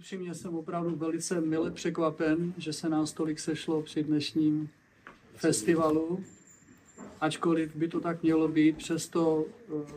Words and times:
upřímně 0.00 0.34
jsem 0.34 0.54
opravdu 0.54 0.96
velice 0.96 1.40
mile 1.40 1.70
překvapen, 1.70 2.54
že 2.58 2.72
se 2.72 2.88
nás 2.88 3.12
tolik 3.12 3.40
sešlo 3.40 3.82
při 3.82 4.02
dnešním 4.02 4.70
festivalu. 5.34 6.24
Ačkoliv 7.20 7.76
by 7.76 7.88
to 7.88 8.00
tak 8.00 8.22
mělo 8.22 8.48
být, 8.48 8.76
přesto 8.76 9.44
eh, 9.68 9.92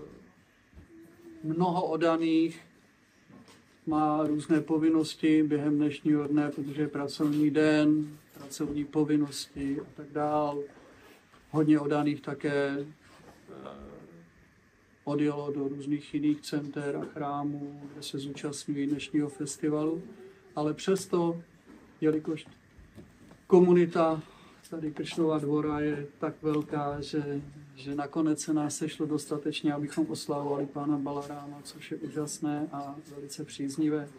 mnoho 1.43 1.85
odaných 1.85 2.61
má 3.85 4.27
různé 4.27 4.61
povinnosti 4.61 5.43
během 5.43 5.75
dnešního 5.75 6.27
dne, 6.27 6.51
protože 6.51 6.81
je 6.81 6.87
pracovní 6.87 7.51
den, 7.51 8.17
pracovní 8.33 8.85
povinnosti 8.85 9.79
a 9.81 9.85
tak 9.95 10.11
dál. 10.11 10.63
Hodně 11.51 11.79
odaných 11.79 12.21
také 12.21 12.77
eh, 12.79 13.92
odjelo 15.03 15.51
do 15.51 15.67
různých 15.67 16.13
jiných 16.13 16.41
center 16.41 16.95
a 16.95 17.05
chrámů, 17.05 17.81
kde 17.93 18.03
se 18.03 18.17
zúčastňují 18.17 18.87
dnešního 18.87 19.29
festivalu. 19.29 20.01
Ale 20.55 20.73
přesto, 20.73 21.41
jelikož 22.01 22.45
komunita 23.47 24.21
tady 24.75 24.91
Kršnova 24.91 25.39
dvora 25.39 25.79
je 25.79 26.07
tak 26.19 26.33
velká, 26.41 27.01
že, 27.01 27.41
že 27.75 27.95
nakonec 27.95 28.41
se 28.41 28.53
nás 28.53 28.75
sešlo 28.75 29.05
dostatečně, 29.05 29.73
abychom 29.73 30.05
oslavovali 30.09 30.65
pána 30.65 30.97
Balaráma, 30.97 31.61
což 31.63 31.91
je 31.91 31.97
úžasné 31.97 32.67
a 32.71 32.95
velice 33.15 33.45
příznivé. 33.45 34.09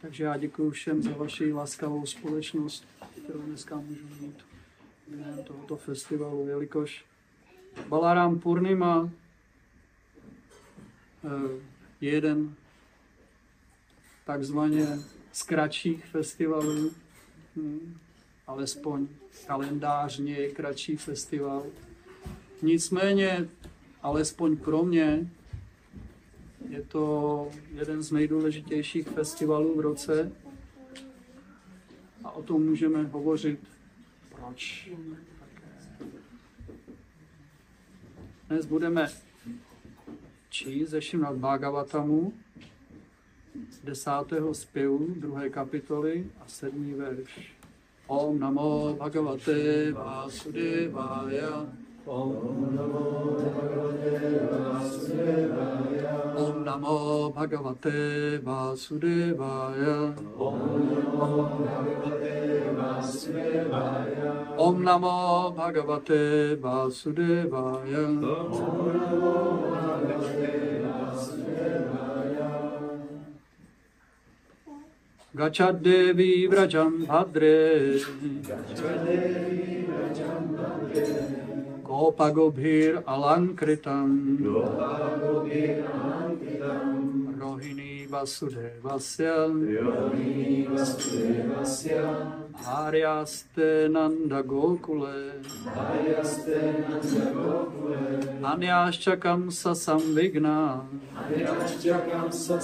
Takže 0.00 0.24
já 0.24 0.36
děkuji 0.36 0.70
všem 0.70 1.02
za 1.02 1.10
vaši 1.10 1.52
laskavou 1.52 2.06
společnost, 2.06 2.84
kterou 3.24 3.40
dneska 3.40 3.76
můžu 3.76 4.06
mít 4.20 4.36
během 5.08 5.44
tohoto 5.44 5.76
festivalu, 5.76 6.46
jelikož 6.46 7.04
Balarám 7.88 8.38
Purnima 8.38 9.10
je 12.00 12.10
jeden 12.10 12.54
takzvaně 14.24 14.86
z 15.32 15.42
kratších 15.42 16.06
festivalů, 16.06 16.92
hm, 17.56 17.98
alespoň 18.46 19.08
kalendářně 19.46 20.34
je 20.34 20.52
kratší 20.52 20.96
festival. 20.96 21.66
Nicméně, 22.62 23.48
alespoň 24.02 24.56
pro 24.56 24.82
mě, 24.82 25.30
je 26.68 26.82
to 26.82 27.48
jeden 27.74 28.02
z 28.02 28.12
nejdůležitějších 28.12 29.08
festivalů 29.08 29.76
v 29.76 29.80
roce 29.80 30.32
a 32.24 32.30
o 32.30 32.42
tom 32.42 32.66
můžeme 32.66 33.02
hovořit. 33.02 33.60
Proč? 34.28 34.90
Dnes 38.48 38.66
budeme 38.66 39.08
číst 40.52 40.90
ze 40.90 41.02
Šimnat 41.02 41.36
Bhagavatamu, 41.36 42.32
desátého 43.84 44.54
zpěvu, 44.54 45.14
druhé 45.16 45.50
kapitoly 45.50 46.26
a 46.40 46.44
sedmý 46.46 46.94
verš. 46.94 47.54
Om 48.06 48.38
Namo 48.38 48.94
Bhagavate 48.98 49.92
Vasudevaya. 49.92 51.66
Om 52.04 52.74
Namo 52.74 53.32
Bhagavate 53.38 54.48
Vasudevaya. 54.50 56.14
Om 56.36 56.64
Namo 56.64 57.32
Bhagavate 57.32 58.42
Vasudevaya. 58.42 59.96
Om 64.58 64.82
Namo 64.82 65.54
Bhagavate 65.54 66.56
Vasudevaya. 88.12 89.48
Om 89.48 89.58
Namo 89.58 90.22
Bhagavate 95.64 96.22
Gachadevi 96.22 96.92
Vrajam 99.22 99.50
Bhadre 99.52 100.04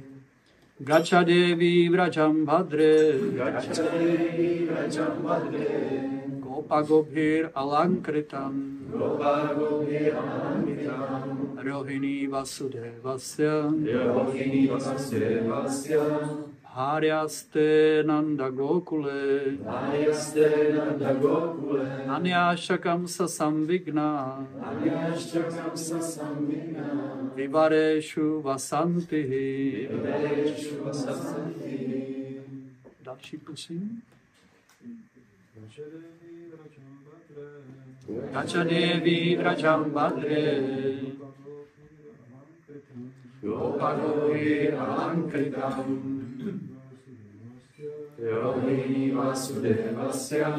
Vasantihi 0.83 1.57
Gachadevi 1.57 1.89
Vrajam 1.91 2.45
Bhadre. 2.45 3.19
Gachadevi 3.35 4.69
Vrajam 4.69 5.23
Bhadre. 5.23 6.41
Gopagobhir 6.41 7.51
Alankritam. 7.53 8.79
Gopagobhir 8.93 10.15
Alankritam. 10.15 11.57
Rohini 11.65 12.29
Vasudevasya. 12.29 13.73
Rohini 13.73 14.69
Vasudevasya 14.69 16.56
Haryaste 16.77 18.05
Nanda 18.07 18.51
Gokule. 18.51 19.57
Haryaste 19.65 20.75
Nanda 20.77 21.15
Gokule. 21.15 22.07
Anyashakam 22.07 23.09
sa 23.09 23.25
samvigna. 23.25 24.45
Anyashakam 24.61 25.75
sa 25.75 25.99
samvigna. 26.01 26.87
Vivareshu 27.35 28.43
vasantihi 28.43 29.89
Vivareshu 29.89 30.85
vasantihi 30.85 32.41
Další 33.05 33.37
prosím. 33.39 34.03
Gachadevi 38.33 39.37
Vrajam 39.39 39.91
Badre 39.91 40.61
Gopagovi 41.19 41.67
Alankritam 42.33 43.01
Yogi 43.03 43.26
Vasudevasya 49.17 50.51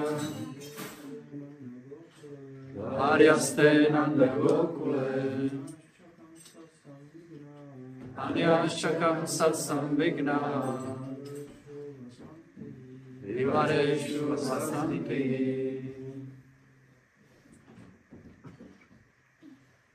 Aryaste 3.00 3.92
Nanda 3.92 4.28
Gokule. 4.28 5.50
Anyashakam 8.18 9.20
Satsam 9.26 9.96
Vigna. 9.98 10.38
Vivareshu 13.26 14.22
Vasanti 14.30 15.87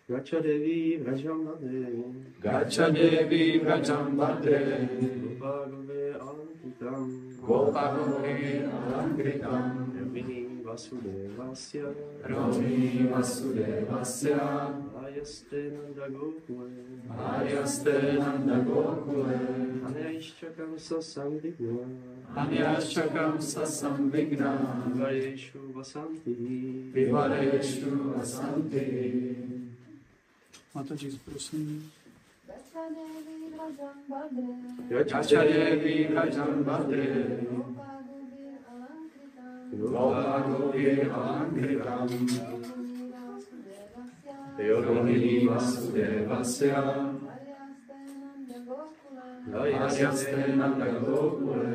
Gacha 0.10 0.42
Devi 0.42 1.00
Vrajam 1.00 1.46
Bhadre 1.46 2.04
Gacha 2.42 2.94
Devi 2.94 3.60
Vrajam 3.60 4.16
Bhadre 4.16 4.90
Gopagove 5.40 6.16
Alankritam 6.20 7.04
Gopagove 7.42 8.70
Alankritam 8.70 9.66
Yamini 9.96 10.51
Vasudevasya. 10.72 11.86
Rohini 12.24 13.10
Vasudevasya 13.12 14.40
Ayaste 15.04 15.60
Nanda 15.76 16.08
Gokule 16.08 16.72
Aryaste 17.12 17.96
Nanda 18.20 18.58
Gokule 18.64 19.40
Anaishchakam 19.86 20.80
Sasamvigna 20.80 21.84
Anyashakam 22.38 23.36
Sasambigna 23.52 24.52
Vivareshu 24.88 25.62
Vasanti. 25.76 26.36
Vivareshu 26.96 27.92
Vasanti. 28.16 29.36
Mataji, 30.74 31.20
prosím. 31.26 31.92
Yacha 34.90 35.22
Devi 35.28 36.08
Vrajam 36.08 36.64
Bhadre 36.64 37.08
Gopa 39.72 40.44
Gopir 40.48 41.08
Alankritam 41.08 42.10
Yogamini 44.60 45.48
Vasudevasya 45.48 46.82
Aryaste 49.54 50.56
Nanda 50.58 50.88
Gokule 51.00 51.72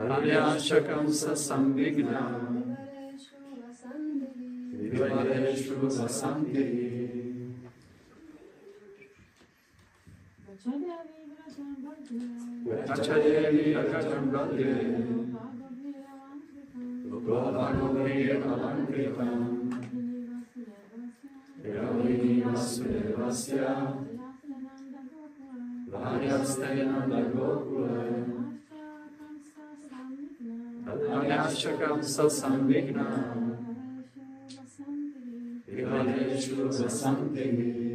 Aryashakam 0.00 1.06
Sa 1.12 1.30
Sambhigna 1.30 2.22
Vivareshu 4.74 5.76
Vasanti 5.78 6.90
Yacha 12.00 13.14
Devi 13.22 13.74
Vrajam 13.74 14.30
Bhadre 14.32 14.72
Gopa 17.10 17.72
Gopir 17.76 18.40
Alankritam 18.42 19.40
Yogamini 21.62 22.42
Vasudevasya 22.42 23.72
Aryaste 25.92 26.70
Nanda 26.88 27.20
Gokule 27.34 28.00
Aryashakam 30.88 32.02
Sa 32.02 32.24
Sambhigna 32.24 33.08
Vivareshu 35.68 36.56
Vasanti 36.66 37.89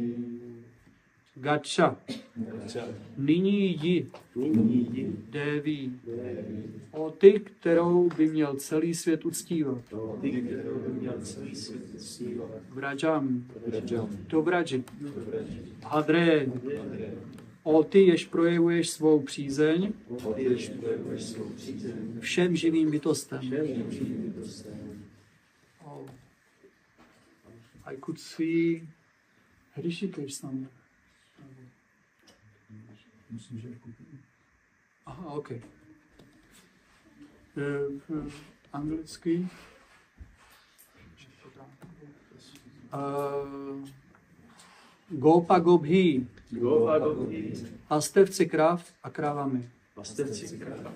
Gacha. 1.36 1.96
Nyní 3.16 3.70
jdi, 3.70 4.06
Devi, 5.30 5.90
o 6.90 7.10
ty, 7.10 7.40
kterou 7.40 8.08
by 8.16 8.28
měl 8.28 8.54
celý 8.56 8.94
svět 8.94 9.24
uctívat. 9.24 9.78
Vrajam, 12.70 13.44
to 14.26 14.42
vraži. 14.42 14.84
Hadre, 15.84 16.46
o 17.62 17.82
ty, 17.82 18.06
jež 18.06 18.26
projevuješ 18.26 18.90
svou 18.90 19.22
přízeň 19.22 19.92
všem 22.20 22.56
živým 22.56 22.90
bytostem. 22.90 23.40
I 27.86 27.96
could 28.04 28.18
see. 28.18 28.82
Hrishikesh 29.76 30.34
somewhere. 30.34 30.75
Myslím, 33.30 33.60
že 33.60 33.68
jako 33.68 33.88
Aha, 35.06 35.26
OK. 35.32 35.50
Eh, 35.50 35.60
eh, 37.56 38.30
anglicky. 38.72 39.48
Uh, 42.94 43.88
Gopa 45.10 45.58
Gobhi, 45.58 46.26
Gova 46.50 46.98
Gopí, 46.98 47.52
pastevci 47.88 48.46
kráv 48.46 48.84
a 49.02 49.10
krávami. 49.10 49.68
pastevci 49.94 50.58
kráva, 50.58 50.92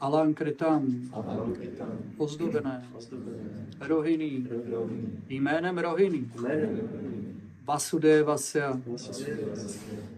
Alankritam, 0.00 0.86
Avalokitám. 1.12 1.98
ozdobené, 2.18 2.88
ozdobené, 2.94 3.66
Rohini, 3.80 4.46
Rovný. 4.70 5.22
jménem 5.28 5.78
Rohini, 5.78 6.30
jménem 6.40 6.80
Vasudevasya, 7.68 8.80
Vasudeva, 8.86 9.52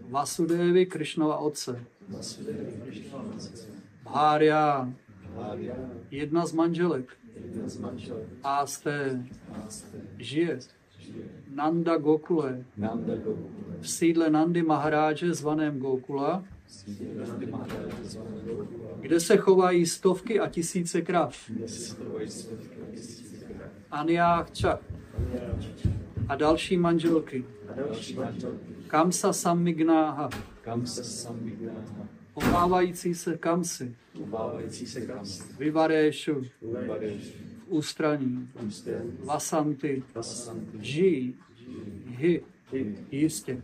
Vasudevi 0.09 0.85
Krišnova 0.85 1.37
otce, 1.37 1.79
Bhárya, 4.03 4.87
Hárya. 5.35 5.75
jedna 6.11 6.45
z 6.45 6.53
manželek, 6.53 7.17
Áste. 8.43 9.23
žije. 10.19 10.59
Nanda 11.55 11.97
Gokule, 11.97 12.63
v 13.81 13.89
sídle 13.89 14.29
Nandy 14.29 14.63
Maharáže 14.63 15.33
zvaném 15.33 15.79
Gokula, 15.79 16.43
kde 18.99 19.19
se 19.19 19.37
chovají 19.37 19.85
stovky 19.85 20.39
a 20.39 20.49
tisíce 20.49 21.01
krav. 21.01 21.35
Schovají 21.67 22.29
světky 22.29 22.77
a 26.31 26.35
další 26.35 26.77
manželky. 26.77 27.45
Kamsa 28.87 29.33
Samignáha, 29.33 30.29
Kam 30.61 30.85
se 30.85 31.03
sám 31.03 31.39
vygnáhá. 31.39 32.07
obávající 32.33 33.15
se 33.15 33.37
Kamsy, 33.37 33.95
Obávající 34.21 34.85
se 34.87 35.01
kam. 35.01 35.25
Vivaréšu, 35.59 36.45
Ubareš. 36.61 37.23
v 37.23 37.65
ústraní. 37.67 38.49
Vasanty, 39.25 40.03
Vasanty. 40.15 40.77
Ži, 40.81 41.33
Hi, 42.07 42.41
ty, 42.71 42.95
jistě. 43.11 43.61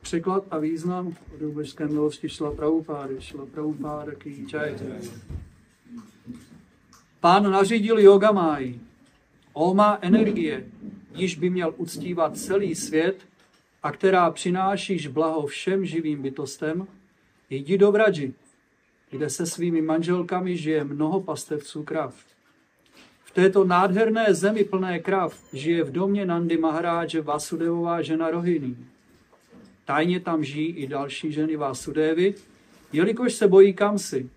Překlad 0.00 0.44
a 0.50 0.58
význam 0.58 1.06
od 1.34 1.40
rubežské 1.40 1.86
milosti 1.88 2.28
šla 2.28 2.52
Prabhupády, 2.54 3.16
šla 3.20 3.46
Prabhupáda 3.46 4.14
ký. 4.14 4.46
Pán 7.20 7.50
nařídil 7.50 7.98
yogamáji. 7.98 8.80
O 8.80 8.93
má 9.74 9.98
energie, 10.00 10.66
již 11.14 11.36
by 11.36 11.50
měl 11.50 11.74
uctívat 11.76 12.38
celý 12.38 12.74
svět 12.74 13.16
a 13.82 13.92
která 13.92 14.30
přinášíš 14.30 15.06
blaho 15.06 15.46
všem 15.46 15.86
živým 15.86 16.22
bytostem, 16.22 16.86
jdi 17.50 17.78
do 17.78 17.92
Vraji, 17.92 18.34
kde 19.10 19.30
se 19.30 19.46
svými 19.46 19.82
manželkami 19.82 20.56
žije 20.56 20.84
mnoho 20.84 21.20
pastevců 21.20 21.82
krav. 21.82 22.14
V 23.24 23.30
této 23.30 23.64
nádherné 23.64 24.34
zemi 24.34 24.64
plné 24.64 24.98
krav 24.98 25.38
žije 25.52 25.84
v 25.84 25.92
domě 25.92 26.26
Nandy 26.26 26.56
Maharáže 26.56 27.20
Vasudevová 27.20 28.02
žena 28.02 28.30
Rohini. 28.30 28.76
Tajně 29.84 30.20
tam 30.20 30.44
žijí 30.44 30.68
i 30.68 30.86
další 30.86 31.32
ženy 31.32 31.56
Vasudevy, 31.56 32.34
jelikož 32.92 33.34
se 33.34 33.48
bojí 33.48 33.74
Kamsy. 33.74 34.30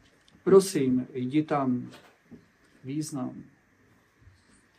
Prosím, 0.44 1.08
jdi 1.14 1.44
tam. 1.44 1.90
Význam. 2.84 3.44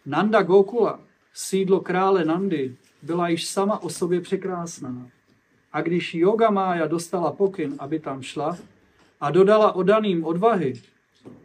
Nanda 0.09 0.43
Gokula, 0.43 1.01
sídlo 1.35 1.81
krále 1.81 2.25
Nandy, 2.25 2.77
byla 3.03 3.29
již 3.29 3.47
sama 3.47 3.83
o 3.83 3.89
sobě 3.89 4.21
překrásná. 4.21 5.09
A 5.73 5.81
když 5.83 6.15
Yoga 6.15 6.51
Mája 6.51 6.87
dostala 6.87 7.33
pokyn, 7.33 7.75
aby 7.79 8.01
tam 8.01 8.23
šla 8.23 8.59
a 9.21 9.31
dodala 9.31 9.73
odaným 9.73 10.25
odvahy, 10.25 10.81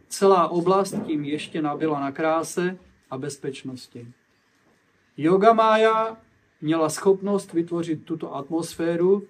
celá 0.08 0.48
oblast 0.48 0.94
tím 1.06 1.24
ještě 1.24 1.62
nabyla 1.62 2.00
na 2.00 2.12
kráse 2.12 2.78
a 3.10 3.18
bezpečnosti. 3.18 4.06
Yoga 5.16 5.52
Mája 5.52 6.16
měla 6.60 6.88
schopnost 6.88 7.52
vytvořit 7.52 8.04
tuto 8.04 8.34
atmosféru 8.34 9.22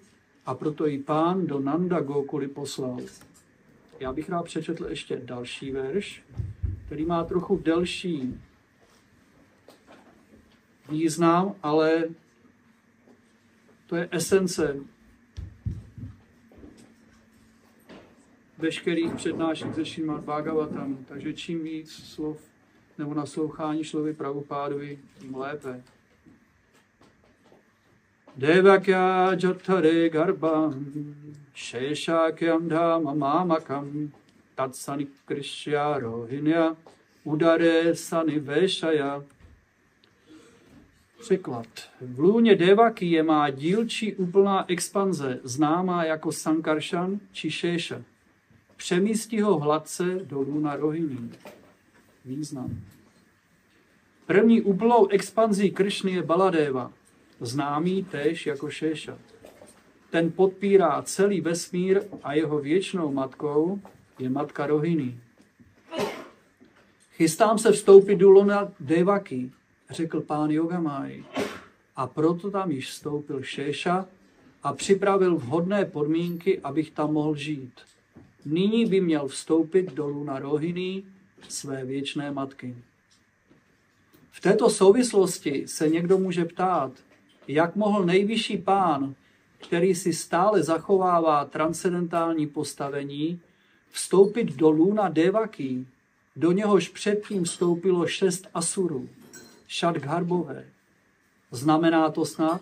a 0.45 0.53
proto 0.53 0.85
ji 0.85 0.99
pán 0.99 1.47
do 1.47 1.59
Nanda 1.59 1.99
Gokuli 1.99 2.47
poslal. 2.47 2.97
Já 3.99 4.13
bych 4.13 4.29
rád 4.29 4.43
přečetl 4.43 4.85
ještě 4.89 5.21
další 5.23 5.71
verš, 5.71 6.23
který 6.85 7.05
má 7.05 7.23
trochu 7.23 7.61
delší 7.63 8.39
význam, 10.89 11.55
ale 11.63 12.03
to 13.87 13.95
je 13.95 14.09
esence 14.11 14.75
veškerých 18.57 19.13
přednášek 19.13 19.73
ze 19.73 19.85
Šimad 19.85 20.23
Bhagavatam. 20.23 20.97
Takže 21.07 21.33
čím 21.33 21.63
víc 21.63 21.91
slov 21.91 22.37
nebo 22.97 23.13
naslouchání 23.13 23.83
šlovy 23.83 24.13
Prabhupádovi, 24.13 24.99
tím 25.19 25.35
lépe. 25.35 25.83
Devakya 28.37 29.31
jathare 29.43 30.09
garbham 30.09 30.85
sheshakyam 31.55 32.67
dhama 32.67 33.13
mamakam 33.13 34.11
tatsani 34.55 35.07
krishya 35.25 35.99
rohinya 35.99 36.75
udare 37.23 37.95
saniveshaya. 37.95 39.23
Překlad. 41.19 41.67
V 42.01 42.19
lůně 42.19 42.57
je 43.01 43.23
má 43.23 43.49
dílčí 43.49 44.15
úplná 44.15 44.65
expanze, 44.67 45.39
známá 45.43 46.05
jako 46.05 46.31
Sankarshan 46.31 47.19
či 47.31 47.51
Šéša. 47.51 48.01
Přemístí 48.77 49.41
ho 49.41 49.59
hladce 49.59 50.03
dolů 50.23 50.59
na 50.59 50.75
Rohini. 50.75 51.29
Význam. 52.25 52.79
První 54.25 54.61
úplnou 54.61 55.07
expanzí 55.07 55.71
Kršny 55.71 56.11
je 56.11 56.23
Baladeva, 56.23 56.91
známý 57.39 58.03
též 58.03 58.45
jako 58.45 58.69
Šéša. 58.69 59.17
Ten 60.09 60.31
podpírá 60.31 61.01
celý 61.01 61.41
vesmír 61.41 62.01
a 62.23 62.33
jeho 62.33 62.59
věčnou 62.59 63.13
matkou 63.13 63.81
je 64.19 64.29
matka 64.29 64.67
Rohini. 64.67 65.19
Chystám 67.11 67.57
se 67.57 67.71
vstoupit 67.71 68.15
do 68.15 68.29
lona 68.29 68.71
Devaky, 68.79 69.51
řekl 69.89 70.21
pán 70.21 70.51
Yogamai. 70.51 71.23
A 71.95 72.07
proto 72.07 72.51
tam 72.51 72.71
již 72.71 72.89
vstoupil 72.89 73.43
Šéša 73.43 74.05
a 74.63 74.73
připravil 74.73 75.35
vhodné 75.35 75.85
podmínky, 75.85 76.59
abych 76.59 76.91
tam 76.91 77.13
mohl 77.13 77.35
žít. 77.35 77.73
Nyní 78.45 78.85
by 78.85 79.01
měl 79.01 79.27
vstoupit 79.27 79.93
dolů 79.93 80.23
na 80.23 80.39
rohiny 80.39 81.03
své 81.49 81.85
věčné 81.85 82.31
matky. 82.31 82.75
V 84.31 84.41
této 84.41 84.69
souvislosti 84.69 85.63
se 85.67 85.89
někdo 85.89 86.17
může 86.17 86.45
ptát, 86.45 86.91
jak 87.47 87.75
mohl 87.75 88.05
nejvyšší 88.05 88.57
pán, 88.57 89.15
který 89.57 89.95
si 89.95 90.13
stále 90.13 90.63
zachovává 90.63 91.45
transcendentální 91.45 92.47
postavení, 92.47 93.39
vstoupit 93.91 94.55
do 94.55 94.69
Luna 94.69 95.09
Devaky, 95.09 95.85
do 96.35 96.51
něhož 96.51 96.89
předtím 96.89 97.43
vstoupilo 97.43 98.07
šest 98.07 98.47
asurů, 98.53 99.09
Shadgharbové. 99.69 100.65
Znamená 101.51 102.09
to 102.09 102.25
snad, 102.25 102.61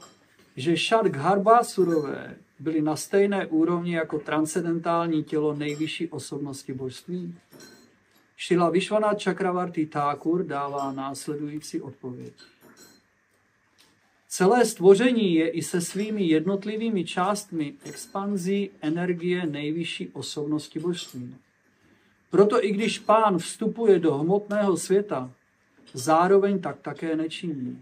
že 0.56 0.78
Shadgharbásurové 0.78 2.36
byli 2.60 2.82
na 2.82 2.96
stejné 2.96 3.48
úrovni 3.48 3.96
jako 3.96 4.20
transcendentální 4.20 5.24
tělo 5.24 5.54
nejvyšší 5.54 6.10
osobnosti 6.10 6.74
božství? 6.74 7.36
Šila 8.38 8.70
Vyšvaná 8.70 9.14
Čakravarty 9.14 9.86
Thakur 9.86 10.46
dává 10.46 10.92
následující 10.92 11.82
odpověď. 11.82 12.34
Celé 14.28 14.66
stvoření 14.66 15.36
je 15.36 15.50
i 15.50 15.62
se 15.62 15.82
svými 15.82 16.24
jednotlivými 16.24 17.06
částmi 17.06 17.74
expanzí 17.86 18.70
energie 18.82 19.46
nejvyšší 19.46 20.10
osobnosti 20.10 20.80
božství. 20.80 21.36
Proto 22.30 22.66
i 22.66 22.72
když 22.72 23.00
pán 23.00 23.38
vstupuje 23.38 24.00
do 24.00 24.18
hmotného 24.18 24.78
světa, 24.78 25.32
zároveň 25.94 26.60
tak 26.62 26.80
také 26.82 27.16
nečiní. 27.16 27.82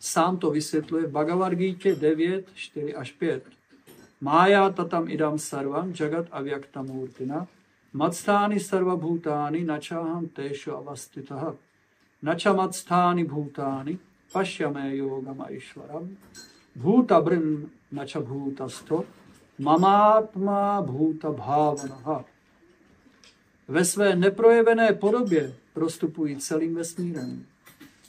Sám 0.00 0.36
to 0.36 0.50
vysvětluje 0.50 1.06
v 1.06 1.10
Bhagavad 1.10 1.52
Gita 1.52 1.88
9, 2.00 2.46
4 2.54 2.94
až 2.94 3.12
5. 3.12 3.42
Mája 4.20 4.70
tatam 4.70 5.08
idam 5.08 5.38
sarvam 5.38 5.92
jagat 6.00 6.26
avyaktamurtina 6.30 7.46
matstány 7.92 8.60
sarva 8.60 8.96
bhutány 8.96 9.64
načaham 9.64 10.28
tesho 10.28 10.76
avastitaha 10.76 11.54
matstány 12.56 13.24
bhutány 13.24 13.98
pašyame 14.32 14.96
yogam 14.96 15.40
aishvaram 15.40 16.16
bhuta 16.76 17.20
brn 17.20 17.70
nacha 17.92 18.20
bhutasto 18.20 19.04
mamátma 19.58 20.82
bhuta 20.82 21.32
bhavanaha. 21.32 22.24
Ve 23.68 23.84
své 23.84 24.16
neprojevené 24.16 24.92
podobě 24.92 25.52
prostupují 25.72 26.36
celým 26.36 26.74
vesmírem. 26.74 27.46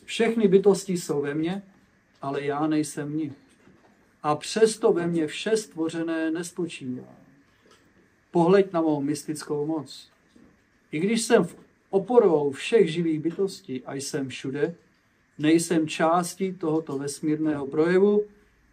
Všechny 0.05 0.47
bytosti 0.47 0.93
jsou 0.93 1.21
ve 1.21 1.33
mně, 1.33 1.63
ale 2.21 2.43
já 2.43 2.67
nejsem 2.67 3.11
v 3.11 3.15
nich. 3.15 3.33
A 4.23 4.35
přesto 4.35 4.93
ve 4.93 5.07
mně 5.07 5.27
vše 5.27 5.57
stvořené 5.57 6.31
nespočívá. 6.31 7.15
Pohleď 8.31 8.73
na 8.73 8.81
mou 8.81 9.01
mystickou 9.01 9.65
moc. 9.65 10.09
I 10.91 10.99
když 10.99 11.21
jsem 11.21 11.47
oporou 11.89 12.51
všech 12.51 12.91
živých 12.91 13.19
bytostí 13.19 13.83
a 13.85 13.93
jsem 13.93 14.29
všude, 14.29 14.75
nejsem 15.37 15.87
částí 15.87 16.53
tohoto 16.53 16.97
vesmírného 16.97 17.67
projevu, 17.67 18.23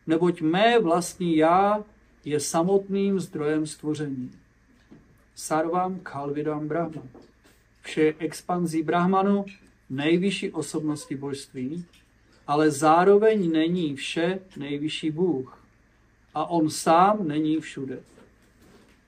neboť 0.07 0.41
mé 0.41 0.79
vlastní 0.79 1.37
já 1.37 1.85
je 2.25 2.41
samotným 2.41 3.21
zdrojem 3.21 3.67
stvoření. 3.67 4.31
Sarvam 5.35 6.01
Kalvidam 6.01 6.69
Brahma. 6.69 7.03
Vše 7.89 8.15
expanzí 8.19 8.83
Brahmanu, 8.83 9.45
nejvyšší 9.91 10.53
osobnosti 10.53 11.17
božství, 11.17 11.85
ale 12.47 12.71
zároveň 12.71 13.53
není 13.53 13.97
vše 13.97 14.39
nejvyšší 14.57 15.11
Bůh. 15.11 15.65
A 16.35 16.51
on 16.51 16.71
sám 16.71 17.29
není 17.29 17.61
všude. 17.61 18.01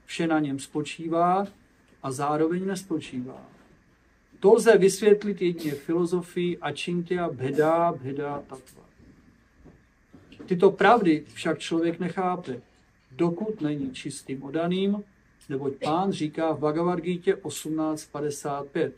Vše 0.06 0.26
na 0.26 0.38
něm 0.38 0.58
spočívá 0.58 1.46
a 2.02 2.12
zároveň 2.12 2.66
nespočívá. 2.66 3.46
To 4.40 4.54
lze 4.54 4.78
vysvětlit 4.78 5.42
jedině 5.42 5.72
filozofii 5.72 6.58
Achintya 6.58 7.28
Bheda 7.28 7.92
Bheda 7.92 8.42
Tattva. 8.48 8.82
Tyto 10.46 10.70
pravdy 10.70 11.24
však 11.34 11.58
člověk 11.58 12.00
nechápe, 12.00 12.60
dokud 13.10 13.60
není 13.60 13.92
čistým 13.92 14.42
odaným, 14.42 15.04
neboť 15.50 15.72
pán 15.84 16.12
říká 16.12 16.52
v 16.52 16.58
Bhagavad 16.58 17.00
Gita 17.00 17.30
18.55 17.30 18.90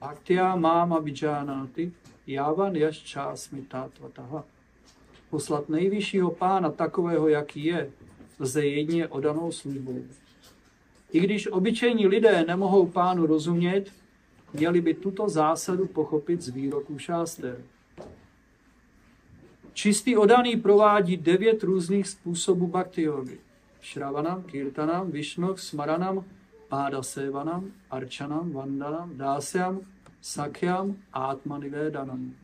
Bhaktya 0.00 0.56
máma 0.56 0.98
vijánáty 0.98 1.92
Javan 2.26 2.76
jaš 2.76 2.98
čásmi 2.98 3.62
tátvataha. 3.62 4.44
Poslat 5.30 5.68
nejvyššího 5.68 6.30
pána 6.30 6.70
takového, 6.70 7.28
jaký 7.28 7.64
je, 7.64 7.90
lze 8.38 8.66
jedině 8.66 9.08
odanou 9.08 9.52
službou. 9.52 10.04
I 11.12 11.20
když 11.20 11.46
obyčejní 11.46 12.06
lidé 12.06 12.44
nemohou 12.46 12.86
pánu 12.86 13.26
rozumět, 13.26 13.92
měli 14.52 14.80
by 14.80 14.94
tuto 14.94 15.28
zásadu 15.28 15.86
pochopit 15.86 16.42
z 16.42 16.48
výroků 16.48 16.98
šáster. 16.98 17.60
Čistý 19.72 20.16
odaný 20.16 20.56
provádí 20.56 21.16
devět 21.16 21.62
různých 21.62 22.08
způsobů 22.08 22.66
bhakti. 22.66 23.08
Shravanam, 23.84 24.42
Kirtanam, 24.42 25.10
Vishnok, 25.10 25.58
Smaranam, 25.58 26.24
Pádasevanam, 26.68 27.72
Arčanam, 27.90 28.52
Vandanam, 28.52 29.16
Dásyam, 29.16 29.80
Sakhyam 30.20 30.96
Atmanivedanam. 31.12 32.34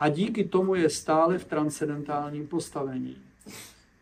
A 0.00 0.08
díky 0.08 0.44
tomu 0.44 0.74
je 0.74 0.90
stále 0.90 1.38
v 1.38 1.44
transcendentálním 1.44 2.46
postavení. 2.46 3.16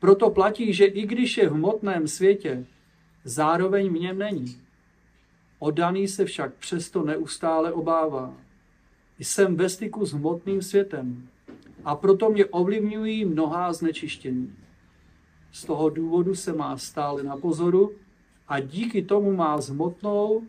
Proto 0.01 0.31
platí, 0.31 0.73
že 0.73 0.85
i 0.85 1.07
když 1.07 1.37
je 1.37 1.49
v 1.49 1.53
hmotném 1.53 2.09
světě, 2.09 2.67
zároveň 3.25 3.89
v 3.89 4.01
něm 4.01 4.19
není. 4.19 4.61
Odaný 5.59 6.09
se 6.09 6.25
však 6.25 6.55
přesto 6.55 7.03
neustále 7.03 7.73
obává. 7.73 8.35
Jsem 9.19 9.57
ve 9.57 9.69
styku 9.69 10.07
s 10.07 10.13
hmotným 10.13 10.63
světem 10.63 11.29
a 11.85 11.97
proto 11.97 12.31
mě 12.31 12.45
ovlivňují 12.45 13.25
mnohá 13.25 13.73
znečištění. 13.73 14.57
Z 15.53 15.65
toho 15.65 15.91
důvodu 15.91 16.35
se 16.35 16.53
má 16.53 16.77
stále 16.77 17.23
na 17.23 17.37
pozoru 17.37 17.93
a 18.49 18.61
díky 18.61 19.03
tomu 19.03 19.33
má 19.33 19.61
s 19.61 19.69
hmotnou 19.69 20.43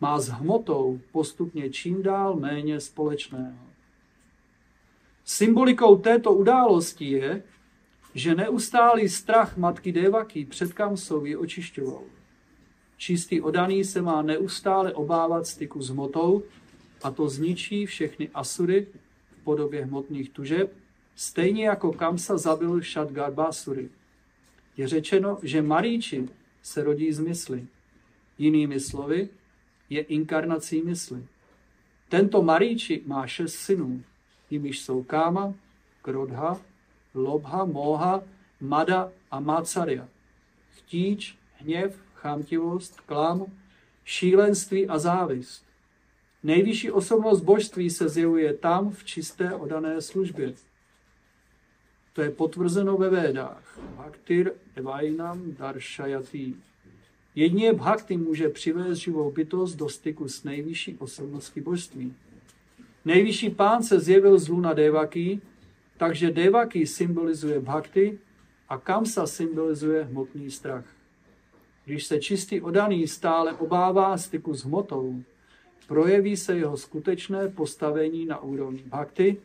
má 0.00 0.20
s 0.20 0.28
hmotou 0.28 1.00
postupně 1.12 1.70
čím 1.70 2.02
dál 2.02 2.36
méně 2.36 2.80
společného. 2.80 3.58
Symbolikou 5.24 5.96
této 5.96 6.32
události 6.32 7.10
je, 7.10 7.42
že 8.14 8.34
neustálý 8.34 9.08
strach 9.08 9.56
matky 9.56 9.92
Devaky 9.92 10.44
před 10.44 10.72
Kamsou 10.72 11.24
ji 11.24 11.36
očišťoval. 11.36 12.02
Čistý 12.96 13.40
odaný 13.40 13.84
se 13.84 14.02
má 14.02 14.22
neustále 14.22 14.92
obávat 14.92 15.46
styku 15.46 15.82
s 15.82 15.88
hmotou 15.88 16.42
a 17.02 17.10
to 17.10 17.28
zničí 17.28 17.86
všechny 17.86 18.28
asury 18.34 18.86
v 19.40 19.44
podobě 19.44 19.84
hmotných 19.84 20.30
tužeb, 20.30 20.76
stejně 21.14 21.68
jako 21.68 21.92
Kamsa 21.92 22.38
zabil 22.38 22.80
Shadgarbasury. 22.80 23.88
Je 24.76 24.88
řečeno, 24.88 25.38
že 25.42 25.62
Maríči 25.62 26.28
se 26.62 26.84
rodí 26.84 27.12
z 27.12 27.20
mysli. 27.20 27.66
Jinými 28.38 28.80
slovy, 28.80 29.28
je 29.90 30.02
inkarnací 30.02 30.82
mysli. 30.82 31.26
Tento 32.08 32.42
Maríči 32.42 33.02
má 33.06 33.26
šest 33.26 33.54
synů, 33.54 34.02
jimiž 34.50 34.80
jsou 34.80 35.02
Káma, 35.02 35.54
Krodha, 36.02 36.60
Lobha, 37.14 37.64
Moha, 37.64 38.22
Mada 38.60 39.12
a 39.30 39.40
Macarya. 39.40 40.08
Chtíč, 40.76 41.38
hněv, 41.56 41.98
chamtivost, 42.14 43.00
klam, 43.00 43.46
šílenství 44.04 44.88
a 44.88 44.98
závist. 44.98 45.64
Nejvyšší 46.42 46.90
osobnost 46.90 47.40
božství 47.40 47.90
se 47.90 48.08
zjevuje 48.08 48.54
tam 48.54 48.90
v 48.90 49.04
čisté 49.04 49.54
odané 49.54 50.00
službě. 50.00 50.54
To 52.14 52.22
je 52.22 52.30
potvrzeno 52.30 52.96
ve 52.96 53.10
Védách. 53.10 53.78
Bhaktir 53.96 54.52
evainam 54.74 55.52
darshayati. 55.58 56.54
Jedině 57.34 57.72
bhakti 57.72 58.16
může 58.16 58.48
přivést 58.48 58.98
živou 58.98 59.30
bytost 59.30 59.76
do 59.76 59.88
styku 59.88 60.28
s 60.28 60.44
nejvyšší 60.44 60.96
osobností 60.98 61.60
božství. 61.60 62.14
Nejvyšší 63.04 63.50
pán 63.50 63.82
se 63.82 64.00
zjevil 64.00 64.38
z 64.38 64.48
Luna 64.48 64.72
Devaky, 64.72 65.40
takže 65.96 66.30
Devaky 66.30 66.86
symbolizuje 66.86 67.60
bhakti 67.60 68.18
a 68.68 68.78
Kamsa 68.78 69.26
symbolizuje 69.26 70.04
hmotný 70.04 70.50
strach. 70.50 70.84
Když 71.84 72.04
se 72.04 72.20
čistý 72.20 72.60
odaný 72.60 73.08
stále 73.08 73.52
obává 73.52 74.18
styku 74.18 74.54
s 74.54 74.64
hmotou, 74.64 75.22
projeví 75.88 76.36
se 76.36 76.56
jeho 76.56 76.76
skutečné 76.76 77.48
postavení 77.48 78.26
na 78.26 78.42
úrovni 78.42 78.82
bhakti 78.86 79.36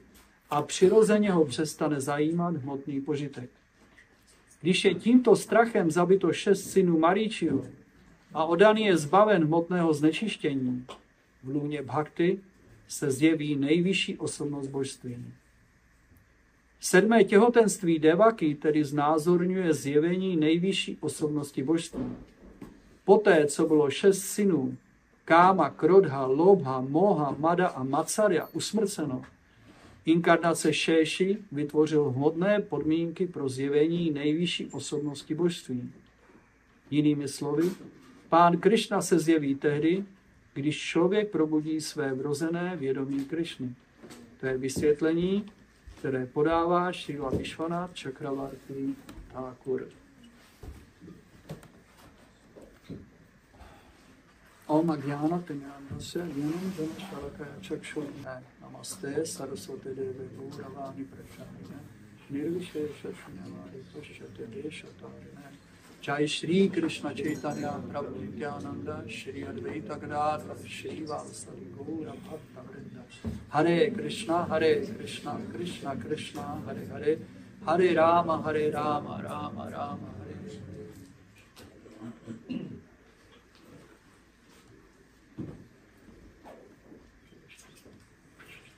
a 0.50 0.62
přirozeně 0.62 1.32
ho 1.32 1.46
přestane 1.46 2.02
zajímat 2.02 2.56
hmotný 2.56 3.02
požitek. 3.02 3.50
Když 4.62 4.86
je 4.86 4.94
tímto 4.94 5.36
strachem 5.36 5.92
zabito 5.92 6.34
šest 6.34 6.72
synů 6.72 7.00
Maríčiho 7.00 7.66
a 8.34 8.46
odaný 8.46 8.86
je 8.86 8.98
zbaven 8.98 9.44
hmotného 9.44 9.94
znečištění, 9.94 10.86
v 11.44 11.50
lůně 11.50 11.82
bhakty 11.82 12.40
se 12.88 13.12
zjeví 13.12 13.56
nejvyšší 13.56 14.18
osobnost 14.18 14.68
božství. 14.68 15.26
Sedmé 16.80 17.24
těhotenství 17.24 18.00
Devaky 18.00 18.56
tedy 18.56 18.84
znázorňuje 18.84 19.74
zjevení 19.74 20.36
nejvyšší 20.36 20.98
osobnosti 21.02 21.64
božství. 21.64 22.06
Poté, 23.06 23.46
co 23.48 23.68
bylo 23.68 23.90
šest 23.90 24.22
synů, 24.22 24.78
Káma, 25.26 25.70
Krodha, 25.70 26.26
Lobha, 26.26 26.82
Moha, 26.82 27.36
Mada 27.40 27.68
a 27.68 27.84
Macarya 27.84 28.48
usmrceno, 28.54 29.22
inkarnace 30.10 30.74
Šéši 30.74 31.38
vytvořil 31.52 32.10
hmotné 32.10 32.60
podmínky 32.60 33.28
pro 33.28 33.50
zjevení 33.50 34.12
nejvyšší 34.12 34.66
osobnosti 34.66 35.36
božství. 35.36 35.92
Jinými 36.92 37.28
slovy, 37.28 37.70
pán 38.30 38.58
Krišna 38.58 39.02
se 39.02 39.20
zjeví 39.20 39.56
tehdy, 39.56 40.06
když 40.54 40.80
člověk 40.80 41.32
probudí 41.32 41.82
své 41.82 42.14
vrozené 42.14 42.76
vědomí 42.78 43.26
Krišny. 43.26 43.76
To 44.40 44.46
je 44.46 44.58
vysvětlení, 44.58 45.46
které 46.00 46.26
podává 46.26 46.92
Šrila 46.92 47.30
Vishwanath 47.30 48.00
Chakravarti 48.00 48.96
Thakur. 49.32 49.88
Om 54.68 54.92
Agyana 54.92 55.42
Tinyanasya 55.48 56.26
Gyanam 56.28 56.74
Jana 56.78 56.94
Shalakaya 57.10 57.56
Chakshurne 57.68 58.44
Namaste 58.70 59.26
Saraswati 59.26 59.94
Devi 59.96 60.30
Gauravani 60.38 61.06
Pracharine 61.06 61.80
Nirvishesha 62.32 63.12
Shunyamari 63.12 63.84
Pashyate 63.92 64.46
Deshatarine 64.48 65.58
Jai 66.02 66.26
Shri 66.26 66.70
Krishna 66.70 67.14
Chaitanya 67.14 67.82
Prabhu 67.90 68.20
Nityananda 68.20 69.04
Shri 69.08 69.44
Advaita 69.44 70.00
Gadadhar 70.00 70.56
Shri 70.68 71.04
Vasari 71.06 71.74
Gaura 71.76 72.14
Bhakta 72.14 72.62
Vrinda. 72.68 73.04
Hare 73.50 73.92
Krishna 73.92 74.46
Hare 74.46 74.86
Krishna 74.86 75.40
Krishna 75.52 75.96
Krishna 75.96 76.62
Hare 76.66 76.86
Hare 76.92 77.18
Hare 77.66 77.96
Rama 77.96 78.42
Hare 78.44 78.72
Rama 78.72 79.22
Rama 79.24 79.70
Rama 79.72 80.14
Hare 80.20 80.30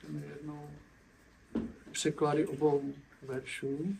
Čteme 0.02 0.26
jednou 0.26 0.68
překlady 1.92 2.46
obou 2.46 2.82
veršů. 3.22 3.96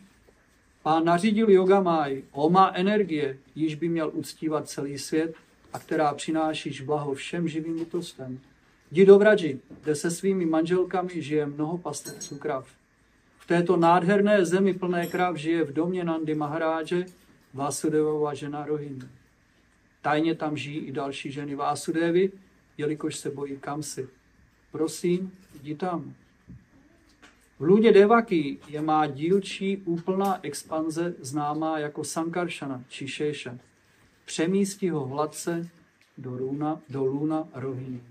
Pán 0.83 1.05
nařídil 1.05 1.49
Yogamaj, 1.49 2.23
o 2.31 2.49
má 2.49 2.71
energie, 2.75 3.37
již 3.55 3.75
by 3.75 3.89
měl 3.89 4.11
uctívat 4.13 4.69
celý 4.69 4.97
svět 4.97 5.35
a 5.73 5.79
která 5.79 6.13
přináší 6.13 6.83
blaho 6.85 7.13
všem 7.13 7.47
živým 7.47 7.79
bytostem. 7.79 8.39
Jdi 8.91 9.05
do 9.05 9.19
Vraži, 9.19 9.59
kde 9.83 9.95
se 9.95 10.11
svými 10.11 10.45
manželkami 10.45 11.21
žije 11.21 11.45
mnoho 11.45 11.77
pastevců 11.77 12.37
krav. 12.37 12.67
V 13.37 13.47
této 13.47 13.77
nádherné 13.77 14.45
zemi 14.45 14.73
plné 14.73 15.07
krav 15.07 15.35
žije 15.35 15.63
v 15.63 15.73
domě 15.73 16.03
Nandy 16.03 16.35
Maharáže 16.35 17.05
Vásudevova 17.53 18.33
žena 18.33 18.65
Rohini. 18.65 19.01
Tajně 20.01 20.35
tam 20.35 20.57
žijí 20.57 20.77
i 20.77 20.91
další 20.91 21.31
ženy 21.31 21.55
Vásudevy, 21.55 22.31
jelikož 22.77 23.15
se 23.15 23.29
bojí 23.29 23.57
Kamsy. 23.57 24.07
Prosím, 24.71 25.31
jdi 25.61 25.75
tam. 25.75 26.13
V 27.63 27.65
lůdě 27.65 27.91
Devaky 27.91 28.59
je 28.67 28.81
má 28.81 29.07
dílčí 29.07 29.77
úplná 29.77 30.45
expanze 30.45 31.15
známá 31.19 31.79
jako 31.79 32.03
Sankarshana 32.03 32.83
či 32.89 33.07
Šéša. 33.07 33.57
Přemístí 34.25 34.89
ho 34.89 35.05
hladce 35.05 35.69
do, 36.17 36.31
luna, 36.33 36.81
do 36.89 37.05
luna 37.05 37.47
Rohini. 37.53 38.03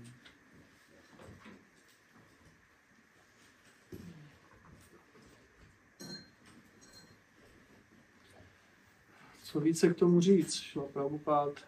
Co 9.43 9.59
více 9.59 9.93
k 9.93 9.97
tomu 9.97 10.21
říct? 10.21 10.53
Šla 10.53 10.83
Prabhupád 10.93 11.59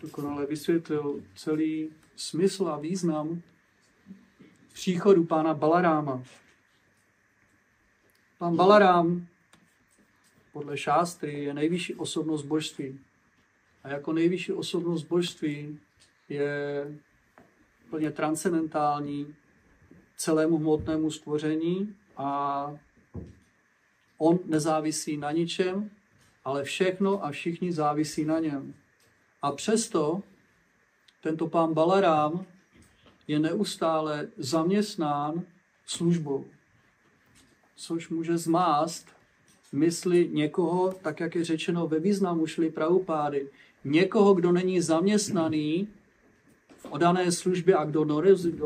dokonale 0.00 0.46
vysvětlil 0.46 1.22
celý 1.34 1.90
smysl 2.16 2.68
a 2.68 2.78
význam 2.78 3.42
příchodu 4.72 5.24
pána 5.24 5.54
Balaráma. 5.54 6.22
Pán 8.38 8.56
Balarám 8.56 9.26
podle 10.52 10.78
šástry 10.78 11.44
je 11.44 11.54
nejvyšší 11.54 11.94
osobnost 11.94 12.42
božství. 12.42 13.00
A 13.84 13.88
jako 13.88 14.12
nejvyšší 14.12 14.52
osobnost 14.52 15.02
božství 15.02 15.80
je 16.28 16.86
plně 17.90 18.10
transcendentální 18.10 19.34
celému 20.16 20.58
hmotnému 20.58 21.10
stvoření 21.10 21.96
a 22.16 22.76
on 24.18 24.38
nezávisí 24.44 25.16
na 25.16 25.32
ničem, 25.32 25.90
ale 26.44 26.64
všechno 26.64 27.24
a 27.24 27.30
všichni 27.30 27.72
závisí 27.72 28.24
na 28.24 28.38
něm. 28.38 28.74
A 29.42 29.52
přesto 29.52 30.22
tento 31.20 31.48
pán 31.48 31.74
Balarám 31.74 32.46
je 33.32 33.38
neustále 33.38 34.28
zaměstnán 34.36 35.42
službou, 35.86 36.44
což 37.76 38.08
může 38.08 38.38
zmást 38.38 39.06
mysli 39.72 40.28
někoho, 40.32 40.92
tak 40.92 41.20
jak 41.20 41.34
je 41.34 41.44
řečeno 41.44 41.86
ve 41.86 42.00
významu 42.00 42.46
šli 42.46 42.70
pravopády, 42.70 43.48
někoho, 43.84 44.34
kdo 44.34 44.52
není 44.52 44.80
zaměstnaný 44.80 45.88
v 46.76 46.86
odané 46.90 47.32
službě 47.32 47.74
a 47.74 47.84
kdo 47.84 48.04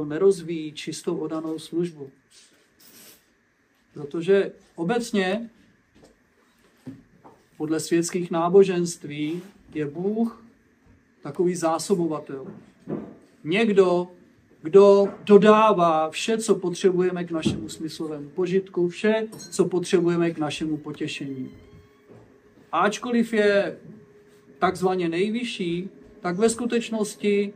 nerozvíjí 0.05 0.72
čistou 0.72 1.16
odanou 1.16 1.59
službu. 1.59 2.11
Protože 3.94 4.52
obecně 4.74 5.50
podle 7.57 7.81
světských 7.81 8.31
náboženství 8.31 9.42
je 9.74 9.87
Bůh 9.87 10.44
takový 11.22 11.55
zásobovatel. 11.55 12.46
Někdo, 13.44 14.09
kdo 14.66 15.09
dodává 15.24 16.11
vše, 16.11 16.38
co 16.38 16.55
potřebujeme 16.55 17.24
k 17.24 17.31
našemu 17.31 17.68
smyslovému 17.68 18.29
požitku, 18.29 18.88
vše, 18.88 19.29
co 19.50 19.64
potřebujeme 19.64 20.31
k 20.31 20.38
našemu 20.38 20.76
potěšení. 20.76 21.50
A 22.72 22.79
ačkoliv 22.79 23.33
je 23.33 23.79
takzvaně 24.59 25.09
nejvyšší, 25.09 25.90
tak 26.20 26.37
ve 26.37 26.48
skutečnosti 26.48 27.52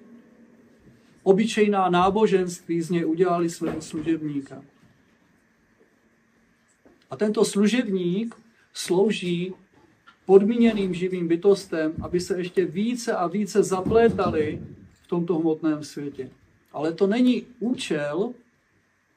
obyčejná 1.23 1.89
náboženství 1.89 2.83
z 2.83 2.91
něj 2.91 3.07
udělali 3.07 3.51
svého 3.51 3.81
služebníka. 3.81 4.63
A 7.11 7.17
tento 7.17 7.45
služebník 7.45 8.35
slouží 8.73 9.55
podmíněným 10.27 10.95
živým 10.95 11.29
bytostem, 11.29 11.93
aby 12.03 12.21
se 12.21 12.39
ještě 12.39 12.65
více 12.65 13.13
a 13.13 13.27
více 13.27 13.63
zaplétali 13.63 14.61
v 15.03 15.07
tomto 15.07 15.39
hmotném 15.39 15.85
světě. 15.85 16.31
Ale 16.73 16.93
to 16.93 17.07
není 17.07 17.47
účel 17.59 18.35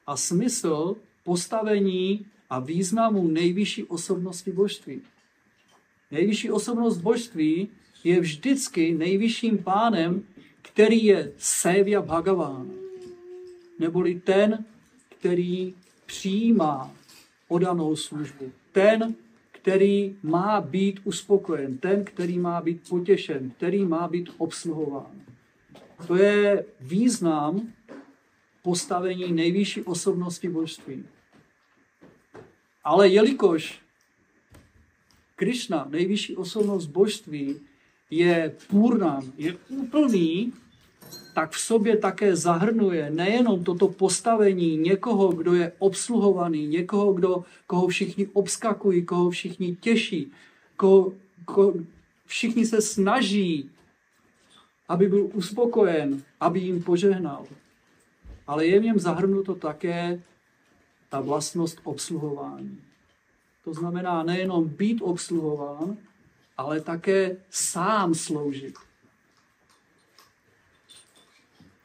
a 0.06 0.16
smysl 0.16 0.96
postavení 1.24 2.26
a 2.50 2.58
významu 2.58 3.28
nejvyšší 3.28 3.84
osobnosti 3.84 4.52
božství. 4.52 5.02
Nejvyšší 6.10 6.50
osobnost 6.50 6.98
božství 6.98 7.68
je 8.04 8.20
vždycky 8.20 8.94
nejvyšším 8.94 9.58
pánem, 9.58 10.22
který 10.62 11.04
je 11.04 11.32
Sévia 11.38 12.02
Bhagavan, 12.02 12.70
neboli 13.78 14.20
ten, 14.20 14.64
který 15.18 15.74
přijímá 16.06 16.94
odanou 17.48 17.96
službu. 17.96 18.52
Ten, 18.72 19.14
který 19.52 20.16
má 20.22 20.60
být 20.60 21.00
uspokojen, 21.04 21.78
ten, 21.78 22.04
který 22.04 22.38
má 22.38 22.60
být 22.60 22.88
potěšen, 22.88 23.50
který 23.50 23.84
má 23.84 24.08
být 24.08 24.30
obsluhován. 24.38 25.20
To 26.06 26.16
je 26.16 26.64
význam 26.80 27.72
postavení 28.62 29.32
nejvyšší 29.32 29.82
osobnosti 29.82 30.48
božství. 30.48 31.04
Ale 32.84 33.08
jelikož 33.08 33.80
Krishna, 35.36 35.86
nejvyšší 35.90 36.36
osobnost 36.36 36.86
božství, 36.86 37.60
je 38.10 38.56
půrnam, 38.66 39.32
je 39.36 39.56
úplný, 39.68 40.52
tak 41.34 41.50
v 41.50 41.60
sobě 41.60 41.96
také 41.96 42.36
zahrnuje 42.36 43.10
nejenom 43.10 43.64
toto 43.64 43.88
postavení 43.88 44.76
někoho, 44.76 45.32
kdo 45.32 45.54
je 45.54 45.72
obsluhovaný, 45.78 46.66
někoho, 46.66 47.12
kdo, 47.12 47.44
koho 47.66 47.88
všichni 47.88 48.26
obskakují, 48.26 49.04
koho 49.04 49.30
všichni 49.30 49.76
těší, 49.76 50.32
koho, 50.76 51.12
koho 51.44 51.74
všichni 52.26 52.66
se 52.66 52.80
snaží, 52.80 53.70
aby 54.94 55.08
byl 55.08 55.28
uspokojen, 55.32 56.22
aby 56.40 56.60
jim 56.60 56.82
požehnal. 56.82 57.46
Ale 58.46 58.66
je 58.66 58.80
v 58.80 58.82
něm 58.82 58.98
zahrnuto 58.98 59.54
také 59.54 60.22
ta 61.08 61.20
vlastnost 61.20 61.80
obsluhování. 61.84 62.82
To 63.64 63.74
znamená 63.74 64.22
nejenom 64.22 64.68
být 64.68 65.02
obsluhován, 65.02 65.96
ale 66.56 66.80
také 66.80 67.36
sám 67.50 68.14
sloužit. 68.14 68.74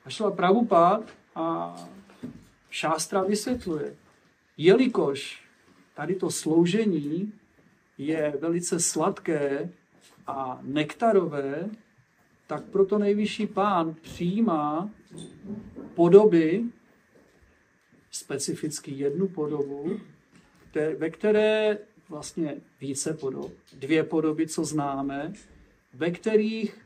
A 0.05 0.09
šla 0.09 0.31
Prabhupád 0.31 1.01
a 1.35 1.75
šástra 2.69 3.21
vysvětluje, 3.21 3.95
jelikož 4.57 5.43
tady 5.93 6.15
to 6.15 6.31
sloužení 6.31 7.33
je 7.97 8.37
velice 8.41 8.79
sladké 8.79 9.69
a 10.27 10.59
nektarové, 10.61 11.69
tak 12.49 12.63
proto 12.63 12.97
nejvyšší 12.97 13.47
pán 13.47 13.95
přijímá 14.01 14.89
podoby, 15.95 16.63
specificky 18.11 18.91
jednu 18.91 19.27
podobu, 19.27 19.99
ve 20.97 21.09
které 21.09 21.77
vlastně 22.09 22.55
více 22.81 23.13
podob, 23.13 23.51
dvě 23.73 24.03
podoby, 24.03 24.47
co 24.47 24.65
známe, 24.65 25.33
ve 25.93 26.11
kterých 26.11 26.85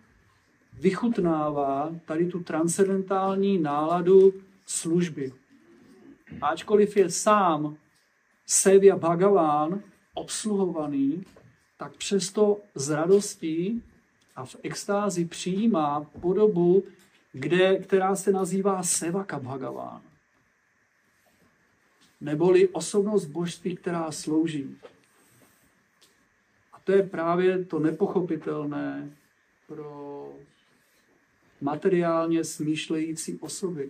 vychutnává 0.74 1.96
tady 2.06 2.26
tu 2.26 2.44
transcendentální 2.44 3.58
náladu 3.58 4.34
služby. 4.66 5.34
Ačkoliv 6.42 6.98
je 6.98 7.10
sám 7.10 7.78
Sevia 8.46 8.98
Bhagavan 8.98 9.82
obsluhovaný, 10.14 11.24
tak 11.78 11.98
přesto 11.98 12.60
s 12.76 12.90
radostí 12.90 13.84
a 14.36 14.46
v 14.46 14.56
extázi 14.64 15.26
přijímá 15.26 16.02
podobu, 16.22 16.84
kde, 17.32 17.80
která 17.80 18.16
se 18.16 18.32
nazývá 18.32 18.84
Sevaka 18.84 19.40
Bhagavan. 19.40 20.02
Neboli 22.22 22.68
osobnost 22.68 23.26
božství, 23.26 23.76
která 23.76 24.12
slouží. 24.12 24.78
A 26.74 26.80
to 26.84 26.92
je 26.92 27.04
právě 27.04 27.66
to 27.66 27.80
nepochopitelné 27.80 29.12
pro 29.68 30.30
materiálně 31.62 32.44
smýšlející 32.44 33.40
osoby. 33.40 33.90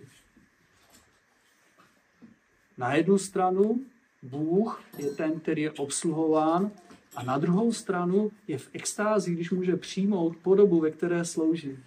Na 2.78 2.94
jednu 2.94 3.18
stranu 3.18 3.84
Bůh 4.22 4.82
je 4.98 5.10
ten, 5.10 5.40
který 5.40 5.62
je 5.62 5.70
obsluhován, 5.70 6.70
a 7.16 7.22
na 7.22 7.38
druhou 7.38 7.72
stranu 7.72 8.30
je 8.48 8.58
v 8.58 8.70
extázi, 8.72 9.32
když 9.32 9.50
může 9.50 9.76
přijmout 9.76 10.36
podobu, 10.36 10.80
ve 10.80 10.90
které 10.90 11.24
slouží. 11.24 11.78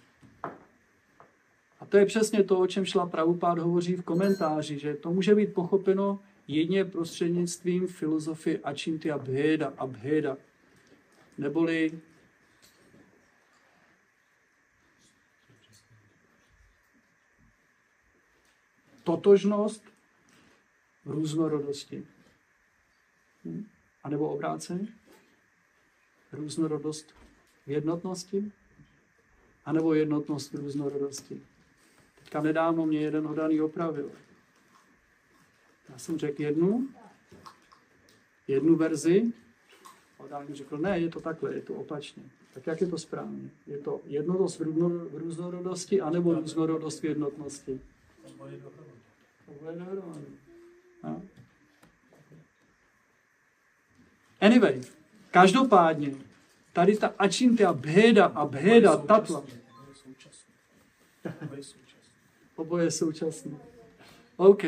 A 1.80 1.86
to 1.88 1.96
je 1.96 2.06
přesně 2.06 2.44
to, 2.44 2.60
o 2.60 2.66
čem 2.66 2.84
šla 2.84 3.06
Pravupád 3.06 3.58
hovoří 3.58 3.96
v 3.96 4.04
komentáři, 4.04 4.78
že 4.78 4.94
to 4.94 5.12
může 5.12 5.34
být 5.34 5.54
pochopeno 5.54 6.20
jedně 6.48 6.84
prostřednictvím 6.84 7.86
filozofie 7.86 8.58
Achintya 8.58 9.18
Bheda 9.18 9.72
a 9.78 9.86
Bheda, 9.86 10.36
neboli 11.38 12.00
totožnost 19.04 19.84
v 21.04 21.10
různorodosti. 21.10 22.06
Hm? 23.44 23.66
A 24.04 24.08
nebo 24.08 24.28
obráceně? 24.28 24.97
Různorodost 26.32 27.14
v 27.66 27.70
jednotnosti? 27.70 28.52
A 29.64 29.72
nebo 29.72 29.94
jednotnost 29.94 30.52
v 30.52 30.56
různorodosti? 30.56 31.42
Teďka 32.18 32.42
nedávno 32.42 32.86
mě 32.86 33.00
jeden 33.00 33.26
odaný 33.26 33.60
opravil. 33.60 34.10
Já 35.88 35.98
jsem 35.98 36.18
řekl 36.18 36.42
jednu, 36.42 36.88
jednu 38.48 38.76
verzi, 38.76 39.32
a 40.32 40.42
mi 40.42 40.54
řekl, 40.54 40.78
ne, 40.78 40.98
je 40.98 41.08
to 41.08 41.20
takhle, 41.20 41.54
je 41.54 41.62
to 41.62 41.74
opačně. 41.74 42.22
Tak 42.54 42.66
jak 42.66 42.80
je 42.80 42.86
to 42.86 42.98
správně? 42.98 43.50
Je 43.66 43.78
to 43.78 44.00
jednotnost 44.04 44.60
v 44.60 45.18
různorodosti, 45.18 46.00
anebo 46.00 46.34
různorodost 46.34 47.00
v 47.00 47.04
jednotnosti? 47.04 47.80
Anyway, 54.40 54.80
každopádně, 55.30 56.14
tady 56.72 56.96
ta 56.96 57.14
ačintia 57.18 57.72
bheda 57.72 58.26
a 58.26 58.46
bheda 58.46 58.96
tatva. 58.96 59.42
Oboje 62.56 62.90
současné. 62.90 63.56
OK. 64.36 64.62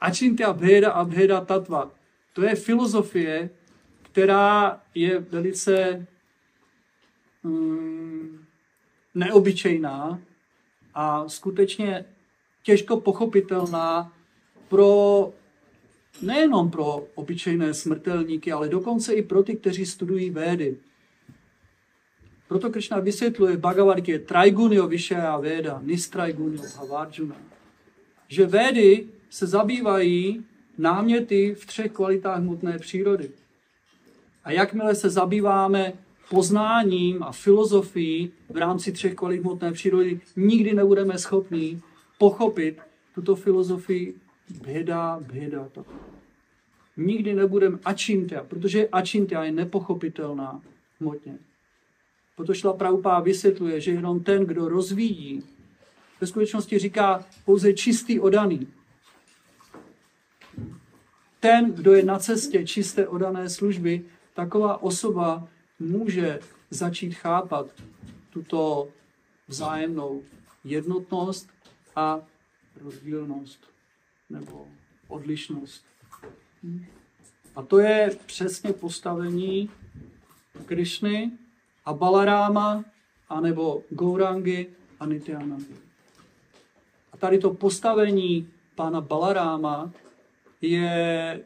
Ačintia 0.00 0.52
bheda 0.52 0.92
a 0.92 1.04
bheda 1.04 1.40
tatva. 1.40 1.90
To 2.32 2.42
je 2.42 2.54
filozofie, 2.54 3.50
která 4.02 4.80
je 4.94 5.18
velice 5.18 6.06
mm, 7.42 8.46
neobyčejná, 9.14 10.20
a 10.96 11.28
skutečně 11.28 12.04
těžko 12.62 13.00
pochopitelná 13.00 14.12
pro 14.68 15.32
nejenom 16.22 16.70
pro 16.70 17.06
obyčejné 17.14 17.74
smrtelníky, 17.74 18.52
ale 18.52 18.68
dokonce 18.68 19.14
i 19.14 19.22
pro 19.22 19.42
ty, 19.42 19.56
kteří 19.56 19.86
studují 19.86 20.30
védy. 20.30 20.76
Proto 22.48 22.70
Krishna 22.70 23.00
vysvětluje 23.00 23.56
v 23.56 23.60
Bhagavad 23.60 23.98
Gita 23.98 24.24
Traigunio 24.28 24.86
Vishaya 24.86 25.38
Veda, 25.38 25.80
Nistraigunio 25.84 26.62
Bhavarjuna, 26.76 27.36
že 28.28 28.46
védy 28.46 29.06
se 29.30 29.46
zabývají 29.46 30.44
náměty 30.78 31.54
v 31.54 31.66
třech 31.66 31.92
kvalitách 31.92 32.40
hmotné 32.40 32.78
přírody. 32.78 33.30
A 34.44 34.52
jakmile 34.52 34.94
se 34.94 35.10
zabýváme 35.10 35.92
poznáním 36.30 37.22
a 37.22 37.32
filozofií 37.32 38.32
v 38.48 38.56
rámci 38.56 38.92
třech 38.92 39.14
kvalit 39.14 39.40
hmotné 39.40 39.72
přírody 39.72 40.20
nikdy 40.36 40.74
nebudeme 40.74 41.18
schopni 41.18 41.80
pochopit 42.18 42.78
tuto 43.14 43.36
filozofii 43.36 44.14
běda, 44.50 45.20
běda. 45.32 45.68
Nikdy 46.96 47.34
nebudeme 47.34 47.78
ačintia, 47.84 48.44
protože 48.44 48.88
ačintia 48.88 49.44
je 49.44 49.52
nepochopitelná 49.52 50.62
hmotně. 51.00 51.38
Proto 52.36 52.54
šla 52.54 52.72
Praupá 52.72 53.20
vysvětluje, 53.20 53.80
že 53.80 53.90
jenom 53.90 54.20
ten, 54.20 54.46
kdo 54.46 54.68
rozvíjí, 54.68 55.42
ve 56.20 56.26
skutečnosti 56.26 56.78
říká 56.78 57.24
pouze 57.44 57.72
čistý 57.72 58.20
odaný. 58.20 58.68
Ten, 61.40 61.72
kdo 61.72 61.94
je 61.94 62.02
na 62.04 62.18
cestě 62.18 62.66
čisté 62.66 63.08
odané 63.08 63.50
služby, 63.50 64.04
taková 64.34 64.82
osoba 64.82 65.48
může 65.78 66.40
začít 66.70 67.14
chápat 67.14 67.66
tuto 68.30 68.88
vzájemnou 69.48 70.22
jednotnost 70.64 71.48
a 71.96 72.20
rozdílnost 72.80 73.75
nebo 74.30 74.66
odlišnost. 75.08 75.84
A 77.56 77.62
to 77.62 77.78
je 77.78 78.16
přesně 78.26 78.72
postavení 78.72 79.70
Krišny 80.66 81.30
a 81.84 81.92
Balaráma, 81.92 82.84
anebo 83.28 83.82
Gourangy 83.90 84.66
a 85.00 85.06
Nityanandy. 85.06 85.74
A 87.12 87.16
tady 87.16 87.38
to 87.38 87.54
postavení 87.54 88.48
pána 88.74 89.00
Balaráma 89.00 89.92
je 90.60 91.44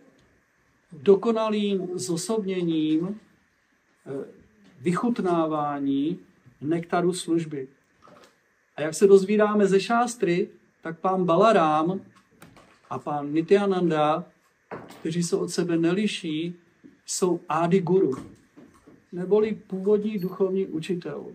dokonalým 0.93 1.89
zosobněním 1.99 3.21
Eh, 4.07 4.25
vychutnávání 4.81 6.19
nektaru 6.61 7.13
služby. 7.13 7.69
A 8.77 8.83
jak 8.83 8.95
se 8.95 9.07
dozvídáme 9.07 9.67
ze 9.67 9.81
šástry, 9.81 10.49
tak 10.83 10.99
pán 10.99 11.25
Balarám 11.25 12.01
a 12.91 12.99
pán 12.99 13.33
Nityananda, 13.33 14.25
kteří 15.01 15.23
se 15.23 15.37
od 15.37 15.51
sebe 15.51 15.77
neliší, 15.77 16.55
jsou 17.07 17.41
Adi 17.49 17.81
Guru, 17.81 18.13
neboli 19.13 19.55
původní 19.55 20.19
duchovní 20.19 20.67
učitel. 20.67 21.27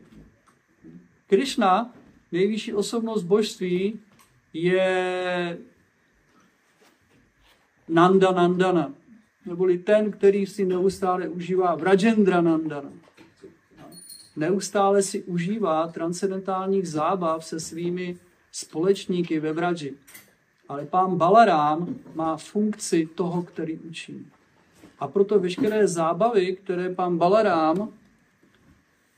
Krishna, 1.27 1.93
nejvyšší 2.31 2.73
osobnost 2.73 3.23
božství, 3.23 3.99
je 4.53 5.57
Nanda 7.89 8.31
Nandana, 8.31 8.93
neboli 9.45 9.77
ten, 9.77 10.11
který 10.11 10.45
si 10.45 10.65
neustále 10.65 11.27
užívá 11.27 11.75
Vrajendranandana. 11.75 12.91
Neustále 14.35 15.01
si 15.01 15.23
užívá 15.23 15.87
transcendentálních 15.87 16.87
zábav 16.87 17.45
se 17.45 17.59
svými 17.59 18.17
společníky 18.51 19.39
ve 19.39 19.53
Vraji. 19.53 19.97
Ale 20.69 20.85
pán 20.85 21.15
Balarám 21.15 21.95
má 22.15 22.37
funkci 22.37 23.09
toho, 23.15 23.43
který 23.43 23.77
učí. 23.77 24.27
A 24.99 25.07
proto 25.07 25.39
veškeré 25.39 25.87
zábavy, 25.87 26.55
které 26.55 26.89
pán 26.89 27.17
Balarám 27.17 27.89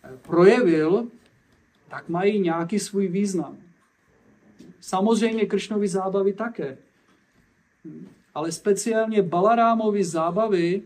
eh, 0.03 0.17
projevil, 0.21 1.07
tak 1.89 2.09
mají 2.09 2.39
nějaký 2.39 2.79
svůj 2.79 3.07
význam. 3.07 3.57
Samozřejmě 4.79 5.45
Kršnovi 5.45 5.87
zábavy 5.87 6.33
také 6.33 6.77
ale 8.37 8.51
speciálně 8.51 9.21
Balarámovi 9.21 10.03
zábavy, 10.03 10.81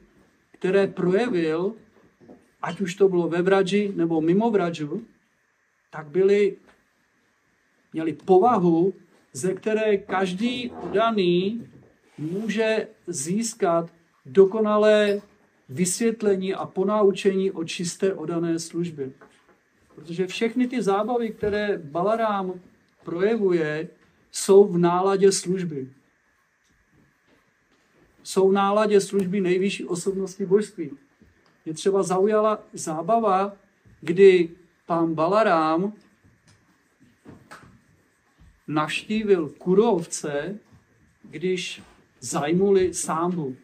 které 0.51 0.87
projevil, 0.87 1.75
ať 2.61 2.81
už 2.81 2.95
to 2.95 3.09
bylo 3.09 3.27
ve 3.27 3.41
Vradži 3.41 3.91
nebo 3.95 4.21
mimo 4.21 4.51
Vradžu, 4.51 5.03
tak 5.91 6.07
byly, 6.07 6.57
měli 7.93 8.13
povahu, 8.13 8.93
ze 9.33 9.53
které 9.53 9.97
každý 9.97 10.71
daný 10.91 11.67
může 12.17 12.87
získat 13.07 13.89
dokonalé 14.25 15.21
vysvětlení 15.69 16.53
a 16.53 16.65
ponaučení 16.65 17.51
o 17.51 17.63
čisté 17.63 18.13
odané 18.13 18.59
službě. 18.59 19.11
Protože 19.95 20.27
všechny 20.27 20.67
ty 20.67 20.81
zábavy, 20.81 21.29
které 21.29 21.77
Balarám 21.77 22.53
projevuje, 23.03 23.87
jsou 24.31 24.67
v 24.67 24.77
náladě 24.77 25.31
služby. 25.31 25.89
Jsou 28.23 28.49
v 28.49 28.53
náladě 28.53 29.01
služby 29.01 29.41
nejvyšší 29.41 29.85
osobnosti 29.85 30.45
božství. 30.45 30.91
Je 31.65 31.73
třeba 31.73 32.03
zaujala 32.03 32.63
zábava, 32.73 33.53
kdy 34.01 34.49
pán 34.85 35.13
Balarám 35.13 35.93
navštívil 38.73 39.49
kurovce, 39.49 40.59
když 41.23 41.81
zajmuli 42.19 42.93
sámbu. 42.93 43.55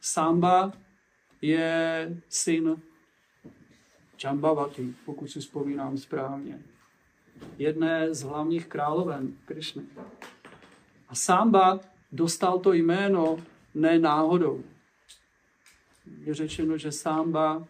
Samba 0.00 0.72
je 1.42 2.22
syn 2.28 2.82
Čambavati, 4.16 4.94
pokud 5.04 5.30
si 5.30 5.40
vzpomínám 5.40 5.98
správně. 5.98 6.62
Jedné 7.58 8.14
z 8.14 8.22
hlavních 8.22 8.66
královen 8.66 9.36
Krišny. 9.44 9.82
A 11.08 11.14
Samba 11.14 11.80
dostal 12.12 12.58
to 12.58 12.72
jméno 12.72 13.38
ne 13.74 13.98
náhodou. 13.98 14.64
Je 16.24 16.34
řečeno, 16.34 16.78
že 16.78 16.92
Samba 16.92 17.66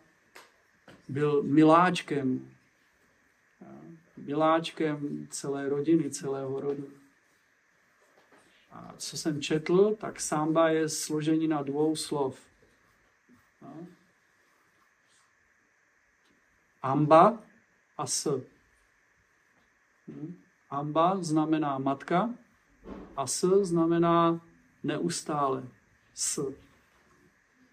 byl 1.09 1.43
miláčkem, 1.43 2.51
miláčkem 4.31 5.27
celé 5.31 5.69
rodiny, 5.69 6.11
celého 6.11 6.61
rodu. 6.61 6.87
A 8.71 8.95
co 8.97 9.19
jsem 9.19 9.43
četl, 9.43 9.97
tak 10.01 10.21
samba 10.21 10.69
je 10.69 10.89
složení 10.89 11.49
na 11.49 11.63
dvou 11.63 11.97
slov. 11.97 12.39
Amba 16.83 17.43
a 17.99 18.07
s. 18.07 18.41
Hm? 20.09 20.43
Amba 20.71 21.23
znamená 21.23 21.79
matka 21.79 22.31
a 23.17 23.27
s 23.27 23.65
znamená 23.65 24.41
neustále. 24.83 25.67
S. 26.15 26.55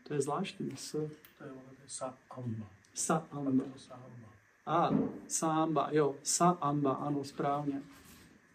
To 0.04 0.14
je 0.14 0.22
zvláštní. 0.22 0.78
S. 0.78 0.92
To 1.38 1.44
je 1.44 1.52
sa 1.88 2.18
amba. 2.30 2.68
Sa 2.94 3.24
amba. 3.32 4.27
A, 4.68 4.92
samba, 5.28 5.90
jo, 5.92 6.16
sa 6.24 6.58
amba, 6.62 6.92
ano, 6.94 7.24
správně. 7.24 7.82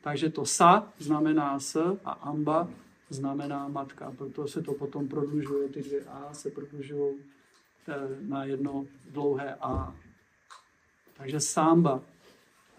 Takže 0.03 0.31
to 0.31 0.45
sa 0.45 0.93
znamená 0.99 1.59
s 1.59 1.79
a 2.05 2.13
amba 2.13 2.69
znamená 3.09 3.69
matka. 3.69 4.13
Proto 4.19 4.49
se 4.49 4.63
to 4.63 4.75
potom 4.75 5.09
prodlužuje, 5.09 5.69
ty 5.69 5.83
dvě 5.83 6.05
a 6.05 6.35
se 6.35 6.51
prodlužují 6.51 7.15
eh, 7.89 7.95
na 8.21 8.45
jedno 8.45 8.85
dlouhé 9.11 9.55
a. 9.61 9.95
Takže 11.17 11.41
samba. 11.41 12.01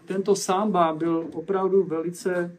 Tento 0.04 0.36
samba 0.36 0.92
byl 0.92 1.30
opravdu 1.32 1.82
velice 1.82 2.58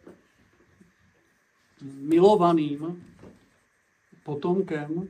milovaným 1.82 3.06
potomkem 4.24 5.10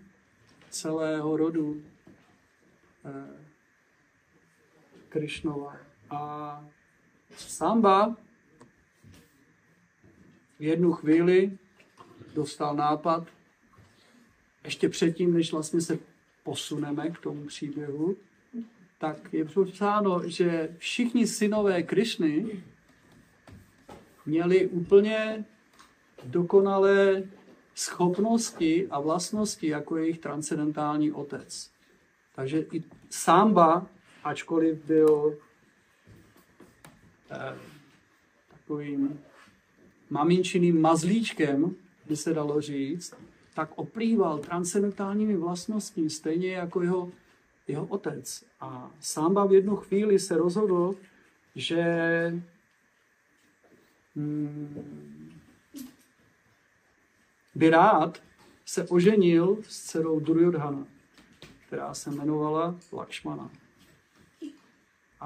celého 0.70 1.38
rodu 1.38 1.82
eh, 3.06 3.45
Krišnova. 5.16 5.78
A 6.10 6.20
samba 7.38 8.16
v 10.60 10.62
jednu 10.62 10.92
chvíli 10.94 11.58
dostal 12.34 12.76
nápad, 12.76 13.28
ještě 14.64 14.90
předtím, 14.90 15.34
než 15.34 15.52
vlastně 15.52 15.82
se 15.82 16.00
posuneme 16.44 17.10
k 17.10 17.20
tomu 17.20 17.46
příběhu, 17.46 18.16
tak 18.98 19.34
je 19.34 19.46
popsáno, 19.46 20.30
že 20.30 20.76
všichni 20.78 21.28
synové 21.28 21.84
Krišny 21.84 22.64
měli 24.26 24.68
úplně 24.68 25.46
dokonalé 26.24 27.24
schopnosti 27.76 28.88
a 28.90 29.00
vlastnosti 29.00 29.68
jako 29.68 29.98
jejich 29.98 30.20
transcendentální 30.20 31.12
otec. 31.12 31.72
Takže 32.36 32.66
i 32.72 32.84
Samba, 33.10 33.88
ačkoliv 34.26 34.86
byl 34.86 35.38
eh, 37.32 37.58
takovým 38.52 39.20
maminčiným 40.10 40.82
mazlíčkem, 40.82 41.76
by 42.08 42.16
se 42.16 42.34
dalo 42.34 42.62
říct, 42.62 43.14
tak 43.54 43.70
oplýval 43.76 44.40
transcendentálními 44.40 45.38
vlastnostmi, 45.38 46.10
stejně 46.10 46.54
jako 46.54 46.82
jeho, 46.82 47.12
jeho 47.68 47.86
otec. 47.86 48.44
A 48.60 48.92
Samba 49.00 49.46
v 49.46 49.54
jednu 49.54 49.76
chvíli 49.76 50.20
se 50.20 50.38
rozhodl, 50.38 50.96
že 51.56 51.84
hmm, 54.16 55.32
by 57.56 57.70
rád 57.70 58.22
se 58.66 58.88
oženil 58.88 59.58
s 59.62 59.86
dcerou 59.86 60.20
Duryodhana, 60.20 60.88
která 61.68 61.94
se 61.94 62.10
jmenovala 62.10 62.76
Lakšmana. 62.94 63.65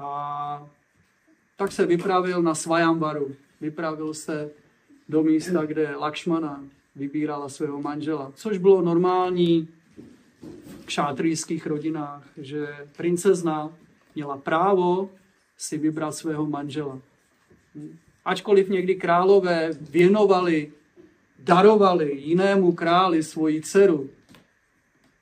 A 0.02 0.68
tak 1.56 1.72
se 1.72 1.86
vypravil 1.86 2.42
na 2.42 2.54
Svajambaru. 2.54 3.34
Vypravil 3.60 4.14
se 4.14 4.50
do 5.08 5.22
místa, 5.22 5.64
kde 5.64 5.96
Lakšmana 5.96 6.64
vybírala 6.96 7.48
svého 7.48 7.82
manžela, 7.82 8.32
což 8.34 8.58
bylo 8.58 8.82
normální 8.82 9.68
v 10.80 10.86
kšátrijských 10.86 11.66
rodinách, 11.66 12.24
že 12.36 12.68
princezna 12.96 13.72
měla 14.14 14.36
právo 14.36 15.10
si 15.56 15.78
vybrat 15.78 16.14
svého 16.14 16.46
manžela. 16.46 16.98
Ačkoliv 18.24 18.68
někdy 18.68 18.94
králové 18.94 19.70
věnovali, 19.80 20.72
darovali 21.38 22.16
jinému 22.16 22.72
králi 22.72 23.22
svoji 23.22 23.62
dceru 23.62 24.10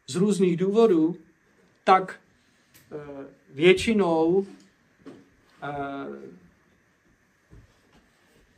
z 0.06 0.16
různých 0.16 0.56
důvodů, 0.56 1.16
tak 1.84 2.20
eh, 2.92 3.26
většinou 3.50 4.46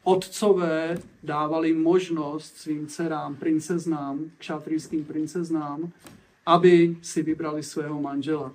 otcové 0.04 0.98
dávali 1.22 1.74
možnost 1.74 2.56
svým 2.56 2.86
dcerám, 2.86 3.36
princeznám, 3.36 4.30
kšatrijským 4.38 5.04
princeznám, 5.04 5.92
aby 6.46 6.96
si 7.02 7.22
vybrali 7.22 7.62
svého 7.62 8.00
manžela. 8.00 8.52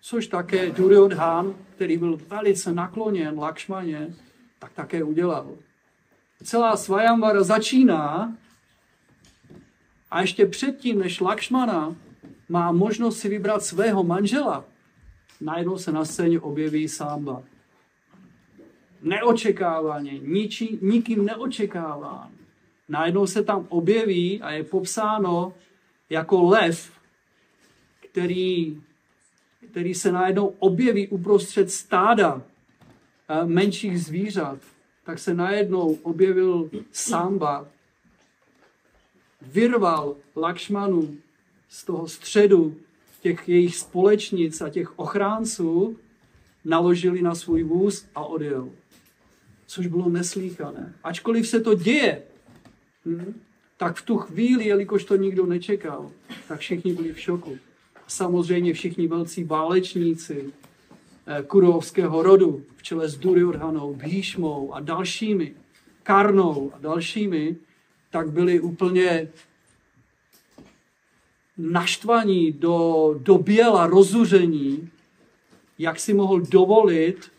Což 0.00 0.26
také 0.26 0.70
Duryodhan, 0.70 1.54
který 1.74 1.96
byl 1.96 2.20
velice 2.28 2.72
nakloněn 2.72 3.38
Lakšmaně, 3.38 4.14
tak 4.58 4.72
také 4.72 5.04
udělal. 5.04 5.50
Celá 6.42 6.76
Svajamvara 6.76 7.42
začíná 7.42 8.36
a 10.10 10.20
ještě 10.20 10.46
předtím, 10.46 10.98
než 10.98 11.20
Lakšmana 11.20 11.96
má 12.48 12.72
možnost 12.72 13.18
si 13.18 13.28
vybrat 13.28 13.62
svého 13.62 14.04
manžela, 14.04 14.64
najednou 15.40 15.78
se 15.78 15.92
na 15.92 16.04
scéně 16.04 16.40
objeví 16.40 16.88
Samba 16.88 17.42
neočekávaně, 19.02 20.18
niči, 20.18 20.78
nikým 20.82 21.24
neočekáván. 21.24 22.30
Najednou 22.88 23.26
se 23.26 23.42
tam 23.42 23.66
objeví 23.68 24.42
a 24.42 24.50
je 24.50 24.64
popsáno 24.64 25.54
jako 26.10 26.42
lev, 26.42 26.92
který, 28.10 28.82
který 29.70 29.94
se 29.94 30.12
najednou 30.12 30.46
objeví 30.58 31.08
uprostřed 31.08 31.70
stáda 31.70 32.42
eh, 33.28 33.44
menších 33.44 34.04
zvířat. 34.04 34.58
Tak 35.04 35.18
se 35.18 35.34
najednou 35.34 35.98
objevil 36.02 36.70
Samba, 36.92 37.66
vyrval 39.42 40.16
Lakšmanu 40.36 41.16
z 41.68 41.84
toho 41.84 42.08
středu 42.08 42.76
těch 43.22 43.48
jejich 43.48 43.76
společnic 43.76 44.60
a 44.60 44.68
těch 44.68 44.98
ochránců, 44.98 45.96
naložili 46.64 47.22
na 47.22 47.34
svůj 47.34 47.62
vůz 47.62 48.04
a 48.14 48.24
odjel 48.24 48.68
což 49.72 49.86
bylo 49.86 50.08
neslíchané. 50.08 50.92
Ačkoliv 51.04 51.48
se 51.48 51.60
to 51.60 51.74
děje, 51.74 52.22
hm, 53.06 53.34
tak 53.76 53.96
v 53.96 54.02
tu 54.02 54.16
chvíli, 54.16 54.66
jelikož 54.66 55.04
to 55.04 55.16
nikdo 55.16 55.46
nečekal, 55.46 56.10
tak 56.48 56.60
všichni 56.60 56.92
byli 56.92 57.12
v 57.12 57.20
šoku. 57.20 57.58
Samozřejmě 58.06 58.74
všichni 58.74 59.06
velcí 59.06 59.44
válečníci 59.44 60.44
eh, 61.26 61.42
kurovského 61.42 62.22
rodu 62.22 62.64
v 62.76 62.82
čele 62.82 63.08
s 63.08 63.16
Duryodhanou, 63.16 63.94
Bhíšmou 63.94 64.74
a 64.74 64.80
dalšími, 64.80 65.54
Karnou 66.02 66.72
a 66.74 66.78
dalšími, 66.78 67.56
tak 68.10 68.30
byli 68.30 68.60
úplně 68.60 69.28
naštvaní 71.58 72.52
do, 72.52 73.14
do 73.18 73.38
běla 73.38 73.86
rozuření, 73.86 74.90
jak 75.78 76.00
si 76.00 76.14
mohl 76.14 76.40
dovolit 76.40 77.30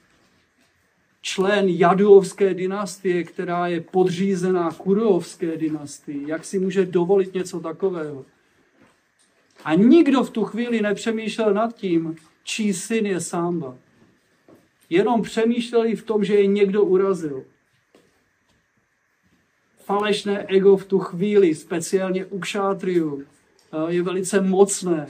člen 1.21 1.69
Jaduovské 1.69 2.53
dynastie, 2.53 3.23
která 3.23 3.67
je 3.67 3.81
podřízená 3.81 4.71
Kurovské 4.71 5.57
dynastii. 5.57 6.29
Jak 6.29 6.45
si 6.45 6.59
může 6.59 6.85
dovolit 6.85 7.33
něco 7.33 7.59
takového? 7.59 8.25
A 9.63 9.73
nikdo 9.73 10.23
v 10.23 10.29
tu 10.29 10.43
chvíli 10.43 10.81
nepřemýšlel 10.81 11.53
nad 11.53 11.75
tím, 11.75 12.15
čí 12.43 12.73
syn 12.73 13.05
je 13.05 13.19
Sámba. 13.19 13.77
Jenom 14.89 15.21
přemýšleli 15.21 15.95
v 15.95 16.03
tom, 16.03 16.23
že 16.23 16.35
je 16.35 16.47
někdo 16.47 16.83
urazil. 16.83 17.43
Falešné 19.77 20.45
ego 20.47 20.77
v 20.77 20.85
tu 20.85 20.99
chvíli, 20.99 21.55
speciálně 21.55 22.25
u 22.25 22.39
kšátriů, 22.39 23.25
je 23.87 24.03
velice 24.03 24.41
mocné. 24.41 25.07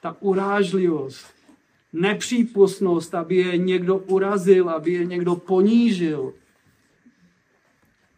Ta 0.00 0.16
urážlivost, 0.20 1.26
nepřípustnost, 1.92 3.14
aby 3.14 3.36
je 3.36 3.56
někdo 3.56 3.98
urazil, 3.98 4.70
aby 4.70 4.92
je 4.92 5.04
někdo 5.04 5.36
ponížil. 5.36 6.32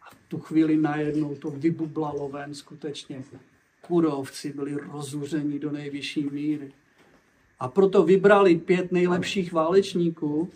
A 0.01 0.09
v 0.09 0.15
tu 0.27 0.39
chvíli 0.39 0.77
najednou 0.77 1.35
to 1.35 1.49
vybublalo 1.49 2.29
ven 2.29 2.53
skutečně. 2.53 3.23
Kurovci 3.81 4.53
byli 4.53 4.77
rozuření 4.91 5.59
do 5.59 5.71
nejvyšší 5.71 6.23
míry. 6.23 6.71
A 7.59 7.67
proto 7.67 8.03
vybrali 8.03 8.55
pět 8.55 8.91
nejlepších 8.91 9.53
válečníků. 9.53 10.49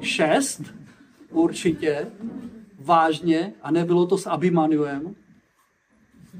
Šest? 0.00 0.62
Určitě. 1.30 2.06
Vážně. 2.78 3.52
A 3.62 3.70
nebylo 3.70 4.06
to 4.06 4.18
s 4.18 4.26
Abimanuem? 4.26 5.14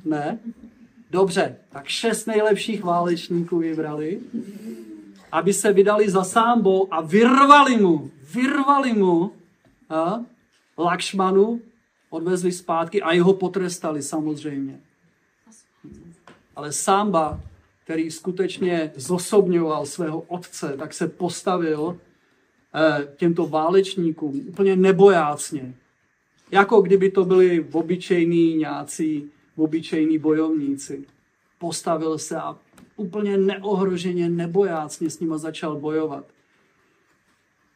Ne? 0.04 0.38
Dobře, 1.12 1.56
tak 1.68 1.88
šest 1.88 2.26
nejlepších 2.26 2.84
válečníků 2.84 3.58
vybrali, 3.58 4.20
aby 5.32 5.52
se 5.52 5.72
vydali 5.72 6.10
za 6.10 6.24
sámbou 6.24 6.94
a 6.94 7.00
vyrvali 7.00 7.76
mu, 7.76 8.10
vyrvali 8.34 8.92
mu 8.92 9.32
a, 9.90 10.20
Lakšmanu, 10.78 11.60
odvezli 12.10 12.52
zpátky 12.52 13.02
a 13.02 13.12
jeho 13.12 13.34
potrestali 13.34 14.02
samozřejmě. 14.02 14.80
Ale 16.56 16.72
Samba, 16.72 17.40
který 17.84 18.10
skutečně 18.10 18.92
zosobňoval 18.96 19.86
svého 19.86 20.20
otce, 20.20 20.74
tak 20.78 20.94
se 20.94 21.08
postavil 21.08 21.98
eh, 22.74 23.08
těmto 23.16 23.46
válečníkům 23.46 24.44
úplně 24.48 24.76
nebojácně. 24.76 25.74
Jako 26.50 26.80
kdyby 26.80 27.10
to 27.10 27.24
byli 27.24 27.66
obyčejní 27.72 28.56
nějací, 28.56 29.30
obyčejní 29.56 30.18
bojovníci. 30.18 31.04
Postavil 31.58 32.18
se 32.18 32.36
a 32.36 32.58
úplně 32.96 33.36
neohroženě, 33.36 34.30
nebojácně 34.30 35.10
s 35.10 35.20
nima 35.20 35.38
začal 35.38 35.76
bojovat. 35.76 36.24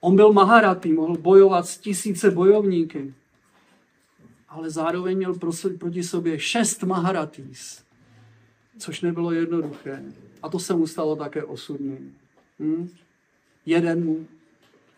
On 0.01 0.17
byl 0.17 0.33
Maharatý, 0.33 0.93
mohl 0.93 1.17
bojovat 1.17 1.67
s 1.67 1.79
tisíce 1.79 2.31
bojovníky, 2.31 3.15
ale 4.49 4.71
zároveň 4.71 5.17
měl 5.17 5.35
proti 5.79 6.03
sobě 6.03 6.39
šest 6.39 6.83
Maharatís, 6.83 7.85
což 8.79 9.01
nebylo 9.01 9.33
jednoduché. 9.33 10.05
A 10.43 10.49
to 10.49 10.59
se 10.59 10.75
mu 10.75 10.87
stalo 10.87 11.17
také 11.17 11.45
osudným. 11.45 12.15
Hm? 12.61 12.89
Jeden 13.67 14.05
mu 14.05 14.27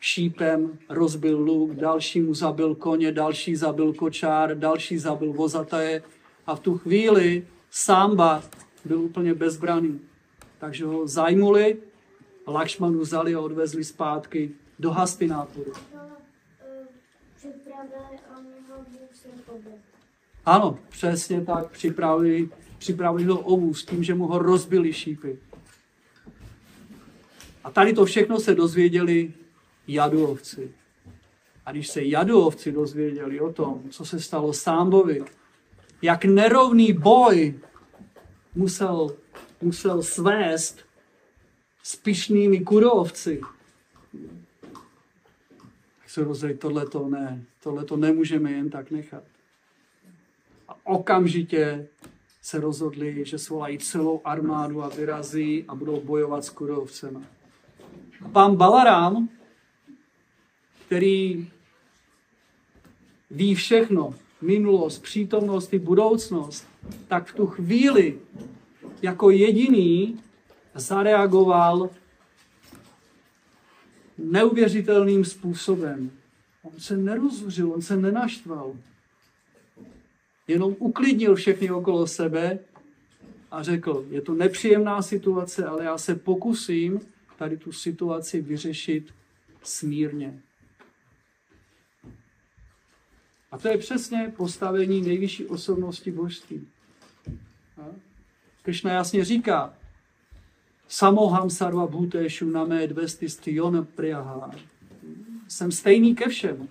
šípem 0.01 0.79
rozbil 0.89 1.39
luk, 1.39 1.75
další 1.75 2.21
mu 2.21 2.35
zabil 2.35 2.75
koně, 2.75 3.13
další 3.13 3.57
zabil 3.57 3.93
kočár, 3.93 4.59
další 4.59 4.99
zabil 4.99 5.33
vozataje 5.33 6.03
a 6.49 6.57
v 6.57 6.61
tu 6.61 6.79
chvíli 6.79 7.47
Samba 7.71 8.43
byl 8.85 9.01
úplně 9.01 9.35
bezbraný. 9.35 10.01
Takže 10.59 10.85
ho 10.85 11.07
zajmuli, 11.07 11.77
Lakšmanu 12.47 13.01
vzali 13.01 13.35
a 13.35 13.41
odvezli 13.41 13.85
zpátky 13.85 14.51
do 14.79 14.91
Hastinápuru. 14.91 15.73
Ano, 20.47 20.79
přesně 20.89 21.45
tak, 21.45 21.71
připravili, 21.71 22.49
připravili 22.79 23.25
ho 23.25 23.41
ovu 23.41 23.75
s 23.75 23.85
tím, 23.85 24.05
že 24.05 24.15
mu 24.15 24.27
ho 24.27 24.39
rozbili 24.39 24.93
šípy. 24.93 25.39
A 27.65 27.71
tady 27.71 27.93
to 27.93 28.05
všechno 28.05 28.41
se 28.41 28.55
dozvěděli 28.55 29.33
jaduovci. 29.89 30.73
A 31.67 31.73
když 31.73 31.89
se 31.89 32.05
jaduovci 32.05 32.73
dozvěděli 32.73 33.41
o 33.41 33.53
tom, 33.53 33.83
co 33.91 34.05
se 34.05 34.21
stalo 34.21 34.53
Sámbovi, 34.53 35.25
jak 36.03 36.25
nerovný 36.25 36.93
boj 36.93 37.61
musel, 38.55 39.17
musel 39.63 40.03
svést 40.03 40.85
s 41.83 41.97
pišnými 41.97 42.61
kurovci, 42.61 43.41
tak 45.99 46.11
se 46.11 46.25
rozhodli, 46.25 46.57
tohle 46.57 46.87
to 46.87 47.09
ne, 47.09 47.45
tohle 47.63 47.85
to 47.85 47.97
nemůžeme 47.97 48.53
jen 48.53 48.71
tak 48.71 48.91
nechat. 48.91 49.25
A 50.69 50.77
okamžitě 50.85 51.89
se 52.43 52.61
rozhodli, 52.61 53.25
že 53.25 53.39
svolají 53.39 53.79
celou 53.79 54.21
armádu 54.25 54.83
a 54.83 54.89
vyrazí 54.89 55.65
a 55.69 55.75
budou 55.75 56.01
bojovat 56.01 56.45
s 56.45 56.51
kurovcema. 56.51 57.23
Pán 58.33 58.57
Balarám, 58.57 59.29
který 60.87 61.49
ví 63.31 63.55
všechno, 63.55 64.15
minulost, 64.41 64.99
přítomnost 64.99 65.75
i 65.75 65.79
budoucnost, 65.79 66.67
tak 67.09 67.27
v 67.27 67.35
tu 67.35 67.47
chvíli 67.47 68.19
jako 69.03 69.31
jediný 69.31 70.21
zareagoval 70.75 71.91
neuvěřitelným 74.19 75.25
způsobem. 75.25 76.11
On 76.63 76.81
se 76.81 76.97
nerozuřil, 76.97 77.73
on 77.73 77.83
se 77.83 77.97
nenaštval. 77.97 78.77
Jenom 80.49 80.77
uklidnil 80.79 81.35
všechny 81.35 81.71
okolo 81.71 82.07
sebe 82.07 82.59
a 83.51 83.63
řekl, 83.63 84.07
je 84.11 84.21
to 84.21 84.35
nepříjemná 84.35 85.03
situace, 85.03 85.65
ale 85.65 85.85
já 85.85 85.99
se 85.99 86.15
pokusím 86.15 87.01
tady 87.39 87.57
tu 87.57 87.73
situaci 87.73 88.41
vyřešit 88.41 89.15
smírně. 89.63 90.43
A 93.51 93.59
to 93.59 93.69
je 93.69 93.79
přesně 93.79 94.33
postavení 94.37 95.03
nejvyšší 95.03 95.47
osobnosti 95.47 96.11
božství. 96.11 96.69
Krishna 98.63 98.93
jasně 98.93 99.25
říká, 99.25 99.75
Samoham 100.89 101.51
sarva 101.51 101.87
bhuteshu 101.87 102.51
namé 102.51 102.87
dvesti 102.87 103.29
styona 103.29 103.87
priyaha. 103.95 104.51
Jsem 105.49 105.73
stejný 105.73 106.15
ke 106.15 106.29
všem. 106.29 106.69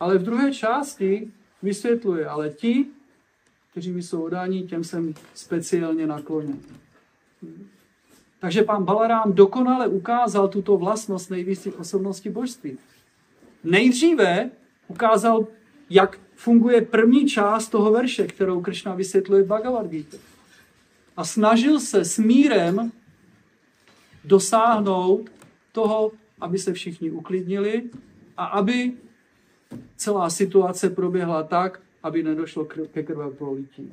Ale 0.00 0.18
v 0.18 0.22
druhé 0.22 0.52
části 0.54 1.32
vysvětluje, 1.62 2.26
ale 2.26 2.50
ti, 2.50 2.86
kteří 3.70 3.92
mi 3.92 4.02
jsou 4.02 4.22
odání, 4.22 4.68
těm 4.68 4.84
jsem 4.84 5.14
speciálně 5.34 6.06
nakloněn. 6.06 6.58
Takže 8.38 8.62
pán 8.62 8.84
Balarám 8.84 9.32
dokonale 9.32 9.88
ukázal 9.88 10.48
tuto 10.48 10.76
vlastnost 10.76 11.30
nejvyšší 11.30 11.72
osobnosti 11.72 12.30
božství. 12.30 12.78
Nejdříve 13.64 14.50
ukázal, 14.88 15.46
jak 15.90 16.18
funguje 16.34 16.82
první 16.82 17.26
část 17.26 17.68
toho 17.68 17.92
verše, 17.92 18.26
kterou 18.26 18.60
Kršna 18.60 18.94
vysvětluje 18.94 19.42
v 19.42 19.46
Bhagavad 19.46 19.86
Gita. 19.86 20.16
A 21.16 21.24
snažil 21.24 21.80
se 21.80 22.04
s 22.04 22.18
mírem 22.18 22.92
dosáhnout 24.24 25.30
toho, 25.72 26.12
aby 26.40 26.58
se 26.58 26.72
všichni 26.72 27.10
uklidnili 27.10 27.90
a 28.36 28.44
aby 28.44 28.92
celá 29.96 30.30
situace 30.30 30.90
proběhla 30.90 31.42
tak, 31.42 31.80
aby 32.02 32.22
nedošlo 32.22 32.64
ke 32.64 33.02
krveprolití. 33.02 33.92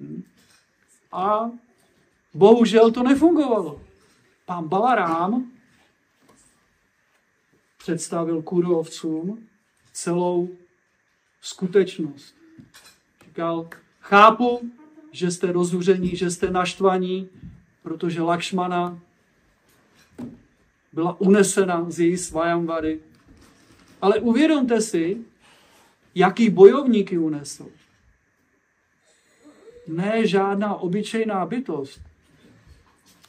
Hm? 0.00 0.22
A 1.12 1.50
bohužel 2.34 2.90
to 2.90 3.02
nefungovalo. 3.02 3.80
Pán 4.46 4.68
Balarám 4.68 5.50
představil 7.88 8.42
kurovcům 8.42 9.48
celou 9.92 10.48
skutečnost. 11.40 12.34
Říkal, 13.24 13.68
chápu, 14.00 14.70
že 15.12 15.30
jste 15.30 15.52
rozuření, 15.52 16.16
že 16.16 16.30
jste 16.30 16.50
naštvaní, 16.50 17.28
protože 17.82 18.22
Lakšmana 18.22 18.98
byla 20.92 21.20
unesena 21.20 21.90
z 21.90 22.00
její 22.00 22.16
svajamvady. 22.16 23.00
Ale 24.00 24.20
uvědomte 24.20 24.80
si, 24.80 25.24
jaký 26.14 26.50
bojovníky 26.50 27.18
unesl. 27.18 27.68
Ne 29.86 30.26
žádná 30.26 30.74
obyčejná 30.74 31.46
bytost, 31.46 32.00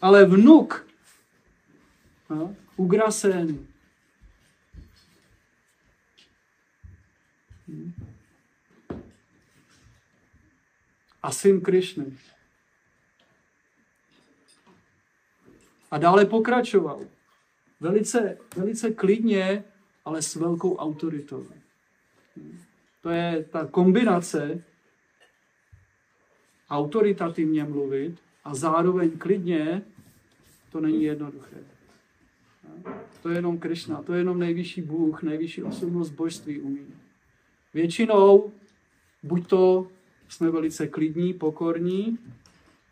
ale 0.02 0.26
vnuk 0.26 0.88
no. 2.30 2.56
A 11.24 11.32
syn 11.32 11.62
Krišny. 11.62 12.18
A 15.92 15.98
dále 15.98 16.26
pokračoval. 16.26 17.02
velice, 17.80 18.38
velice 18.56 18.92
klidně, 18.92 19.64
ale 20.06 20.22
s 20.22 20.36
velkou 20.36 20.76
autoritou. 20.76 21.48
To 23.02 23.10
je 23.10 23.44
ta 23.44 23.66
kombinace 23.66 24.64
autoritativně 26.70 27.64
mluvit 27.64 28.20
a 28.44 28.56
zároveň 28.56 29.18
klidně, 29.18 29.82
to 30.72 30.80
není 30.80 31.04
jednoduché. 31.04 31.58
To 33.22 33.30
je 33.30 33.36
jenom 33.36 33.60
Krishna, 33.60 34.04
to 34.04 34.14
je 34.14 34.20
jenom 34.20 34.40
nejvyšší 34.40 34.82
Bůh, 34.82 35.24
nejvyšší 35.24 35.64
osobnost 35.64 36.10
božství 36.10 36.62
umí. 36.62 36.88
Většinou 37.74 38.52
buď 39.24 39.48
to 39.48 39.88
jsme 40.30 40.52
velice 40.52 40.88
klidní, 40.88 41.34
pokorní, 41.34 42.18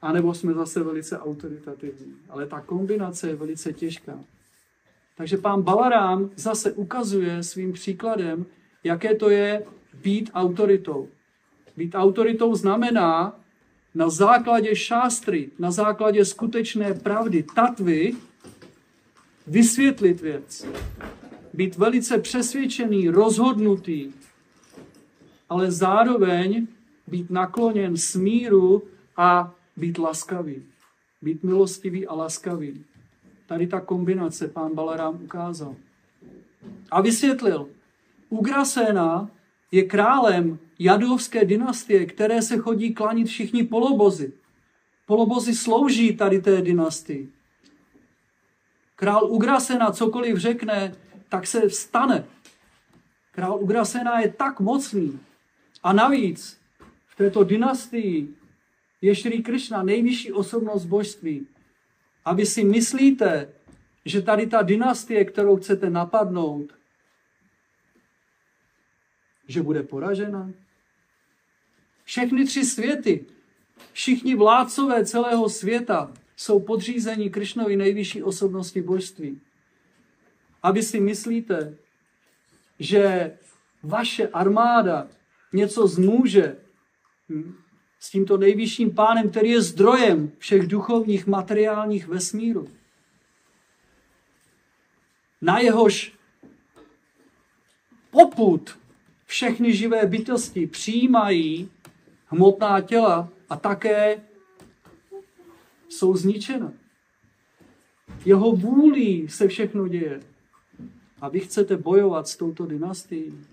anebo 0.02 0.34
jsme 0.34 0.54
zase 0.54 0.84
velice 0.84 1.20
autoritativní. 1.20 2.14
Ale 2.30 2.48
ta 2.48 2.62
kombinace 2.62 3.28
je 3.28 3.36
velice 3.36 3.74
těžká. 3.74 4.20
Takže 5.18 5.38
pán 5.38 5.62
Balarám 5.62 6.30
zase 6.36 6.72
ukazuje 6.72 7.44
svým 7.44 7.74
příkladem, 7.74 8.46
jaké 8.84 9.16
to 9.16 9.30
je 9.30 9.64
být 10.04 10.32
autoritou. 10.34 11.08
Být 11.78 11.96
autoritou 11.96 12.56
znamená 12.56 13.40
na 13.96 14.10
základě 14.10 14.76
šástry, 14.76 15.50
na 15.60 15.72
základě 15.72 16.26
skutečné 16.26 16.94
pravdy, 16.94 17.44
tatvy, 17.56 18.14
vysvětlit 19.48 20.22
věc. 20.22 20.68
Být 21.54 21.76
velice 21.76 22.18
přesvědčený, 22.18 23.10
rozhodnutý, 23.10 24.14
ale 25.50 25.72
zároveň 25.72 26.68
být 27.08 27.30
nakloněn 27.30 27.98
smíru 27.98 28.84
a 29.18 29.54
být 29.78 29.98
laskavý. 29.98 30.64
Být 31.22 31.44
milostivý 31.44 32.08
a 32.08 32.14
laskavý. 32.14 32.86
Tady 33.48 33.68
ta 33.68 33.80
kombinace 33.80 34.48
pán 34.48 34.76
Balarám 34.76 35.20
ukázal. 35.24 35.76
A 36.92 37.02
vysvětlil, 37.02 37.70
Ugrasena 38.30 39.30
je 39.72 39.84
králem 39.84 40.60
jadovské 40.80 41.46
dynastie, 41.46 42.06
které 42.06 42.42
se 42.42 42.58
chodí 42.58 42.94
klanit 42.94 43.28
všichni 43.28 43.64
polobozy. 43.64 44.34
Polobozy 45.06 45.56
slouží 45.56 46.16
tady 46.16 46.42
té 46.42 46.62
dynastii. 46.62 47.30
Král 48.96 49.32
Ugrasena 49.32 49.92
cokoliv 49.92 50.38
řekne, 50.38 50.96
tak 51.30 51.48
se 51.48 51.70
vstane. 51.70 52.26
Král 53.32 53.60
Ugrasena 53.60 54.20
je 54.20 54.34
tak 54.34 54.60
mocný. 54.60 55.20
A 55.88 55.94
navíc 55.94 56.62
v 57.06 57.16
této 57.16 57.44
dynastii 57.44 58.36
je 59.02 59.16
Šri 59.16 59.44
Krishna, 59.44 59.84
nejvyšší 59.84 60.34
osobnost 60.34 60.86
božství. 60.86 61.48
A 62.26 62.34
vy 62.34 62.46
si 62.46 62.64
myslíte, 62.64 63.54
že 64.06 64.22
tady 64.22 64.48
ta 64.48 64.62
dynastie, 64.62 65.26
kterou 65.26 65.58
chcete 65.58 65.90
napadnout, 65.90 66.74
že 69.48 69.64
bude 69.64 69.84
poražena? 69.84 70.52
Všechny 72.04 72.46
tři 72.46 72.66
světy, 72.66 73.26
všichni 73.94 74.36
vládcové 74.36 75.06
celého 75.06 75.50
světa 75.50 76.14
jsou 76.36 76.60
podřízeni 76.60 77.30
Krišnovi 77.30 77.78
nejvyšší 77.78 78.24
osobnosti 78.24 78.82
božství. 78.82 79.42
A 80.64 80.72
vy 80.72 80.84
si 80.84 81.00
myslíte, 81.00 81.78
že 82.80 83.38
vaše 83.84 84.28
armáda 84.28 85.08
něco 85.58 85.88
zmůže 85.88 86.56
hm, 87.30 87.56
s 88.00 88.10
tímto 88.10 88.38
nejvyšším 88.38 88.96
pánem, 88.96 89.30
který 89.30 89.50
je 89.50 89.62
zdrojem 89.62 90.32
všech 90.38 90.68
duchovních, 90.68 91.28
materiálních 91.28 92.08
vesmíru. 92.08 92.68
Na 95.42 95.60
jehož 95.60 96.14
poput 98.12 98.80
všechny 99.26 99.74
živé 99.74 100.06
bytosti 100.06 100.68
přijímají 100.68 101.70
hmotná 102.28 102.82
těla 102.82 103.30
a 103.50 103.56
také 103.56 104.22
jsou 105.90 106.16
zničena. 106.16 106.74
Jeho 108.26 108.52
vůlí 108.52 109.30
se 109.30 109.48
všechno 109.48 109.88
děje. 109.88 110.20
A 111.22 111.30
vy 111.30 111.40
chcete 111.40 111.78
bojovat 111.78 112.28
s 112.28 112.38
touto 112.38 112.66
dynastií. 112.66 113.46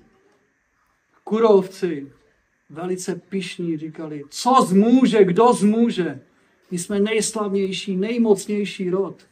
Kurovci, 1.24 2.12
velice 2.70 3.14
pišní, 3.14 3.78
říkali, 3.78 4.24
co 4.28 4.66
zmůže, 4.68 5.24
kdo 5.24 5.52
zmůže. 5.52 6.20
My 6.70 6.78
jsme 6.78 7.00
nejslavnější, 7.00 7.96
nejmocnější 7.96 8.90
rod. 8.90 9.26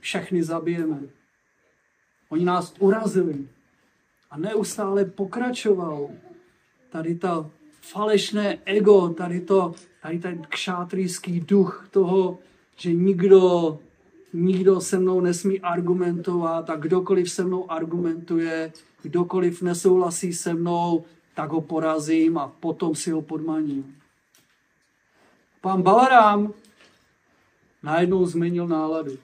Všechny 0.00 0.42
zabijeme. 0.42 1.00
Oni 2.28 2.44
nás 2.44 2.74
urazili. 2.78 3.48
A 4.30 4.38
neustále 4.38 5.04
pokračoval 5.04 6.10
tady 6.90 7.14
ta 7.14 7.50
falešné 7.80 8.58
ego, 8.64 9.08
tady, 9.08 9.40
to, 9.40 9.74
tady 10.02 10.18
ten 10.18 10.42
kšátrijský 10.48 11.40
duch 11.40 11.88
toho, 11.90 12.38
že 12.76 12.92
nikdo, 12.92 13.78
nikdo 14.32 14.80
se 14.80 14.98
mnou 14.98 15.20
nesmí 15.20 15.60
argumentovat 15.60 16.70
a 16.70 16.76
kdokoliv 16.76 17.30
se 17.30 17.44
mnou 17.44 17.70
argumentuje, 17.70 18.72
kdokoliv 19.02 19.62
nesouhlasí 19.62 20.32
se 20.32 20.54
mnou, 20.54 21.04
tak 21.34 21.50
ho 21.50 21.60
porazím 21.60 22.38
a 22.38 22.48
potom 22.60 22.94
si 22.94 23.10
ho 23.10 23.22
podmaním. 23.22 23.96
Pán 25.60 25.82
Balarám 25.82 26.52
najednou 27.82 28.26
změnil 28.26 28.66
náladu. 28.66 29.18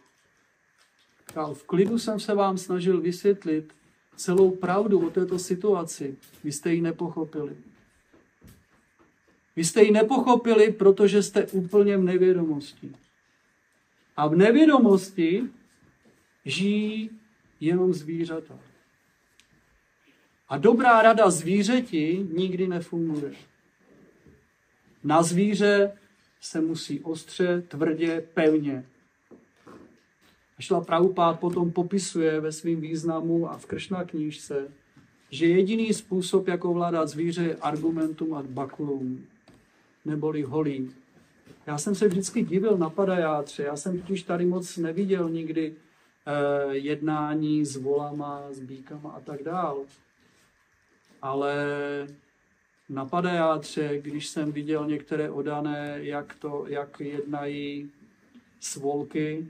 Říkal, 1.29 1.55
v 1.55 1.65
klidu 1.65 1.99
jsem 1.99 2.21
se 2.21 2.35
vám 2.35 2.59
snažil 2.59 3.01
vysvětlit 3.01 3.73
celou 4.17 4.51
pravdu 4.51 5.07
o 5.07 5.11
této 5.11 5.39
situaci. 5.39 6.17
Vy 6.45 6.53
jste 6.53 6.75
ji 6.75 6.81
nepochopili. 6.81 7.57
Vy 9.57 9.65
jste 9.65 9.83
ji 9.83 9.91
nepochopili, 9.91 10.73
protože 10.73 11.23
jste 11.23 11.47
úplně 11.47 11.97
v 11.97 12.03
nevědomosti. 12.03 12.93
A 14.17 14.29
v 14.29 14.37
nevědomosti 14.37 15.43
žijí 16.45 17.11
jenom 17.61 17.93
zvířata. 17.93 18.59
A 20.49 20.59
dobrá 20.59 21.03
rada 21.03 21.31
zvířeti 21.31 22.27
nikdy 22.33 22.69
nefunguje. 22.69 23.33
Na 25.05 25.23
zvíře 25.23 25.93
se 26.41 26.61
musí 26.61 27.01
ostře, 27.01 27.63
tvrdě, 27.69 28.29
pevně. 28.35 28.87
Šla 30.61 30.81
Prabhupád 30.81 31.41
potom 31.41 31.73
popisuje 31.73 32.41
ve 32.41 32.53
svém 32.53 32.81
významu 32.81 33.51
a 33.51 33.59
v 33.59 33.67
Kršná 33.67 34.05
knížce, 34.05 34.69
že 35.31 35.47
jediný 35.47 35.93
způsob, 35.95 36.49
jak 36.49 36.65
ovládat 36.65 37.09
zvíře, 37.09 37.43
je 37.43 37.57
argumentum 37.57 38.35
ad 38.35 38.47
baculum, 38.47 39.27
neboli 40.05 40.43
holí. 40.43 40.91
Já 41.67 41.79
jsem 41.79 41.95
se 41.95 42.09
vždycky 42.09 42.43
divil 42.43 42.79
na 42.79 42.91
padajátře, 42.91 43.63
já 43.63 43.77
jsem 43.77 44.01
totiž 44.01 44.23
tady 44.23 44.47
moc 44.47 44.77
neviděl 44.77 45.31
nikdy 45.31 45.75
eh, 46.27 46.77
jednání 46.77 47.65
s 47.65 47.77
volama, 47.77 48.43
s 48.51 48.61
bíkama 48.61 49.11
a 49.11 49.21
tak 49.21 49.43
dál. 49.43 49.85
Ale 51.23 51.57
na 52.89 53.05
padajátře, 53.05 54.01
když 54.01 54.29
jsem 54.29 54.53
viděl 54.53 54.87
některé 54.87 55.31
odané, 55.31 55.99
jak, 56.03 56.35
to, 56.35 56.65
jak 56.69 57.01
jednají 57.01 57.91
s 58.61 58.77
volky, 58.77 59.49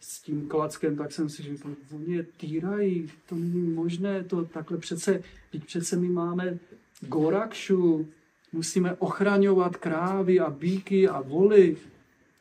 s 0.00 0.22
tím 0.22 0.48
klackem, 0.48 0.96
tak 0.96 1.12
jsem 1.12 1.28
si 1.28 1.42
říkal, 1.42 1.72
oni 1.94 2.14
je 2.14 2.22
týrají, 2.22 3.10
to 3.28 3.34
není 3.34 3.70
možné, 3.70 4.24
to 4.24 4.44
takhle 4.44 4.78
přece, 4.78 5.22
teď 5.52 5.64
přece 5.64 5.96
my 5.96 6.08
máme 6.08 6.58
Gorakšu, 7.00 8.08
musíme 8.52 8.94
ochraňovat 8.94 9.76
krávy 9.76 10.40
a 10.40 10.50
bíky 10.50 11.08
a 11.08 11.20
voly. 11.20 11.76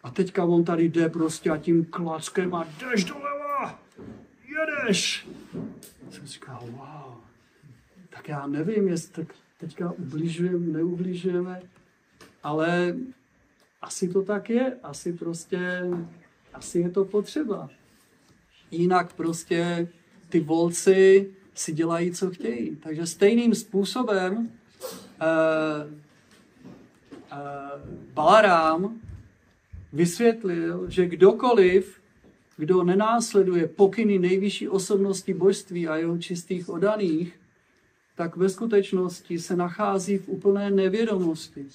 A 0.04 0.12
teďka 0.12 0.46
on 0.46 0.64
tady 0.64 0.90
jde 0.90 1.10
prostě 1.10 1.50
a 1.50 1.58
tím 1.58 1.86
klackem 1.86 2.56
a 2.56 2.68
jdeš 2.80 3.04
doleva, 3.04 3.80
jedeš. 4.48 5.28
Jsem 6.10 6.28
říkal, 6.28 6.60
wow, 6.72 7.14
tak 8.10 8.30
já 8.30 8.48
nevím, 8.48 8.88
jestli 8.88 9.14
tak 9.14 9.36
teďka 9.58 9.92
ubližujeme, 9.92 10.68
neubližujeme, 10.68 11.62
ale 12.44 12.96
asi 13.82 14.08
to 14.08 14.22
tak 14.22 14.50
je, 14.50 14.78
asi 14.84 15.14
prostě 15.14 15.82
asi 16.54 16.80
je 16.80 16.90
to 16.90 17.06
potřeba. 17.06 17.70
Jinak 18.72 19.14
prostě 19.14 19.88
ty 20.30 20.40
volci 20.40 21.32
si 21.54 21.74
dělají, 21.74 22.12
co 22.12 22.32
chtějí. 22.32 22.76
Takže 22.76 23.06
stejným 23.06 23.56
způsobem 23.56 24.52
uh, 25.22 25.92
uh, 27.32 27.38
Balarám 28.14 29.00
vysvětlil, 29.94 30.90
že 30.90 31.08
kdokoliv, 31.08 32.02
kdo 32.58 32.84
nenásleduje 32.84 33.68
pokyny 33.68 34.20
nejvyšší 34.20 34.70
osobnosti 34.70 35.34
božství 35.34 35.88
a 35.88 35.96
jeho 35.96 36.18
čistých 36.18 36.70
odaných, 36.70 37.40
tak 38.16 38.36
ve 38.36 38.50
skutečnosti 38.50 39.40
se 39.40 39.56
nachází 39.56 40.18
v 40.18 40.30
úplné 40.30 40.72
nevědomosti. 40.72 41.66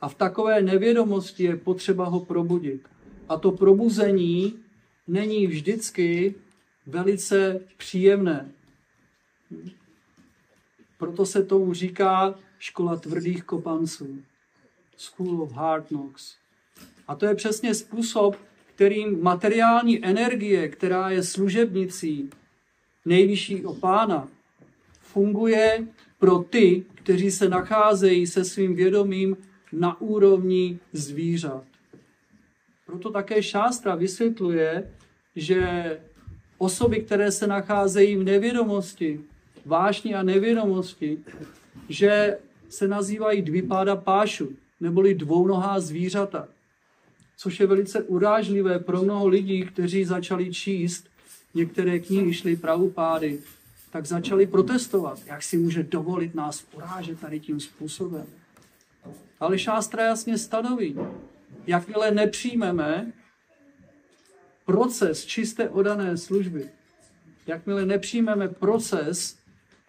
A 0.00 0.08
v 0.08 0.14
takové 0.14 0.62
nevědomosti 0.62 1.42
je 1.42 1.56
potřeba 1.56 2.04
ho 2.04 2.20
probudit. 2.20 2.82
A 3.28 3.36
to 3.36 3.52
probuzení 3.52 4.54
není 5.06 5.46
vždycky 5.46 6.34
velice 6.86 7.60
příjemné. 7.76 8.50
Proto 10.98 11.26
se 11.26 11.42
tomu 11.42 11.74
říká 11.74 12.34
škola 12.62 12.96
tvrdých 12.96 13.44
kopanců. 13.44 14.22
School 14.96 15.42
of 15.42 15.52
Hard 15.52 15.88
Knocks. 15.88 16.36
A 17.08 17.14
to 17.14 17.26
je 17.26 17.34
přesně 17.34 17.74
způsob, 17.74 18.36
kterým 18.74 19.22
materiální 19.22 20.04
energie, 20.04 20.68
která 20.68 21.10
je 21.10 21.22
služebnicí 21.22 22.30
nejvyššího 23.04 23.74
pána, 23.74 24.28
funguje 25.00 25.86
pro 26.18 26.38
ty, 26.38 26.84
kteří 26.94 27.30
se 27.30 27.48
nacházejí 27.48 28.26
se 28.26 28.44
svým 28.44 28.74
vědomím 28.74 29.36
na 29.72 30.00
úrovni 30.00 30.78
zvířat. 30.92 31.64
Proto 32.86 33.10
také 33.10 33.42
šástra 33.42 33.94
vysvětluje, 33.94 34.92
že 35.36 36.00
osoby, 36.58 37.00
které 37.00 37.32
se 37.32 37.46
nacházejí 37.46 38.16
v 38.16 38.24
nevědomosti, 38.24 39.20
vášni 39.66 40.14
a 40.14 40.22
nevědomosti, 40.22 41.18
že 41.88 42.38
se 42.72 42.88
nazývají 42.88 43.42
dvipáda 43.42 43.96
pášu, 43.96 44.56
neboli 44.80 45.14
dvounohá 45.14 45.80
zvířata. 45.80 46.48
Což 47.36 47.60
je 47.60 47.66
velice 47.66 48.02
urážlivé 48.02 48.78
pro 48.78 49.02
mnoho 49.02 49.28
lidí, 49.28 49.64
kteří 49.66 50.04
začali 50.04 50.52
číst 50.52 51.06
některé 51.54 51.98
knihy, 51.98 52.34
šly 52.34 52.56
pravopády, 52.56 53.40
tak 53.90 54.06
začali 54.06 54.46
protestovat. 54.46 55.18
Jak 55.26 55.42
si 55.42 55.58
může 55.58 55.82
dovolit 55.82 56.34
nás 56.34 56.64
urážet 56.76 57.20
tady 57.20 57.40
tím 57.40 57.60
způsobem? 57.60 58.26
Ale 59.40 59.58
šástra 59.58 60.04
jasně 60.04 60.38
stanoví, 60.38 60.96
jakmile 61.66 62.10
nepřijmeme 62.10 63.12
proces 64.66 65.24
čisté 65.24 65.68
odané 65.68 66.16
služby, 66.16 66.68
jakmile 67.46 67.86
nepřijmeme 67.86 68.48
proces, 68.48 69.36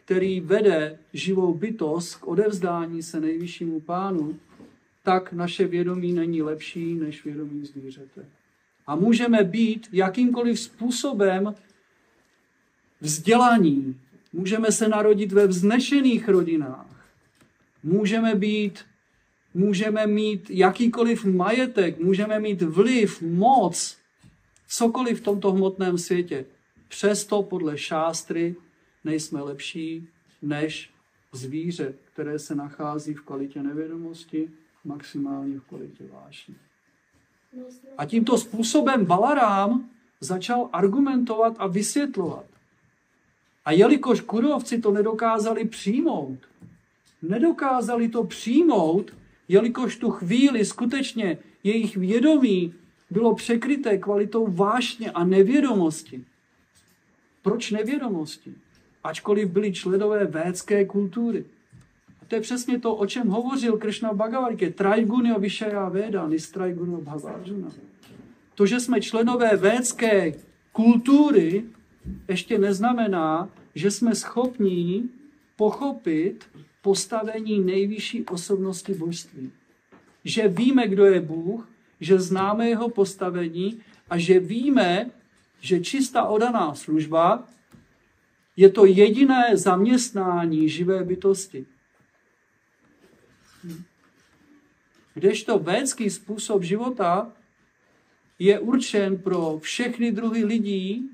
který 0.06 0.40
vede 0.40 1.00
živou 1.14 1.54
bytost 1.54 2.16
k 2.16 2.28
odevzdání 2.28 3.04
se 3.04 3.20
nejvyššímu 3.20 3.80
pánu, 3.80 4.40
tak 5.04 5.34
naše 5.34 5.68
vědomí 5.68 6.14
není 6.14 6.42
lepší 6.42 6.94
než 6.94 7.26
vědomí 7.26 7.66
zvířete. 7.66 8.26
A 8.88 8.96
můžeme 8.96 9.44
být 9.44 9.88
jakýmkoliv 9.92 10.60
způsobem 10.60 11.56
vzdělaní. 13.02 14.00
Můžeme 14.34 14.72
se 14.72 14.88
narodit 14.88 15.32
ve 15.32 15.48
vznešených 15.48 16.30
rodinách. 16.30 17.06
Můžeme 17.84 18.36
být, 18.36 18.80
můžeme 19.54 20.08
mít 20.08 20.50
jakýkoliv 20.50 21.26
majetek, 21.26 22.00
můžeme 22.00 22.40
mít 22.40 22.62
vliv, 22.62 23.22
moc, 23.22 23.98
cokoliv 24.68 25.20
v 25.20 25.24
tomto 25.24 25.52
hmotném 25.52 25.98
světě. 25.98 26.46
Přesto 26.88 27.44
podle 27.44 27.78
šástry 27.78 28.56
nejsme 29.04 29.42
lepší 29.42 30.08
než 30.42 30.90
zvíře, 31.32 31.94
které 32.14 32.40
se 32.40 32.56
nachází 32.56 33.14
v 33.14 33.22
kvalitě 33.22 33.64
nevědomosti, 33.64 34.52
maximálně 34.86 35.60
v 35.60 35.64
kvalitě 35.64 36.04
vášně. 36.14 36.56
A 37.98 38.06
tímto 38.06 38.38
způsobem 38.38 39.06
Balarám 39.06 39.90
začal 40.20 40.70
argumentovat 40.74 41.56
a 41.60 41.68
vysvětlovat. 41.68 42.46
A 43.66 43.72
jelikož 43.72 44.22
kurovci 44.22 44.82
to 44.82 44.92
nedokázali 44.92 45.66
přijmout, 45.66 46.40
nedokázali 47.22 48.10
to 48.10 48.24
přijmout, 48.24 49.14
jelikož 49.48 49.98
tu 49.98 50.12
chvíli 50.12 50.66
skutečně 50.66 51.38
jejich 51.64 51.98
vědomí 51.98 52.74
bylo 53.10 53.36
překryté 53.36 53.98
kvalitou 53.98 54.48
vášně 54.48 55.12
a 55.12 55.24
nevědomosti. 55.24 56.26
Proč 57.42 57.72
nevědomosti? 57.72 58.56
Ačkoliv 59.04 59.50
byli 59.50 59.74
členové 59.74 60.26
védské 60.26 60.86
kultury. 60.86 61.46
A 62.22 62.26
to 62.26 62.36
je 62.36 62.42
přesně 62.42 62.80
to, 62.80 62.96
o 62.96 63.06
čem 63.06 63.28
hovořil 63.28 63.78
Krishna 63.78 64.14
Bhagavatike. 64.14 64.70
Trajgunyo 64.70 65.40
Vishaya 65.40 65.90
Veda, 65.90 66.28
Nistrajgunyo 66.28 67.02
Bhavarjuna. 67.02 67.70
To, 68.56 68.66
že 68.66 68.80
jsme 68.80 69.02
členové 69.02 69.58
védské 69.58 70.34
kultury, 70.72 71.64
ještě 72.28 72.58
neznamená, 72.58 73.50
že 73.76 73.92
jsme 73.92 74.16
schopni 74.16 75.04
pochopit 75.56 76.46
postavení 76.82 77.60
nejvyšší 77.60 78.26
osobnosti 78.26 78.94
božství. 78.94 79.52
Že 80.26 80.48
víme, 80.48 80.88
kdo 80.88 81.06
je 81.06 81.22
Bůh, 81.22 81.70
že 82.00 82.20
známe 82.20 82.70
jeho 82.70 82.90
postavení 82.90 83.80
a 84.10 84.18
že 84.18 84.40
víme, 84.40 85.10
že 85.62 85.80
čistá 85.80 86.24
odaná 86.24 86.76
služba 86.76 87.44
je 88.56 88.70
to 88.70 88.86
jediné 88.86 89.58
zaměstnání 89.58 90.70
živé 90.70 91.04
bytosti. 91.04 91.66
Kdežto 95.14 95.60
védský 95.60 96.10
způsob 96.10 96.64
života 96.64 97.32
je 98.40 98.60
určen 98.60 99.18
pro 99.18 99.60
všechny 99.60 100.12
druhy 100.12 100.46
lidí 100.46 101.10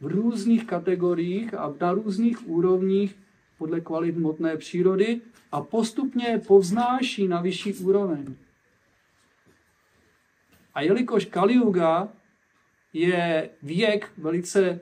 v 0.00 0.06
různých 0.06 0.66
kategoriích 0.66 1.54
a 1.54 1.74
na 1.80 1.92
různých 1.92 2.48
úrovních 2.48 3.16
podle 3.58 3.80
kvalit 3.80 4.16
hmotné 4.16 4.56
přírody 4.56 5.20
a 5.52 5.62
postupně 5.62 6.42
povznáší 6.46 7.28
na 7.28 7.40
vyšší 7.40 7.74
úroveň. 7.74 8.34
A 10.74 10.80
jelikož 10.82 11.24
Kali 11.24 11.54
Yuga 11.54 12.08
je 12.92 13.50
věk 13.62 14.12
velice 14.18 14.80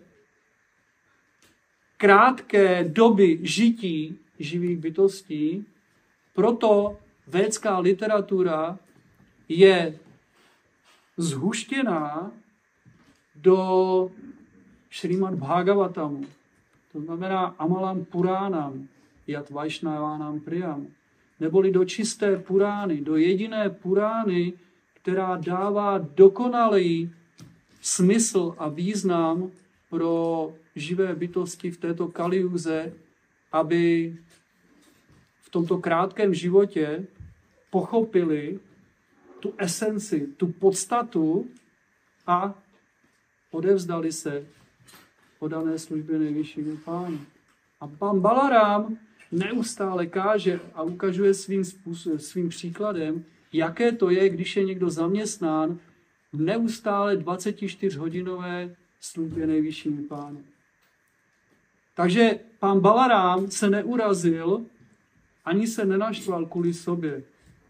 krátké 1.96 2.84
doby 2.84 3.38
žití 3.42 4.18
živých 4.38 4.78
bytostí, 4.78 5.64
proto 6.34 6.96
védská 7.26 7.78
literatura 7.78 8.78
je 9.48 9.98
zhuštěná 11.16 12.32
do 13.34 14.10
Šrimad 14.90 15.34
Bhagavatamu, 15.34 16.26
to 16.92 17.00
znamená 17.00 17.54
Amalam 17.58 18.04
Puránam, 18.04 18.88
Yat 19.26 19.50
Vaishnavánam 19.50 20.40
Priyam, 20.40 20.86
neboli 21.40 21.70
do 21.70 21.84
čisté 21.84 22.36
Purány, 22.36 23.00
do 23.00 23.16
jediné 23.16 23.70
Purány, 23.70 24.52
která 24.94 25.36
dává 25.36 25.98
dokonalý 25.98 27.10
smysl 27.80 28.54
a 28.58 28.68
význam 28.68 29.50
pro 29.90 30.52
živé 30.76 31.14
bytosti 31.14 31.70
v 31.70 31.76
této 31.76 32.08
kaliuze, 32.08 32.92
aby 33.52 34.16
v 35.40 35.50
tomto 35.50 35.78
krátkém 35.78 36.34
životě 36.34 37.06
pochopili 37.70 38.60
tu 39.40 39.54
esenci, 39.58 40.26
tu 40.36 40.46
podstatu 40.46 41.50
a 42.26 42.54
odevzdali 43.50 44.12
se 44.12 44.46
podané 45.38 45.78
službě 45.78 46.18
nejvyššímu 46.18 46.76
pánu. 46.76 47.20
A 47.80 47.86
pan 47.86 48.20
Balarám 48.20 48.98
neustále 49.32 50.06
káže 50.06 50.60
a 50.74 50.82
ukazuje 50.82 51.34
svým, 51.34 51.64
způsob, 51.64 52.20
svým 52.20 52.48
příkladem, 52.48 53.24
jaké 53.52 53.92
to 53.92 54.10
je, 54.10 54.28
když 54.28 54.56
je 54.56 54.64
někdo 54.64 54.90
zaměstnán 54.90 55.78
v 56.32 56.40
neustále 56.40 57.16
24-hodinové 57.16 58.74
službě 59.00 59.46
nejvyššímu 59.46 60.02
pánu. 60.02 60.44
Takže 61.96 62.38
pán 62.60 62.80
Balarám 62.80 63.50
se 63.50 63.70
neurazil, 63.70 64.64
ani 65.44 65.66
se 65.66 65.84
nenaštval 65.84 66.46
kvůli 66.46 66.74
sobě, 66.74 67.22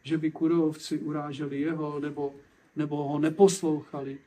že 0.03 0.19
by 0.19 0.31
kurovci 0.31 0.99
uráželi 0.99 1.61
jeho 1.61 2.01
nebo, 2.01 2.35
nebo 2.77 3.09
ho 3.09 3.19
neposlouchali. 3.19 4.19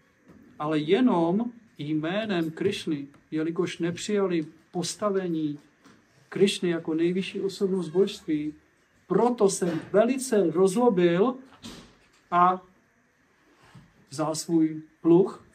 Ale 0.60 0.80
jenom 0.80 1.52
jménem 1.78 2.52
Krišny, 2.52 3.08
jelikož 3.32 3.80
nepřijali 3.80 4.46
postavení 4.72 5.60
Krišny 6.30 6.70
jako 6.70 6.94
nejvyšší 6.94 7.42
osobnost 7.42 7.90
božství, 7.90 8.54
proto 9.08 9.50
jsem 9.50 9.82
velice 9.92 10.52
rozlobil 10.52 11.36
a 12.32 12.62
vzal 14.10 14.36
svůj 14.36 14.82
pluch 15.02 15.49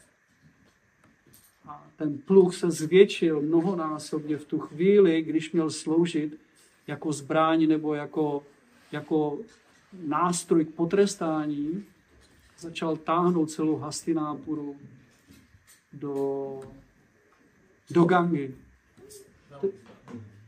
ten 1.95 2.17
pluch 2.17 2.55
se 2.55 2.71
zvětšil 2.71 3.41
mnohonásobně 3.41 4.37
v 4.37 4.45
tu 4.45 4.59
chvíli, 4.59 5.21
když 5.21 5.51
měl 5.51 5.69
sloužit 5.69 6.39
jako 6.87 7.11
zbraň 7.11 7.67
nebo 7.67 7.93
jako, 7.93 8.43
jako 8.91 9.39
nástroj 10.07 10.65
k 10.65 10.75
potrestání, 10.75 11.85
začal 12.59 12.97
táhnout 12.97 13.51
celou 13.51 13.77
Hastinápuru 13.77 14.75
do, 15.93 16.59
do 17.91 18.03
Gangy. 18.03 18.55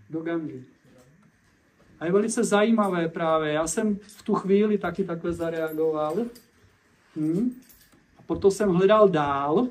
Do 0.10 0.22
Gangy. 0.22 0.64
A 2.00 2.06
je 2.06 2.12
velice 2.12 2.44
zajímavé 2.44 3.08
právě. 3.08 3.54
Já 3.54 3.68
jsem 3.68 3.96
v 3.96 4.24
tu 4.24 4.34
chvíli 4.34 4.78
taky 4.78 5.04
takhle 5.04 5.34
zareagoval. 5.34 6.16
Hmm. 7.16 7.62
A 8.18 8.22
proto 8.22 8.52
jsem 8.52 8.70
hledal 8.70 9.10
dál 9.10 9.68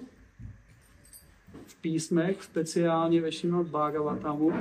písmech, 1.87 2.43
speciálně 2.43 3.21
ve 3.21 3.33
Šimad 3.33 3.67
Bhagavatamu, 3.67 4.53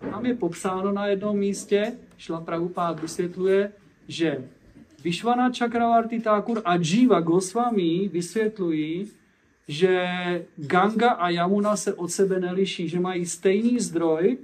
tam 0.00 0.26
je 0.26 0.34
popsáno 0.34 0.92
na 0.92 1.06
jednom 1.06 1.38
místě, 1.38 1.92
Šla 2.18 2.40
Prabhupád 2.40 3.00
vysvětluje, 3.00 3.72
že 4.08 4.48
Vishwana 5.04 5.52
Chakravarti 5.58 6.20
Thakur 6.20 6.62
a 6.64 6.76
Jiva 6.76 7.20
Goswami 7.20 8.08
vysvětlují, 8.08 9.08
že 9.68 10.06
Ganga 10.56 11.10
a 11.10 11.28
Yamuna 11.28 11.76
se 11.76 11.94
od 11.94 12.12
sebe 12.12 12.40
neliší, 12.40 12.88
že 12.88 13.00
mají 13.00 13.26
stejný 13.26 13.80
zdroj, 13.80 14.38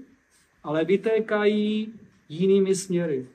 ale 0.62 0.85
vytékají 0.85 1.93
jinými 2.28 2.74
směry. 2.74 3.26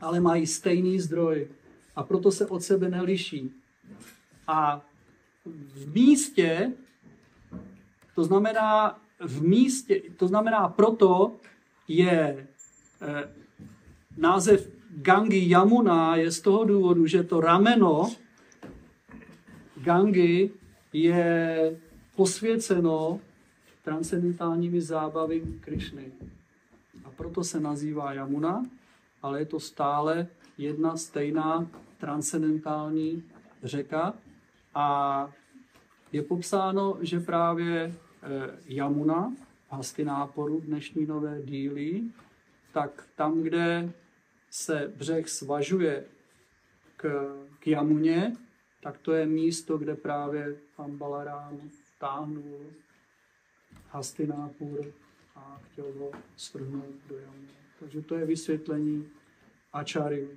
Ale 0.00 0.20
mají 0.20 0.46
stejný 0.46 1.00
zdroj 1.00 1.48
a 1.96 2.02
proto 2.02 2.30
se 2.30 2.46
od 2.46 2.62
sebe 2.62 2.88
neliší. 2.88 3.50
A 4.46 4.82
v 5.74 5.94
místě, 5.94 6.72
to 8.18 8.24
znamená 8.24 8.98
v 9.20 9.42
místě, 9.42 10.02
to 10.16 10.28
znamená 10.28 10.68
proto 10.68 11.36
je 11.88 12.46
eh, 13.02 13.28
název 14.16 14.70
Gangi 14.90 15.48
Yamuna 15.48 16.16
je 16.16 16.30
z 16.30 16.40
toho 16.40 16.64
důvodu, 16.64 17.06
že 17.06 17.22
to 17.22 17.40
rameno 17.40 18.10
Gangy 19.76 20.50
je 20.92 21.76
posvěceno 22.16 23.20
transcendentálními 23.84 24.80
zábavy 24.80 25.42
Krišny. 25.60 26.12
A 27.04 27.10
proto 27.10 27.44
se 27.44 27.60
nazývá 27.60 28.12
Yamuna, 28.12 28.66
ale 29.22 29.38
je 29.38 29.46
to 29.46 29.60
stále 29.60 30.26
jedna 30.58 30.96
stejná 30.96 31.66
transcendentální 31.98 33.22
řeka. 33.62 34.14
A 34.74 35.28
je 36.12 36.22
popsáno, 36.22 36.98
že 37.00 37.20
právě 37.20 37.94
Yamuna, 38.66 39.36
Hastináporu, 39.70 40.60
dnešní 40.60 41.06
nové 41.06 41.42
díly, 41.42 42.02
tak 42.72 43.08
tam, 43.16 43.42
kde 43.42 43.92
se 44.50 44.92
břeh 44.96 45.28
svažuje 45.28 46.04
k, 46.96 47.34
k 47.58 47.66
Jamuně, 47.66 48.36
tak 48.82 48.98
to 48.98 49.12
je 49.12 49.26
místo, 49.26 49.78
kde 49.78 49.94
právě 49.94 50.56
pan 50.76 50.96
Balarám 50.96 51.60
táhnul 51.98 52.60
Hastinápur 53.90 54.92
a 55.36 55.60
chtěl 55.64 55.92
ho 55.98 56.10
strhnout 56.36 56.94
do 57.08 57.18
Jamuny. 57.18 57.48
Takže 57.80 58.02
to 58.02 58.14
je 58.14 58.26
vysvětlení 58.26 59.08
Ačary 59.72 60.28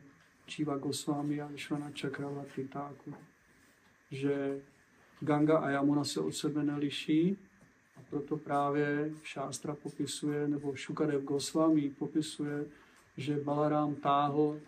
Číva 0.46 0.78
Goswami 0.78 1.42
a 1.42 1.48
Vyšvana 1.48 1.92
Čakravarti 1.92 2.68
Thakur, 2.68 3.14
že 4.12 4.62
Ganga 5.20 5.58
a 5.58 5.70
Jamuna 5.70 6.04
se 6.04 6.20
od 6.20 6.32
sebe 6.32 6.64
neliší 6.64 7.38
proto 8.12 8.38
právě 8.38 9.12
Šástra 9.24 9.76
popisuje, 9.76 10.48
nebo 10.48 10.76
Šukadev 10.76 11.24
Goswami 11.24 11.90
popisuje, 11.90 12.66
že 13.18 13.38
Balarám 13.38 13.96
táhl 13.96 14.60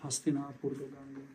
Hastinápur 0.00 0.76
do 0.76 0.84
Gangy. 0.84 1.26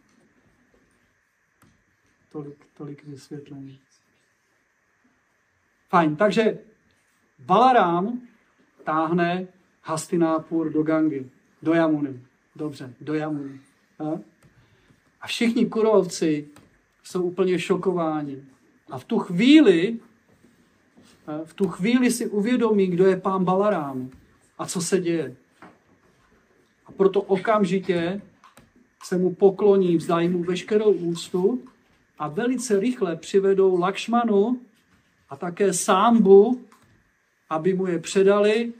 Tolik, 2.32 2.68
tolik 2.78 3.04
vysvětlení. 3.04 3.80
Fajn, 5.90 6.16
takže 6.16 6.60
Balarám 7.40 8.22
táhne 8.84 9.48
Hastinápur 9.84 10.72
do 10.72 10.84
Gangy, 10.84 11.30
do 11.62 11.74
Jamuny. 11.74 12.22
Dobře, 12.56 12.94
do 13.02 13.14
Jamuny. 13.14 13.62
A, 14.00 14.04
a 15.22 15.28
všichni 15.28 15.66
kurovci 15.66 16.50
jsou 17.04 17.24
úplně 17.24 17.60
šokováni. 17.60 18.46
A 18.90 18.98
v 18.98 19.04
tu 19.04 19.20
chvíli, 19.20 20.00
v 21.46 21.54
tu 21.54 21.68
chvíli 21.68 22.12
si 22.12 22.28
uvědomí, 22.28 22.88
kdo 22.88 23.06
je 23.06 23.18
pán 23.18 23.44
Balarám 23.44 24.10
a 24.58 24.66
co 24.66 24.82
se 24.82 25.00
děje. 25.00 25.36
A 26.86 26.92
proto 26.92 27.22
okamžitě 27.22 28.22
se 29.04 29.18
mu 29.18 29.34
pokloní, 29.34 29.98
vzdají 29.98 30.30
mu 30.30 30.44
veškerou 30.44 30.92
úctu 30.92 31.62
a 32.20 32.28
velice 32.28 32.80
rychle 32.80 33.16
přivedou 33.16 33.80
Lakšmanu 33.80 34.60
a 35.30 35.36
také 35.36 35.74
Sámbu, 35.74 36.62
aby 37.50 37.74
mu 37.74 37.88
je 37.88 38.00
předali 38.00 38.74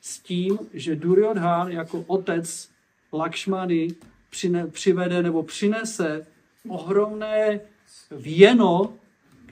s 0.00 0.18
tím, 0.18 0.58
že 0.74 0.96
Duryodhan 0.96 1.72
jako 1.72 2.04
otec 2.06 2.68
Lakšmany 3.12 3.88
přivede 4.70 5.22
nebo 5.22 5.42
přinese 5.42 6.26
ohromné 6.68 7.60
věno, 8.10 8.92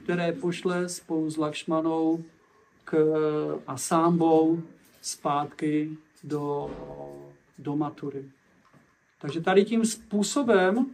které 0.05 0.33
pošle 0.33 0.89
spolu 0.89 1.31
s 1.31 1.37
Lakšmanou 1.37 2.25
k, 2.85 2.97
a 3.67 3.77
Sámbou 3.77 4.63
zpátky 5.01 5.91
do, 6.25 6.71
do 7.59 7.77
Matury. 7.77 8.25
Takže 9.21 9.41
tady 9.41 9.65
tím 9.65 9.85
způsobem 9.85 10.77
uh, 10.77 10.87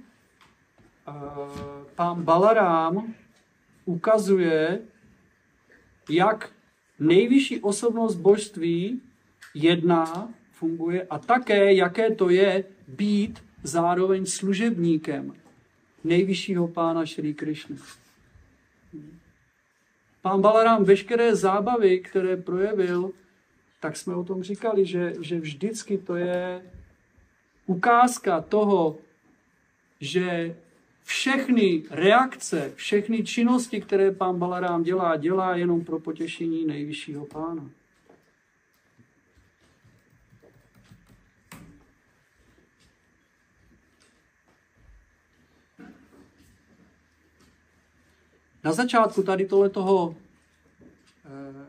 pán 1.94 2.22
Balarám 2.22 3.14
ukazuje, 3.84 4.80
jak 6.10 6.52
nejvyšší 6.98 7.60
osobnost 7.60 8.14
božství 8.14 9.00
jedná, 9.54 10.28
funguje 10.52 11.06
a 11.10 11.18
také, 11.18 11.74
jaké 11.74 12.14
to 12.14 12.30
je 12.30 12.64
být 12.88 13.44
zároveň 13.62 14.26
služebníkem 14.26 15.32
nejvyššího 16.04 16.68
pána 16.68 17.06
Šri 17.06 17.34
Krishna. 17.34 17.76
Pán 20.26 20.40
Balarám 20.40 20.84
veškeré 20.84 21.36
zábavy, 21.36 22.00
které 22.00 22.36
projevil, 22.36 23.10
tak 23.80 23.96
jsme 23.96 24.14
o 24.14 24.24
tom 24.24 24.42
říkali, 24.42 24.86
že, 24.86 25.14
že 25.20 25.40
vždycky 25.40 25.98
to 25.98 26.16
je 26.16 26.62
ukázka 27.66 28.40
toho, 28.40 28.98
že 30.00 30.56
všechny 31.04 31.82
reakce, 31.90 32.72
všechny 32.74 33.24
činnosti, 33.24 33.80
které 33.80 34.10
pán 34.10 34.38
Balarám 34.38 34.82
dělá, 34.82 35.16
dělá 35.16 35.56
jenom 35.56 35.84
pro 35.84 36.00
potěšení 36.00 36.66
nejvyššího 36.66 37.26
pána. 37.26 37.70
Na 48.66 48.72
začátku 48.72 49.22
tady 49.22 49.46
tohle 49.46 49.68
toho 49.70 50.16
eh, 51.24 51.66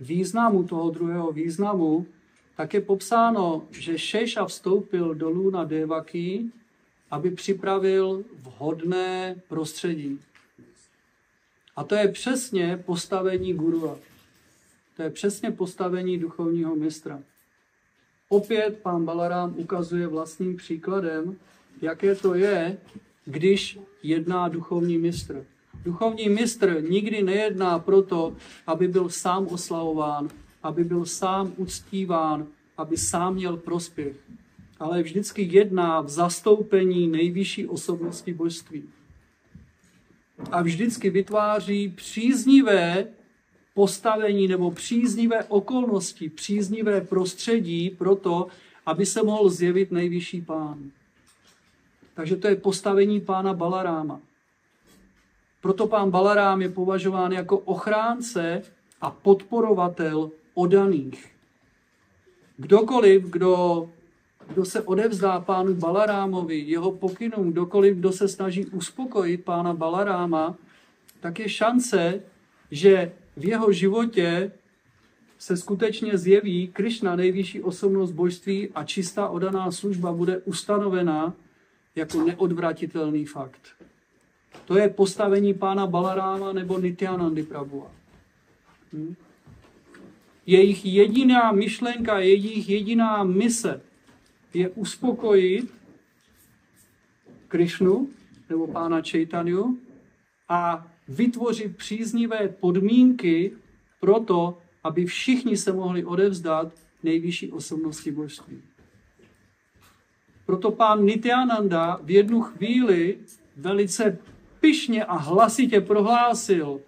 významu, 0.00 0.62
toho 0.62 0.90
druhého 0.90 1.32
významu, 1.32 2.06
tak 2.56 2.74
je 2.74 2.80
popsáno, 2.80 3.66
že 3.70 3.98
Šeša 3.98 4.44
vstoupil 4.44 5.14
dolů 5.14 5.50
na 5.50 5.64
Devaky, 5.64 6.44
aby 7.10 7.30
připravil 7.30 8.24
vhodné 8.42 9.36
prostředí. 9.48 10.20
A 11.76 11.84
to 11.84 11.94
je 11.94 12.08
přesně 12.08 12.82
postavení 12.86 13.54
gurua. 13.54 13.98
To 14.96 15.02
je 15.02 15.10
přesně 15.10 15.50
postavení 15.50 16.18
duchovního 16.18 16.76
mistra. 16.76 17.22
Opět 18.28 18.78
pán 18.82 19.04
Balarám 19.04 19.54
ukazuje 19.56 20.06
vlastním 20.06 20.56
příkladem, 20.56 21.36
jaké 21.82 22.14
to 22.14 22.34
je, 22.34 22.78
když 23.24 23.78
jedná 24.02 24.48
duchovní 24.48 24.98
mistr. 24.98 25.44
Duchovní 25.84 26.28
mistr 26.28 26.82
nikdy 26.88 27.22
nejedná 27.22 27.78
proto, 27.78 28.36
aby 28.66 28.88
byl 28.88 29.08
sám 29.08 29.46
oslavován, 29.46 30.28
aby 30.62 30.84
byl 30.84 31.06
sám 31.06 31.52
uctíván, 31.56 32.46
aby 32.76 32.96
sám 32.96 33.34
měl 33.34 33.56
prospěch, 33.56 34.16
ale 34.80 35.02
vždycky 35.02 35.48
jedná 35.52 36.00
v 36.00 36.08
zastoupení 36.08 37.06
nejvyšší 37.06 37.66
osobnosti 37.66 38.34
božství. 38.34 38.84
A 40.50 40.62
vždycky 40.62 41.10
vytváří 41.10 41.88
příznivé 41.88 43.06
postavení 43.74 44.48
nebo 44.48 44.70
příznivé 44.70 45.44
okolnosti, 45.44 46.28
příznivé 46.28 47.00
prostředí 47.00 47.90
pro 47.90 48.16
to, 48.16 48.46
aby 48.86 49.06
se 49.06 49.22
mohl 49.22 49.48
zjevit 49.48 49.90
nejvyšší 49.90 50.42
pán. 50.42 50.90
Takže 52.14 52.36
to 52.36 52.48
je 52.48 52.56
postavení 52.56 53.20
pána 53.20 53.54
Balaráma. 53.54 54.20
Proto 55.64 55.86
pán 55.86 56.10
Balarám 56.10 56.62
je 56.62 56.68
považován 56.68 57.32
jako 57.32 57.58
ochránce 57.58 58.62
a 59.00 59.10
podporovatel 59.10 60.30
odaných. 60.54 61.32
Kdokoliv, 62.56 63.22
kdo, 63.22 63.88
kdo 64.48 64.64
se 64.64 64.82
odevzdá 64.82 65.40
pánu 65.40 65.74
Balarámovi, 65.74 66.58
jeho 66.58 66.92
pokynům, 66.92 67.52
kdokoliv, 67.52 67.96
kdo 67.96 68.12
se 68.12 68.28
snaží 68.28 68.66
uspokojit 68.66 69.44
pána 69.44 69.74
Balaráma, 69.74 70.56
tak 71.20 71.38
je 71.38 71.48
šance, 71.48 72.20
že 72.70 73.12
v 73.36 73.44
jeho 73.44 73.72
životě 73.72 74.52
se 75.38 75.56
skutečně 75.56 76.18
zjeví 76.18 76.68
Krišna, 76.68 77.16
nejvyšší 77.16 77.62
osobnost 77.62 78.12
božství 78.12 78.68
a 78.74 78.84
čistá 78.84 79.28
odaná 79.28 79.70
služba 79.70 80.12
bude 80.12 80.38
ustanovena 80.38 81.34
jako 81.94 82.24
neodvratitelný 82.24 83.24
fakt. 83.24 83.60
To 84.64 84.78
je 84.78 84.88
postavení 84.88 85.54
pána 85.54 85.86
Balaráma 85.86 86.52
nebo 86.52 86.78
Nityanandy 86.78 87.42
Prabhuva. 87.42 87.90
Hm? 88.92 89.14
Jejich 90.46 90.84
jediná 90.84 91.52
myšlenka, 91.52 92.18
jejich 92.18 92.68
jediná 92.68 93.24
mise 93.24 93.80
je 94.54 94.68
uspokojit 94.68 95.74
Krišnu 97.48 98.08
nebo 98.50 98.66
pána 98.66 99.00
Čejtaniu 99.00 99.78
a 100.48 100.86
vytvořit 101.08 101.76
příznivé 101.76 102.48
podmínky 102.48 103.52
pro 104.00 104.20
to, 104.20 104.58
aby 104.84 105.06
všichni 105.06 105.56
se 105.56 105.72
mohli 105.72 106.04
odevzdat 106.04 106.72
nejvyšší 107.02 107.52
osobnosti 107.52 108.10
božství. 108.10 108.62
Proto 110.46 110.70
pán 110.70 111.04
Nityananda 111.04 112.00
v 112.02 112.10
jednu 112.10 112.42
chvíli 112.42 113.18
velice 113.56 114.18
pyšně 114.64 115.04
a 115.04 115.16
hlasitě 115.16 115.80
prohlásil, 115.80 116.80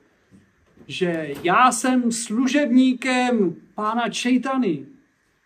že 0.87 1.35
já 1.43 1.73
jsem 1.73 2.13
služebníkem 2.13 3.57
pána 3.75 4.09
Čejtany. 4.09 4.87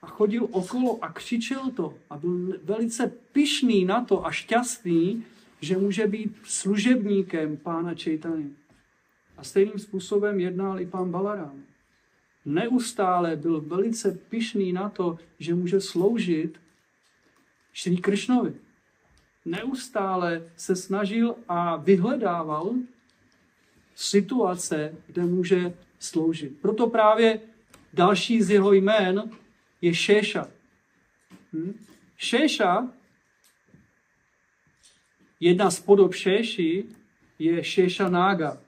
A 0.02 0.06
chodil 0.06 0.48
okolo 0.50 1.04
a 1.04 1.12
křičel 1.12 1.70
to. 1.70 1.94
A 2.10 2.16
byl 2.16 2.58
velice 2.64 3.12
pyšný 3.32 3.84
na 3.84 4.04
to 4.04 4.26
a 4.26 4.30
šťastný, 4.30 5.24
že 5.60 5.76
může 5.76 6.06
být 6.06 6.36
služebníkem 6.44 7.56
pána 7.56 7.94
Čejtany. 7.94 8.50
A 9.36 9.44
stejným 9.44 9.78
způsobem 9.78 10.40
jednal 10.40 10.80
i 10.80 10.86
pán 10.86 11.10
Balaram. 11.10 11.62
Neustále 12.44 13.36
byl 13.36 13.60
velice 13.60 14.18
pyšný 14.28 14.72
na 14.72 14.88
to, 14.88 15.18
že 15.38 15.54
může 15.54 15.80
sloužit 15.80 16.60
Šri 17.72 17.96
Kršnovi. 17.96 18.54
Neustále 19.44 20.50
se 20.56 20.76
snažil 20.76 21.34
a 21.48 21.76
vyhledával 21.76 22.74
situace, 23.94 24.94
kde 25.06 25.22
může 25.22 25.74
sloužit. 25.98 26.60
Proto 26.60 26.86
právě 26.86 27.40
další 27.92 28.42
z 28.42 28.50
jeho 28.50 28.72
jmén 28.72 29.30
je 29.80 29.94
Šéša. 29.94 30.48
Hm? 31.52 31.84
Šéša, 32.16 32.88
jedna 35.40 35.70
z 35.70 35.80
podob 35.80 36.14
Šéši, 36.14 36.84
je 37.38 37.64
Šéša 37.64 38.08
Nága, 38.08 38.58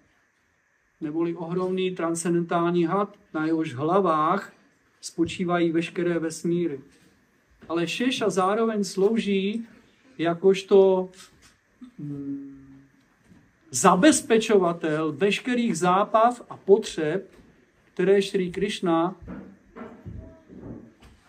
neboli 1.01 1.35
ohromný 1.35 1.91
transcendentální 1.91 2.85
had, 2.85 3.17
na 3.35 3.47
jehož 3.47 3.75
hlavách 3.75 4.53
spočívají 5.01 5.73
veškeré 5.73 6.19
vesmíry. 6.19 6.81
Ale 7.69 7.89
Šéša 7.89 8.31
zároveň 8.31 8.85
slouží 8.85 9.67
jakožto 10.19 11.09
hm, 11.99 12.83
zabezpečovatel 13.71 15.13
veškerých 15.13 15.79
zápav 15.79 16.43
a 16.51 16.57
potřeb, 16.57 17.31
které 17.95 18.23
Šri 18.23 18.51
Krishna 18.51 19.17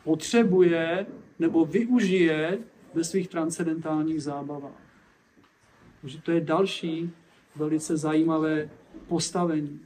potřebuje 0.03 1.05
nebo 1.39 1.65
využije 1.65 2.59
ve 2.93 3.03
svých 3.03 3.27
transcendentálních 3.27 4.23
zábavách. 4.23 4.81
Takže 6.01 6.21
to 6.21 6.31
je 6.31 6.41
další 6.41 7.11
velice 7.55 7.97
zajímavé 7.97 8.69
postavení. 9.07 9.79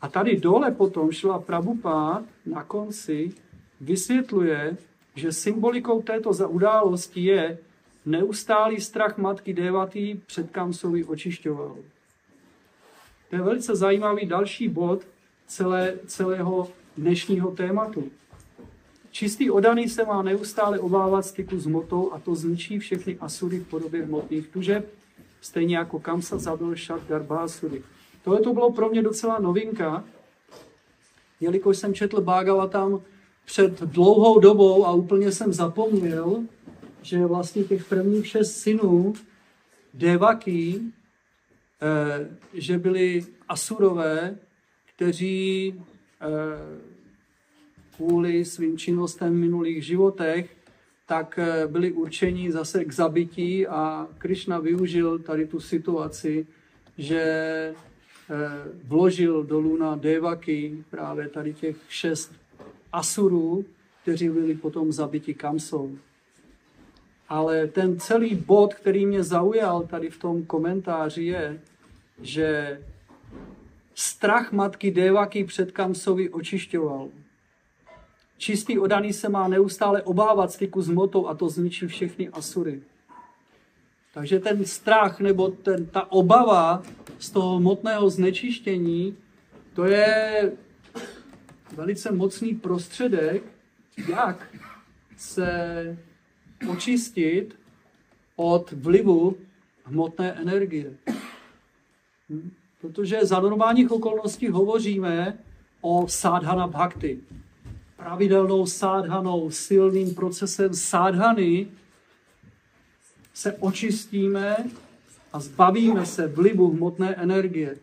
A 0.00 0.08
tady 0.08 0.36
dole 0.36 0.70
potom 0.70 1.12
šla 1.12 1.38
Prabhupád 1.38 2.24
na 2.46 2.64
konci 2.64 3.32
vysvětluje, 3.80 4.76
že 5.14 5.32
symbolikou 5.32 6.02
této 6.02 6.30
události 6.48 7.24
je 7.24 7.58
neustálý 8.06 8.80
strach 8.80 9.18
matky 9.18 9.52
Devatý 9.52 10.20
před 10.26 10.50
Kamsovi 10.50 11.04
očišťoval. 11.04 11.76
To 13.30 13.36
je 13.36 13.42
velice 13.42 13.76
zajímavý 13.76 14.26
další 14.26 14.68
bod 14.68 15.02
celé, 15.46 15.94
celého 16.06 16.68
dnešního 16.96 17.50
tématu. 17.50 18.10
Čistý 19.10 19.50
odaný 19.50 19.88
se 19.88 20.04
má 20.04 20.22
neustále 20.22 20.78
obávat 20.78 21.26
styku 21.26 21.58
s 21.58 21.66
motou 21.66 22.12
a 22.12 22.18
to 22.18 22.34
zničí 22.34 22.78
všechny 22.78 23.18
asury 23.20 23.58
v 23.58 23.68
podobě 23.68 24.04
hmotných 24.04 24.48
tužeb, 24.48 24.92
stejně 25.40 25.76
jako 25.76 25.98
Kamsa 25.98 26.38
zabil 26.38 26.76
šat 26.76 27.00
Garbásury. 27.08 27.82
Tohle 28.24 28.40
to 28.40 28.52
bylo 28.52 28.72
pro 28.72 28.88
mě 28.88 29.02
docela 29.02 29.38
novinka, 29.38 30.04
jelikož 31.40 31.78
jsem 31.78 31.94
četl 31.94 32.20
Bhagavatam 32.20 33.00
před 33.46 33.80
dlouhou 33.80 34.40
dobou 34.40 34.86
a 34.86 34.92
úplně 34.92 35.32
jsem 35.32 35.52
zapomněl, 35.52 36.44
že 37.02 37.26
vlastně 37.26 37.64
těch 37.64 37.84
prvních 37.84 38.26
šest 38.26 38.56
synů 38.56 39.14
Devaky, 39.94 40.80
eh, 41.82 42.28
že 42.54 42.78
byli 42.78 43.24
asurové, 43.48 44.36
kteří 44.96 45.74
eh, 46.20 46.26
kvůli 47.96 48.44
svým 48.44 48.78
činnostem 48.78 49.32
v 49.32 49.36
minulých 49.36 49.84
životech, 49.84 50.56
tak 51.06 51.38
eh, 51.38 51.66
byli 51.66 51.92
určeni 51.92 52.52
zase 52.52 52.84
k 52.84 52.92
zabití 52.92 53.66
a 53.66 54.08
Krishna 54.18 54.58
využil 54.58 55.18
tady 55.18 55.46
tu 55.46 55.60
situaci, 55.60 56.46
že 56.98 57.74
vložil 58.84 59.44
do 59.44 59.60
Luna 59.60 59.96
Devaky 59.96 60.84
právě 60.90 61.28
tady 61.28 61.54
těch 61.54 61.76
šest 61.88 62.32
asurů, 62.92 63.64
kteří 64.02 64.28
byli 64.28 64.54
potom 64.54 64.92
zabiti 64.92 65.34
Kamsou. 65.34 65.98
Ale 67.28 67.66
ten 67.66 68.00
celý 68.00 68.34
bod, 68.34 68.74
který 68.74 69.06
mě 69.06 69.22
zaujal 69.22 69.82
tady 69.82 70.10
v 70.10 70.18
tom 70.18 70.44
komentáři 70.44 71.24
je, 71.24 71.60
že 72.22 72.80
strach 73.94 74.52
matky 74.52 74.90
Devaky 74.90 75.44
před 75.44 75.72
Kamsovi 75.72 76.30
očišťoval. 76.30 77.08
Čistý 78.38 78.78
odaný 78.78 79.12
se 79.12 79.28
má 79.28 79.48
neustále 79.48 80.02
obávat 80.02 80.52
styku 80.52 80.82
s 80.82 80.88
motou 80.88 81.26
a 81.26 81.34
to 81.34 81.48
zničí 81.48 81.86
všechny 81.86 82.28
asury. 82.28 82.82
Takže 84.14 84.40
ten 84.40 84.64
strach 84.64 85.20
nebo 85.20 85.48
ten, 85.48 85.86
ta 85.86 86.12
obava 86.12 86.82
z 87.18 87.30
toho 87.30 87.56
hmotného 87.56 88.10
znečištění, 88.10 89.16
to 89.74 89.84
je 89.84 90.52
velice 91.72 92.12
mocný 92.12 92.54
prostředek, 92.54 93.42
jak 94.08 94.56
se 95.16 95.98
očistit 96.68 97.58
od 98.36 98.72
vlivu 98.72 99.36
hmotné 99.84 100.32
energie. 100.32 100.92
Protože 102.80 103.24
za 103.24 103.40
normálních 103.40 103.90
okolností 103.90 104.48
hovoříme 104.48 105.38
o 105.80 106.08
sádhana 106.08 106.66
bhakti. 106.66 107.20
Pravidelnou 107.96 108.66
sádhanou, 108.66 109.50
silným 109.50 110.14
procesem 110.14 110.74
sádhany 110.74 111.68
se 113.34 113.52
očistíme 113.52 114.56
a 115.32 115.40
zbavíme 115.40 116.06
se 116.06 116.26
vlivu 116.26 116.70
hmotné 116.70 117.14
energie. 117.14 117.76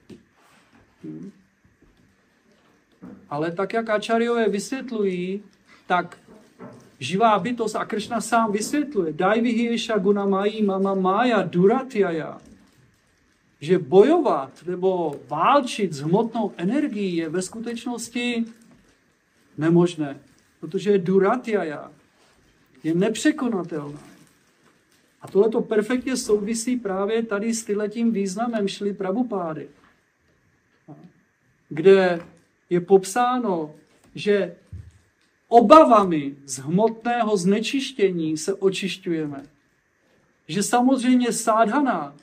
Ale 3.34 3.52
tak, 3.52 3.74
jak 3.74 3.90
ačariové 3.90 4.50
vysvětlují, 4.50 5.44
tak 5.88 6.18
živá 7.00 7.40
bytost 7.40 7.76
a 7.76 7.86
Kršna 7.86 8.22
sám 8.22 8.52
vysvětluje, 8.52 9.14
daj 9.14 9.42
vyhieša 9.42 9.98
guna 9.98 10.26
mají 10.26 10.64
mama 10.64 10.94
mája 10.94 11.42
duratyaya, 11.42 12.38
že 13.62 13.80
bojovat 13.80 14.64
nebo 14.66 15.16
válčit 15.28 15.94
s 15.94 16.00
hmotnou 16.00 16.54
energií 16.58 17.16
je 17.16 17.30
ve 17.30 17.42
skutečnosti 17.42 18.46
nemožné, 19.58 20.20
protože 20.60 20.92
je 20.92 20.98
duratyaya, 20.98 21.92
je 22.84 22.94
nepřekonatelná. 22.94 24.02
A 25.22 25.28
tohle 25.28 25.50
to 25.50 25.62
perfektně 25.62 26.18
souvisí 26.18 26.78
právě 26.78 27.24
tady 27.24 27.54
s 27.54 27.66
tyhletím 27.66 28.12
významem 28.12 28.68
šli 28.68 28.94
pravupády, 28.94 29.70
kde 31.70 32.22
je 32.74 32.82
popsáno, 32.82 33.76
že 34.16 34.56
obavami 35.48 36.36
z 36.46 36.58
hmotného 36.58 37.38
znečištění 37.38 38.38
se 38.38 38.54
očišťujeme. 38.54 39.46
Že 40.48 40.64
samozřejmě 40.64 41.32
sádhana 41.32 42.16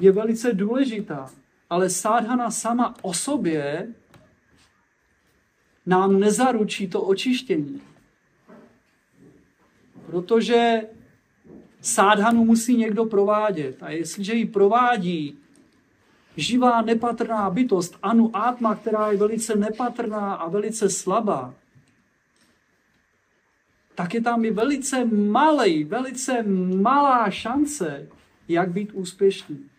je 0.00 0.12
velice 0.12 0.52
důležitá, 0.52 1.30
ale 1.70 1.90
sádhana 1.90 2.50
sama 2.50 2.94
o 3.02 3.14
sobě 3.14 3.94
nám 5.86 6.20
nezaručí 6.20 6.88
to 6.88 7.02
očištění. 7.02 7.80
Protože 10.06 10.82
sádhanu 11.80 12.44
musí 12.44 12.76
někdo 12.76 13.04
provádět. 13.04 13.82
A 13.82 13.90
jestliže 13.90 14.34
ji 14.34 14.46
provádí 14.46 15.38
živá 16.36 16.82
nepatrná 16.82 17.50
bytost, 17.50 17.98
anu 18.02 18.36
átma, 18.36 18.74
která 18.74 19.10
je 19.10 19.18
velice 19.18 19.56
nepatrná 19.56 20.34
a 20.34 20.48
velice 20.48 20.90
slabá, 20.90 21.54
tak 23.94 24.14
je 24.14 24.20
tam 24.20 24.44
i 24.44 24.50
velice 24.50 25.04
malý, 25.04 25.84
velice 25.84 26.42
malá 26.82 27.30
šance, 27.30 28.08
jak 28.48 28.72
být 28.72 28.92
úspěšný. 28.92 29.70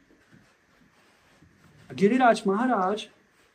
A 1.90 1.94
Giriraj 1.94 2.36
Maharaj 2.46 2.96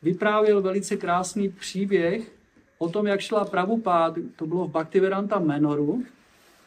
vyprávěl 0.03 0.63
velice 0.63 0.97
krásný 0.97 1.49
příběh 1.49 2.33
o 2.79 2.89
tom, 2.89 3.07
jak 3.07 3.21
šla 3.21 3.45
Prabhupád, 3.45 4.15
to 4.37 4.47
bylo 4.47 4.67
v 4.67 4.71
Bhaktivedanta 4.71 5.39
Menoru, 5.39 6.05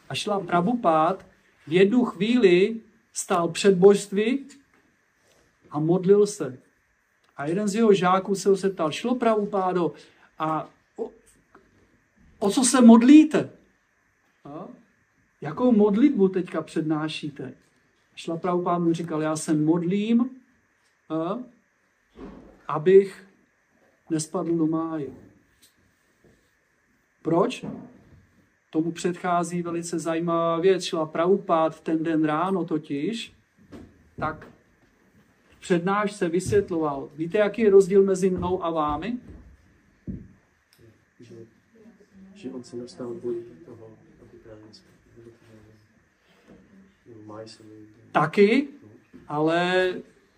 a 0.08 0.14
šla 0.14 0.40
Prabhupád, 0.40 1.26
v 1.66 1.72
jednu 1.72 2.04
chvíli 2.04 2.76
stál 3.12 3.48
před 3.48 3.74
božství 3.74 4.46
a 5.72 5.80
modlil 5.80 6.26
se. 6.26 6.58
A 7.36 7.46
jeden 7.46 7.68
z 7.68 7.74
jeho 7.74 7.94
žáků 7.94 8.34
se 8.34 8.48
ho 8.48 8.56
se 8.56 8.70
ptal, 8.70 8.92
šlo 8.92 9.14
Prabhupádo, 9.14 9.92
a 10.38 10.68
o, 10.96 11.10
o 12.38 12.50
co 12.50 12.64
se 12.64 12.80
modlíte? 12.80 13.50
A? 14.44 14.68
Jakou 15.40 15.72
modlitbu 15.72 16.28
teďka 16.28 16.62
přednášíte? 16.62 17.54
Šla 18.14 18.36
Prabhupád 18.36 18.82
mu 18.82 18.92
říkal, 18.92 19.22
já 19.22 19.36
se 19.36 19.54
modlím, 19.54 20.30
a, 21.08 21.38
abych 22.68 23.26
nespadl 24.10 24.56
do 24.56 24.66
máje. 24.66 25.06
Proč? 27.22 27.64
Tomu 28.70 28.92
předchází 28.92 29.62
velice 29.62 29.98
zajímavá 29.98 30.60
věc. 30.60 30.84
Šla 30.84 31.06
Prabhupád 31.06 31.80
ten 31.80 32.04
den 32.04 32.24
ráno 32.24 32.64
totiž, 32.64 33.32
tak 34.16 34.51
přednáš 35.62 36.12
se 36.12 36.28
vysvětloval. 36.28 37.08
Víte, 37.16 37.38
jaký 37.38 37.62
je 37.62 37.70
rozdíl 37.70 38.02
mezi 38.02 38.30
mnou 38.30 38.64
a 38.64 38.70
vámi? 38.70 39.18
On 42.52 42.62
se 42.64 42.76
neustále 42.76 43.14
bojí 43.14 43.38
toho, 43.64 43.90
Taky, 48.12 48.68
ale 49.28 49.94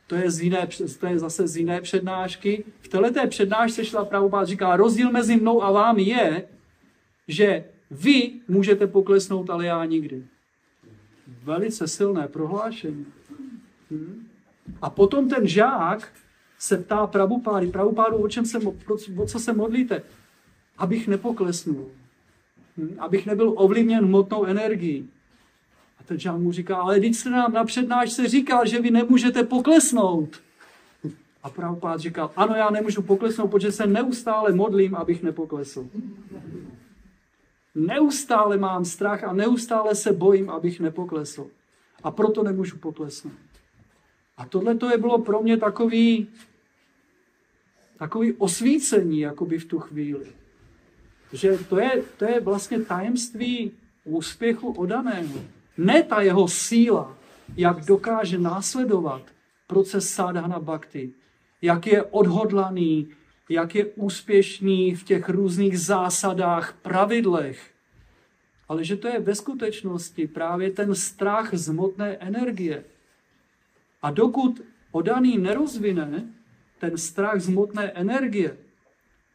to 0.07 0.15
je, 0.15 0.31
z 0.31 0.41
jiné, 0.41 0.69
to 1.01 1.07
je 1.07 1.19
zase 1.19 1.49
z 1.49 1.57
jiné 1.57 1.81
přednášky. 1.81 2.65
V 2.81 2.89
této 2.89 3.29
přednášce 3.29 3.85
šla 3.85 4.05
pravopát 4.05 4.49
říká, 4.49 4.77
rozdíl 4.77 5.11
mezi 5.11 5.37
mnou 5.37 5.63
a 5.63 5.71
vámi 5.71 6.03
je, 6.03 6.49
že 7.29 7.65
vy 7.91 8.33
můžete 8.49 8.87
poklesnout, 8.87 9.51
ale 9.51 9.67
já 9.67 9.85
nikdy. 9.85 10.25
Velice 11.43 11.89
silné 11.89 12.29
prohlášení. 12.29 13.07
Hm? 13.91 14.34
A 14.85 14.91
potom 14.91 15.29
ten 15.29 15.49
žák 15.49 16.13
se 16.59 16.79
ptá 16.79 17.07
Prabupády, 17.07 17.67
Prabupádu, 17.67 18.17
o, 18.17 18.29
čem 18.29 18.47
se, 18.47 18.59
o 19.17 19.27
co 19.27 19.39
se 19.39 19.53
modlíte? 19.53 20.03
Abych 20.79 21.09
nepoklesnul. 21.09 21.87
Hm? 22.77 22.97
Abych 22.99 23.27
nebyl 23.27 23.55
ovlivněn 23.57 24.05
hmotnou 24.05 24.45
energií. 24.45 25.11
A 26.01 26.03
ten 26.03 26.19
žák 26.19 26.37
mu 26.37 26.53
říká, 26.53 26.77
ale 26.77 26.99
když 26.99 27.17
jste 27.17 27.31
nám 27.31 27.53
na 27.53 27.65
přednášce 27.65 28.29
říkal, 28.29 28.67
že 28.67 28.81
vy 28.81 28.91
nemůžete 28.91 29.45
poklesnout. 29.45 30.41
A 31.43 31.51
Prabhupád 31.51 32.01
říkal, 32.01 32.31
ano, 32.37 32.55
já 32.55 32.71
nemůžu 32.71 33.03
poklesnout, 33.03 33.51
protože 33.51 33.73
se 33.73 33.87
neustále 33.87 34.53
modlím, 34.53 34.95
abych 34.95 35.23
nepoklesl. 35.23 35.89
Neustále 37.75 38.59
mám 38.59 38.85
strach 38.85 39.25
a 39.25 39.33
neustále 39.33 39.95
se 39.95 40.13
bojím, 40.13 40.51
abych 40.51 40.81
nepoklesl. 40.81 41.47
A 42.03 42.11
proto 42.11 42.43
nemůžu 42.43 42.79
poklesnout. 42.79 43.54
A 44.37 44.47
tohle 44.47 44.75
to 44.75 44.91
je 44.91 44.99
bylo 44.99 45.19
pro 45.19 45.43
mě 45.43 45.57
takový, 45.57 46.29
takový 47.99 48.33
osvícení 48.33 49.21
jakoby 49.21 49.59
v 49.59 49.65
tu 49.65 49.79
chvíli. 49.79 50.27
Že 51.33 51.59
to 51.69 51.79
je, 51.79 52.03
to 52.17 52.25
je 52.25 52.41
vlastně 52.41 52.81
tajemství 52.81 53.73
úspěchu 54.05 54.73
odaného. 54.73 55.41
Ne 55.79 56.03
ta 56.03 56.23
jeho 56.23 56.49
síla, 56.49 57.17
jak 57.57 57.85
dokáže 57.85 58.39
následovat 58.39 59.23
proces 59.67 60.11
sadhana 60.11 60.59
bhakti, 60.59 61.13
jak 61.63 61.87
je 61.87 62.03
odhodlaný, 62.03 63.09
jak 63.49 63.75
je 63.75 63.85
úspěšný 63.85 64.95
v 64.95 65.05
těch 65.05 65.29
různých 65.29 65.81
zásadách, 65.81 66.79
pravidlech, 66.83 67.71
ale 68.69 68.85
že 68.85 68.97
to 68.97 69.09
je 69.09 69.21
ve 69.21 69.35
skutečnosti 69.35 70.27
právě 70.27 70.71
ten 70.71 70.95
strach 70.95 71.55
z 71.55 71.75
energie. 72.21 72.85
A 74.05 74.11
dokud 74.13 74.61
odaný 74.93 75.39
nerozvine 75.41 76.29
ten 76.79 76.93
strach 77.01 77.41
z 77.41 77.49
hmotné 77.49 77.97
energie, 77.97 78.57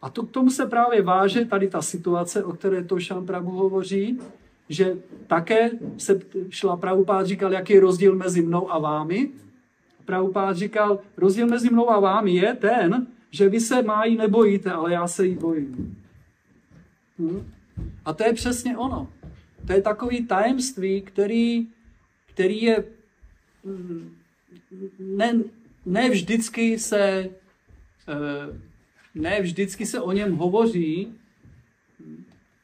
a 0.02 0.10
to 0.10 0.24
k 0.24 0.32
tomu 0.32 0.50
se 0.50 0.66
právě 0.66 1.02
váže 1.02 1.46
tady 1.46 1.68
ta 1.68 1.82
situace, 1.82 2.44
o 2.44 2.54
které 2.54 2.84
to 2.84 2.98
Prabhu 3.26 3.52
hovoří, 3.52 4.20
že 4.70 4.98
také 5.28 5.72
se 5.98 6.20
šla 6.50 6.78
Prabhupád 6.78 7.28
říkal, 7.28 7.54
jaký 7.54 7.74
je 7.74 7.80
rozdíl 7.80 8.16
mezi 8.16 8.42
mnou 8.42 8.72
a 8.72 8.80
vámi. 8.80 9.32
Prabhupád 10.06 10.58
říkal, 10.58 11.00
rozdíl 11.18 11.48
mezi 11.48 11.70
mnou 11.70 11.90
a 11.90 12.00
vámi 12.00 12.36
je 12.36 12.54
ten, 12.54 13.08
že 13.32 13.50
vy 13.50 13.60
se 13.60 13.82
májí 13.82 14.18
nebojíte, 14.18 14.72
ale 14.72 14.94
já 14.94 15.08
se 15.08 15.26
jí 15.26 15.36
bojím. 15.36 15.98
Hm? 17.20 17.52
A 18.06 18.14
to 18.14 18.24
je 18.24 18.34
přesně 18.34 18.78
ono. 18.78 19.10
To 19.68 19.74
je 19.74 19.82
takový 19.82 20.26
tajemství, 20.26 21.02
který, 21.02 21.68
který 22.26 22.62
je 22.62 22.84
hm, 23.66 24.19
ne, 25.00 25.34
ne 25.86 26.10
vždycky 26.10 26.80
se 26.80 27.30
eh, 28.08 28.60
ne 29.16 29.42
vždycky 29.42 29.86
se 29.86 30.02
o 30.02 30.12
něm 30.12 30.36
hovoří, 30.36 31.14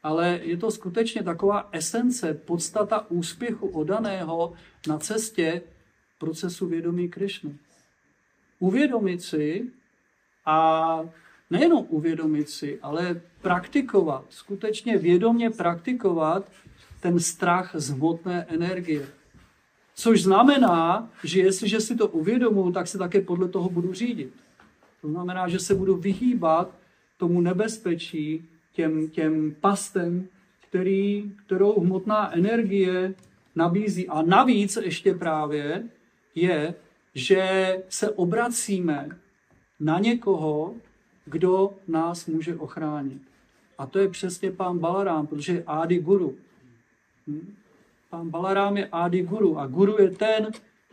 ale 0.02 0.40
je 0.42 0.56
to 0.56 0.70
skutečně 0.70 1.22
taková 1.22 1.68
esence, 1.72 2.34
podstata 2.34 3.10
úspěchu 3.10 3.66
odaného 3.68 4.52
na 4.88 4.98
cestě 4.98 5.62
procesu 6.18 6.66
vědomí 6.66 7.08
Krišny. 7.08 7.56
Uvědomit 8.58 9.22
si 9.22 9.70
a 10.46 11.00
nejenom 11.50 11.86
uvědomit 11.88 12.48
si, 12.48 12.78
ale 12.82 13.20
praktikovat, 13.42 14.24
skutečně 14.28 14.98
vědomě 14.98 15.50
praktikovat 15.50 16.50
ten 17.00 17.20
strach 17.20 17.70
z 17.74 17.90
hmotné 17.90 18.46
energie. 18.48 19.06
Což 19.98 20.22
znamená, 20.22 21.10
že 21.24 21.40
jestliže 21.40 21.80
si 21.80 21.96
to 21.96 22.08
uvědomuji, 22.08 22.72
tak 22.72 22.86
se 22.86 22.98
také 22.98 23.20
podle 23.20 23.48
toho 23.48 23.68
budu 23.68 23.92
řídit. 23.92 24.32
To 25.00 25.08
znamená, 25.08 25.48
že 25.48 25.58
se 25.58 25.74
budu 25.74 25.96
vyhýbat 25.96 26.74
tomu 27.16 27.40
nebezpečí, 27.40 28.48
těm, 28.72 29.08
těm 29.08 29.54
pastem, 29.60 30.28
který, 30.68 31.32
kterou 31.46 31.80
hmotná 31.80 32.34
energie 32.34 33.14
nabízí. 33.54 34.08
A 34.08 34.22
navíc 34.22 34.76
ještě 34.76 35.14
právě 35.14 35.88
je, 36.34 36.74
že 37.14 37.76
se 37.88 38.10
obracíme 38.10 39.08
na 39.80 39.98
někoho, 39.98 40.74
kdo 41.24 41.74
nás 41.88 42.26
může 42.26 42.56
ochránit. 42.56 43.22
A 43.78 43.86
to 43.86 43.98
je 43.98 44.08
přesně 44.08 44.50
pán 44.50 44.78
Balarám, 44.78 45.26
protože 45.26 45.52
je 45.52 45.64
Adi 45.66 45.98
Guru. 45.98 46.36
Hm? 47.26 47.54
Pán 48.10 48.30
Balarám 48.30 48.76
je 48.76 48.88
Adi 48.92 49.22
Guru 49.22 49.58
a 49.58 49.66
Guru 49.66 50.02
je 50.02 50.10
ten, 50.10 50.50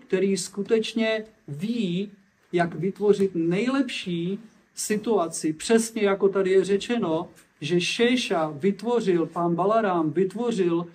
který 0.08 0.38
skutečně 0.38 1.26
ví, 1.48 2.12
jak 2.52 2.76
vytvořit 2.76 3.32
nejlepší 3.36 4.40
situaci, 4.76 5.54
přesně 5.54 6.02
jako 6.02 6.30
tady 6.30 6.52
je 6.52 6.66
řečeno, 6.66 7.30
že 7.62 7.82
Šéša 7.82 8.50
vytvořil, 8.50 9.26
pán 9.26 9.56
Balarám 9.56 10.12
vytvořil 10.12 10.86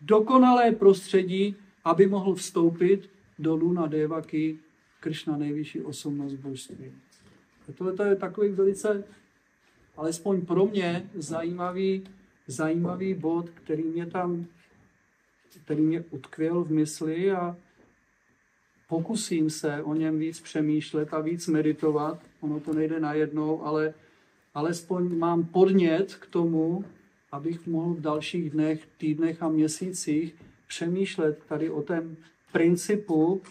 dokonalé 0.00 0.72
prostředí, 0.72 1.56
aby 1.84 2.06
mohl 2.06 2.34
vstoupit 2.34 3.10
do 3.38 3.56
Luna 3.56 3.86
Devaky, 3.86 4.58
Kršna 5.00 5.36
nejvyšší 5.36 5.80
osobnost 5.80 6.34
božství. 6.34 6.92
Tohle 7.74 8.08
je 8.08 8.16
takový 8.16 8.48
velice, 8.48 9.04
alespoň 9.96 10.46
pro 10.46 10.66
mě, 10.66 11.08
zajímavý, 11.14 12.04
zajímavý 12.46 13.14
bod, 13.14 13.48
který 13.50 13.82
mě 13.82 14.06
tam, 14.06 14.46
který 15.64 15.82
mě 15.82 16.04
utkvěl 16.10 16.64
v 16.64 16.70
mysli 16.70 17.32
a 17.32 17.56
pokusím 18.88 19.50
se 19.50 19.82
o 19.82 19.94
něm 19.94 20.18
víc 20.18 20.40
přemýšlet 20.40 21.14
a 21.14 21.20
víc 21.20 21.48
meditovat. 21.48 22.20
Ono 22.40 22.60
to 22.60 22.72
nejde 22.72 23.00
najednou, 23.00 23.64
ale 23.64 23.94
alespoň 24.54 25.18
mám 25.18 25.44
podnět 25.44 26.14
k 26.14 26.26
tomu, 26.26 26.84
abych 27.32 27.66
mohl 27.66 27.94
v 27.94 28.00
dalších 28.00 28.50
dnech, 28.50 28.86
týdnech 28.98 29.42
a 29.42 29.48
měsících 29.48 30.34
přemýšlet 30.68 31.42
tady 31.48 31.70
o 31.70 31.82
tom 31.82 32.16
principu, 32.52 33.42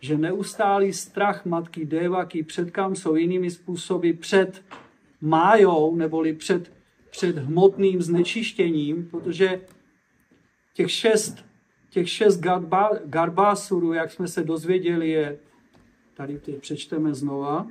že 0.00 0.18
neustálý 0.18 0.92
strach 0.92 1.46
matky 1.46 1.86
Devaky 1.86 2.42
před 2.42 2.70
kam 2.70 2.96
jsou 2.96 3.14
jinými 3.14 3.50
způsoby 3.50 4.10
před 4.12 4.64
májou, 5.20 5.96
neboli 5.96 6.32
před, 6.32 6.72
před 7.10 7.38
hmotným 7.38 8.02
znečištěním, 8.02 9.08
protože 9.10 9.60
Těch 10.72 10.90
šest, 10.90 11.44
těch 11.90 12.10
šest 12.10 12.40
garba, 12.40 12.90
garbásurů, 13.04 13.92
jak 13.92 14.10
jsme 14.10 14.28
se 14.28 14.44
dozvěděli, 14.44 15.08
je, 15.08 15.38
tady 16.14 16.38
ty 16.38 16.52
přečteme 16.52 17.14
znova, 17.14 17.66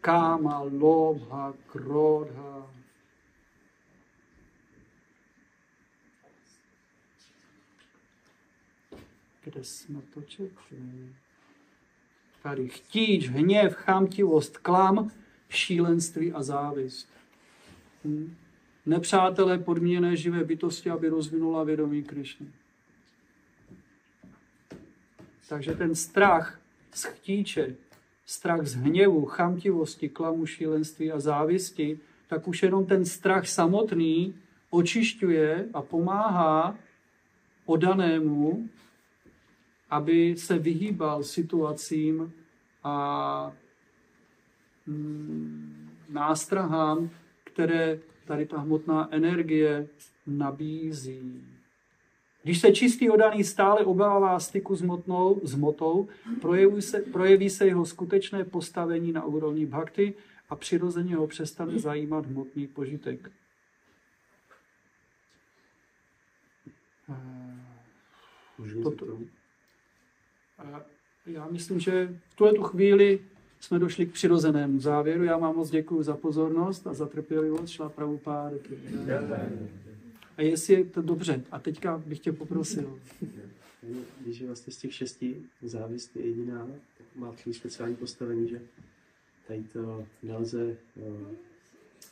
Káma, 0.00 0.60
lobha, 0.60 1.54
krodha, 1.66 2.70
kde 9.44 9.64
jsme 9.64 10.02
to 10.02 10.22
četli? 10.22 11.14
Tady 12.46 12.68
chtíč, 12.68 13.28
hněv, 13.28 13.74
chamtivost, 13.74 14.58
klam, 14.58 15.10
šílenství 15.48 16.32
a 16.32 16.42
závist. 16.42 17.08
Hm? 18.04 18.34
Nepřátelé 18.86 19.58
podmíněné 19.58 20.16
živé 20.16 20.44
bytosti, 20.44 20.90
aby 20.90 21.08
rozvinula 21.08 21.64
vědomí 21.64 22.02
Krišny. 22.02 22.46
Takže 25.48 25.74
ten 25.74 25.94
strach 25.94 26.60
z 26.94 27.04
chtíče, 27.04 27.74
strach 28.26 28.66
z 28.66 28.74
hněvu, 28.74 29.24
chamtivosti, 29.24 30.08
klamu, 30.08 30.46
šílenství 30.46 31.12
a 31.12 31.20
závisti, 31.20 31.98
tak 32.28 32.48
už 32.48 32.62
jenom 32.62 32.86
ten 32.86 33.04
strach 33.04 33.48
samotný 33.48 34.34
očišťuje 34.70 35.68
a 35.74 35.82
pomáhá 35.82 36.78
odanému, 37.64 38.68
aby 39.90 40.36
se 40.36 40.58
vyhýbal 40.58 41.22
situacím 41.22 42.32
a 42.84 43.52
mm, 44.86 45.90
nástrahám, 46.08 47.10
které 47.44 47.98
tady 48.24 48.46
ta 48.46 48.58
hmotná 48.58 49.08
energie 49.10 49.88
nabízí. 50.26 51.44
Když 52.42 52.60
se 52.60 52.72
čistý 52.72 53.10
odaný 53.10 53.44
stále 53.44 53.84
obává 53.84 54.40
styku 54.40 54.76
s, 54.76 54.82
motnou, 54.82 55.40
s 55.42 55.54
motou, 55.54 56.08
projeví 56.40 56.82
se, 56.82 57.00
projeví 57.00 57.50
se 57.50 57.66
jeho 57.66 57.84
skutečné 57.84 58.44
postavení 58.44 59.12
na 59.12 59.24
úrovni 59.24 59.66
bhakty 59.66 60.14
a 60.50 60.56
přirozeně 60.56 61.16
ho 61.16 61.26
přestane 61.26 61.78
zajímat 61.78 62.26
hmotný 62.26 62.66
požitek. 62.66 63.30
Můžu 68.58 68.82
To- 68.82 68.90
to, 68.90 69.18
A 70.58 70.82
Já 71.26 71.48
myslím, 71.50 71.80
že 71.80 72.18
v 72.28 72.36
tuhle 72.36 72.52
tu 72.52 72.62
chvíli 72.62 73.20
jsme 73.60 73.78
došli 73.78 74.06
k 74.06 74.12
přirozenému 74.12 74.80
závěru. 74.80 75.24
Já 75.24 75.36
vám 75.38 75.56
moc 75.56 75.70
děkuji 75.70 76.02
za 76.02 76.16
pozornost 76.16 76.86
a 76.86 76.94
za 76.94 77.06
trpělivost. 77.06 77.70
Šla 77.70 77.88
pravou 77.88 78.18
pár. 78.18 78.52
A 80.36 80.42
jestli 80.42 80.74
je 80.74 80.84
to 80.84 81.02
dobře, 81.02 81.44
a 81.50 81.58
teďka 81.58 81.98
bych 82.06 82.18
tě 82.18 82.32
poprosil. 82.32 83.00
Když 84.20 84.40
je 84.40 84.46
vlastně 84.46 84.72
z 84.72 84.76
těch 84.76 84.94
šesti 84.94 85.42
závist 85.62 86.16
je 86.16 86.26
jediná, 86.26 86.66
tak 86.98 87.06
má 87.14 87.32
takový 87.32 87.54
speciální 87.54 87.96
postavení, 87.96 88.48
že 88.48 88.60
tady 89.48 89.62
to 89.62 90.06
nelze, 90.22 90.76
eh, 90.96 91.36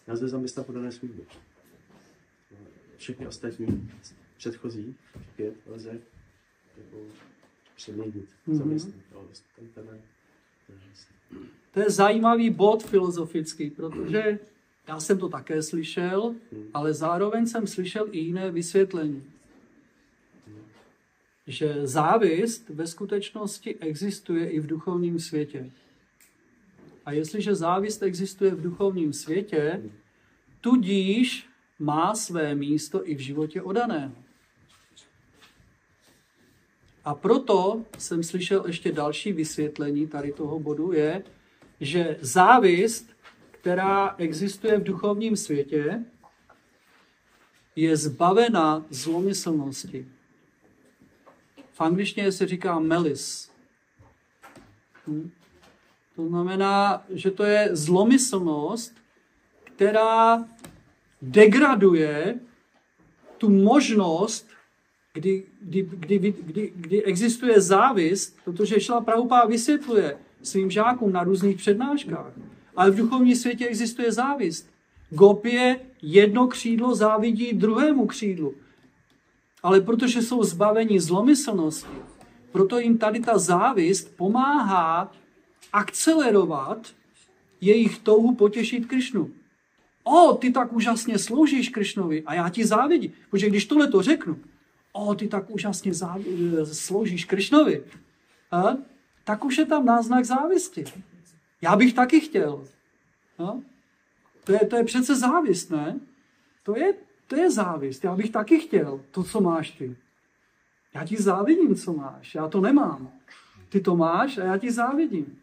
nelze 0.07 0.29
zaměstnat 0.29 0.67
podané 0.67 0.93
služby. 0.93 1.23
Všechny 2.97 3.27
ostatní 3.27 3.91
předchozí 4.37 4.95
pět 5.37 5.55
lze 5.67 6.01
jako 6.77 6.97
přeměnit, 7.77 8.29
Mhm. 8.47 8.59
mm-hmm. 8.77 8.93
to 11.73 11.81
je 11.81 11.91
zajímavý 11.91 12.51
bod 12.51 12.83
filozofický, 12.85 13.71
protože 13.71 14.39
já 14.89 15.01
jsem 15.01 15.19
to 15.19 15.29
také 15.29 15.63
slyšel, 15.63 16.35
ale 16.75 16.95
zároveň 16.95 17.47
jsem 17.47 17.67
slyšel 17.67 18.09
i 18.13 18.19
jiné 18.19 18.51
vysvětlení. 18.51 19.25
Že 21.47 21.87
závist 21.87 22.69
ve 22.69 22.87
skutečnosti 22.87 23.77
existuje 23.79 24.51
i 24.51 24.61
v 24.61 24.67
duchovním 24.67 25.19
světě. 25.21 25.71
A 27.07 27.13
jestliže 27.13 27.55
závist 27.55 28.03
existuje 28.03 28.51
v 28.51 28.63
duchovním 28.63 29.13
světě, 29.13 29.83
tudíž 30.61 31.47
má 31.79 32.15
své 32.15 32.55
místo 32.55 33.09
i 33.09 33.15
v 33.15 33.19
životě 33.19 33.63
odaného. 33.63 34.24
A 37.05 37.15
proto 37.15 37.83
jsem 37.99 38.23
slyšel 38.23 38.65
ještě 38.67 38.93
další 38.93 39.33
vysvětlení 39.33 40.07
tady 40.07 40.33
toho 40.33 40.61
bodu 40.61 40.93
je, 40.93 41.23
že 41.81 42.17
závist, 42.21 43.11
která 43.51 44.15
existuje 44.19 44.79
v 44.79 44.85
duchovním 44.85 45.37
světě, 45.37 46.05
je 47.77 47.97
zbavena 47.97 48.85
zlomyslnosti. 48.91 50.09
V 51.73 51.81
angličtině 51.81 52.33
se 52.33 52.47
říká 52.47 52.79
melis. 52.79 53.51
Hm? 55.07 55.31
To 56.17 56.29
znamená, 56.29 57.05
že 57.11 57.31
to 57.31 57.45
je 57.45 57.69
zlomyslnost, 57.73 58.95
která 59.65 60.45
degraduje 61.23 62.41
tu 63.39 63.49
možnost, 63.49 64.49
kdy, 65.15 65.45
kdy, 65.61 65.83
kdy, 65.83 66.35
kdy, 66.43 66.73
kdy 66.77 67.03
existuje 67.05 67.61
závist, 67.61 68.37
protože 68.45 68.81
Šla 68.81 69.01
Prabhupáda 69.01 69.47
vysvětluje 69.47 70.17
svým 70.43 70.71
žákům 70.71 71.13
na 71.13 71.25
různých 71.25 71.57
přednáškách, 71.57 72.33
ale 72.77 72.91
v 72.91 72.97
duchovním 72.97 73.37
světě 73.37 73.67
existuje 73.67 74.13
závist. 74.13 74.71
Gopie 75.11 75.81
jedno 76.03 76.47
křídlo 76.47 76.95
závidí 76.95 77.53
druhému 77.53 78.07
křídlu. 78.07 78.55
Ale 79.63 79.81
protože 79.81 80.23
jsou 80.23 80.45
zbaveni 80.45 81.01
zlomyslnosti, 81.01 81.97
proto 82.53 82.79
jim 82.79 82.99
tady 82.99 83.21
ta 83.21 83.39
závist 83.39 84.17
pomáhá 84.17 85.13
akcelerovat 85.73 86.95
jejich 87.61 87.99
touhu 87.99 88.35
potěšit 88.35 88.87
Krišnu. 88.87 89.31
O, 90.05 90.35
ty 90.35 90.51
tak 90.51 90.73
úžasně 90.73 91.19
sloužíš 91.19 91.69
Krišnovi 91.69 92.23
a 92.27 92.35
já 92.35 92.49
ti 92.49 92.67
závidím. 92.67 93.13
Protože 93.31 93.49
když 93.49 93.65
tohle 93.65 93.89
to 93.89 94.03
řeknu, 94.03 94.37
o, 94.97 95.15
ty 95.15 95.29
tak 95.29 95.51
úžasně 95.51 95.93
závi- 95.93 96.65
sloužíš 96.65 97.25
Krišnovi, 97.25 97.85
a, 98.51 98.63
tak 99.25 99.45
už 99.45 99.59
je 99.59 99.67
tam 99.67 99.85
náznak 99.85 100.25
závisti. 100.25 100.85
Já 101.61 101.77
bych 101.77 101.95
taky 101.95 102.21
chtěl. 102.21 102.65
No? 103.39 103.63
To, 104.45 104.53
je, 104.53 104.59
to 104.59 104.77
je 104.77 104.85
přece 104.85 105.17
závist, 105.17 105.71
ne? 105.71 106.01
To 106.63 106.77
je, 106.77 106.95
to 107.27 107.37
je 107.37 107.51
závist. 107.51 108.05
Já 108.05 108.17
bych 108.17 108.31
taky 108.31 108.59
chtěl 108.59 109.01
to, 109.11 109.23
co 109.23 109.41
máš 109.41 109.71
ty. 109.71 109.97
Já 110.95 111.07
ti 111.07 111.17
závidím, 111.17 111.75
co 111.75 111.93
máš. 111.93 112.35
Já 112.35 112.49
to 112.49 112.61
nemám. 112.61 113.11
Ty 113.69 113.81
to 113.81 113.97
máš 113.97 114.39
a 114.39 114.45
já 114.45 114.59
ti 114.59 114.73
závidím. 114.73 115.39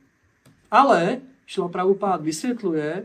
Ale 0.71 1.21
Šla 1.45 1.67
Prabhupád 1.67 2.21
vysvětluje, 2.21 3.03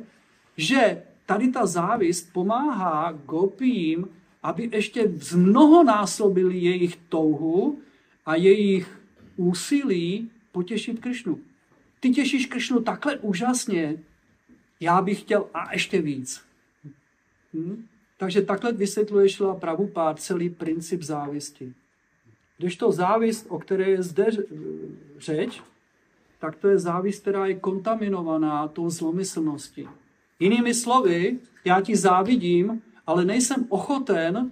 že 0.57 1.03
tady 1.26 1.49
ta 1.49 1.66
závist 1.66 2.32
pomáhá 2.32 3.12
gopím, 3.12 4.09
aby 4.47 4.68
ještě 4.72 5.09
zmnohonásobili 5.09 6.59
jejich 6.59 6.97
touhu 6.97 7.78
a 8.26 8.34
jejich 8.34 9.01
úsilí 9.36 10.30
potěšit 10.53 11.01
Krišnu. 11.01 11.40
Ty 12.01 12.11
těšíš 12.11 12.47
Krišnu 12.47 12.80
takhle 12.80 13.16
úžasně, 13.18 13.99
já 14.80 15.03
bych 15.03 15.20
chtěl 15.20 15.47
a 15.55 15.72
ještě 15.72 16.03
víc. 16.03 16.42
Hm? 17.55 17.86
Takže 18.18 18.42
takhle 18.42 18.72
vysvětluje 18.72 19.28
Šla 19.28 19.55
Prabhupád 19.55 20.20
celý 20.20 20.51
princip 20.51 21.03
závisti. 21.03 21.74
Když 22.59 22.76
to 22.76 22.92
závist, 22.92 23.47
o 23.49 23.59
které 23.59 23.90
je 23.90 24.03
zde 24.03 24.26
řeč, 25.18 25.62
tak 26.38 26.57
to 26.57 26.68
je 26.68 26.78
závist, 26.78 27.20
která 27.20 27.47
je 27.47 27.55
kontaminovaná 27.55 28.68
tou 28.68 28.90
zlomyslností. 28.90 29.88
Jinými 30.40 30.74
slovy, 30.74 31.38
já 31.64 31.80
ti 31.80 31.97
závidím, 31.97 32.82
ale 33.07 33.24
nejsem 33.24 33.66
ochoten 33.68 34.50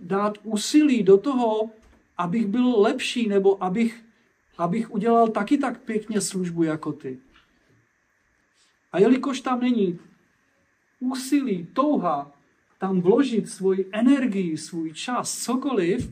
dát 0.00 0.38
úsilí 0.42 1.02
do 1.02 1.18
toho, 1.18 1.70
abych 2.18 2.46
byl 2.46 2.80
lepší, 2.80 3.28
nebo 3.28 3.64
abych, 3.64 4.04
abych 4.58 4.90
udělal 4.90 5.28
taky 5.28 5.58
tak 5.58 5.80
pěkně 5.80 6.20
službu 6.20 6.62
jako 6.62 6.92
ty. 6.92 7.18
A 8.92 8.98
jelikož 8.98 9.40
tam 9.40 9.60
není 9.60 9.98
úsilí, 11.00 11.68
touha, 11.72 12.32
tam 12.78 13.00
vložit 13.00 13.48
svoji 13.48 13.88
energii, 13.92 14.56
svůj 14.56 14.92
čas, 14.92 15.44
cokoliv, 15.44 16.10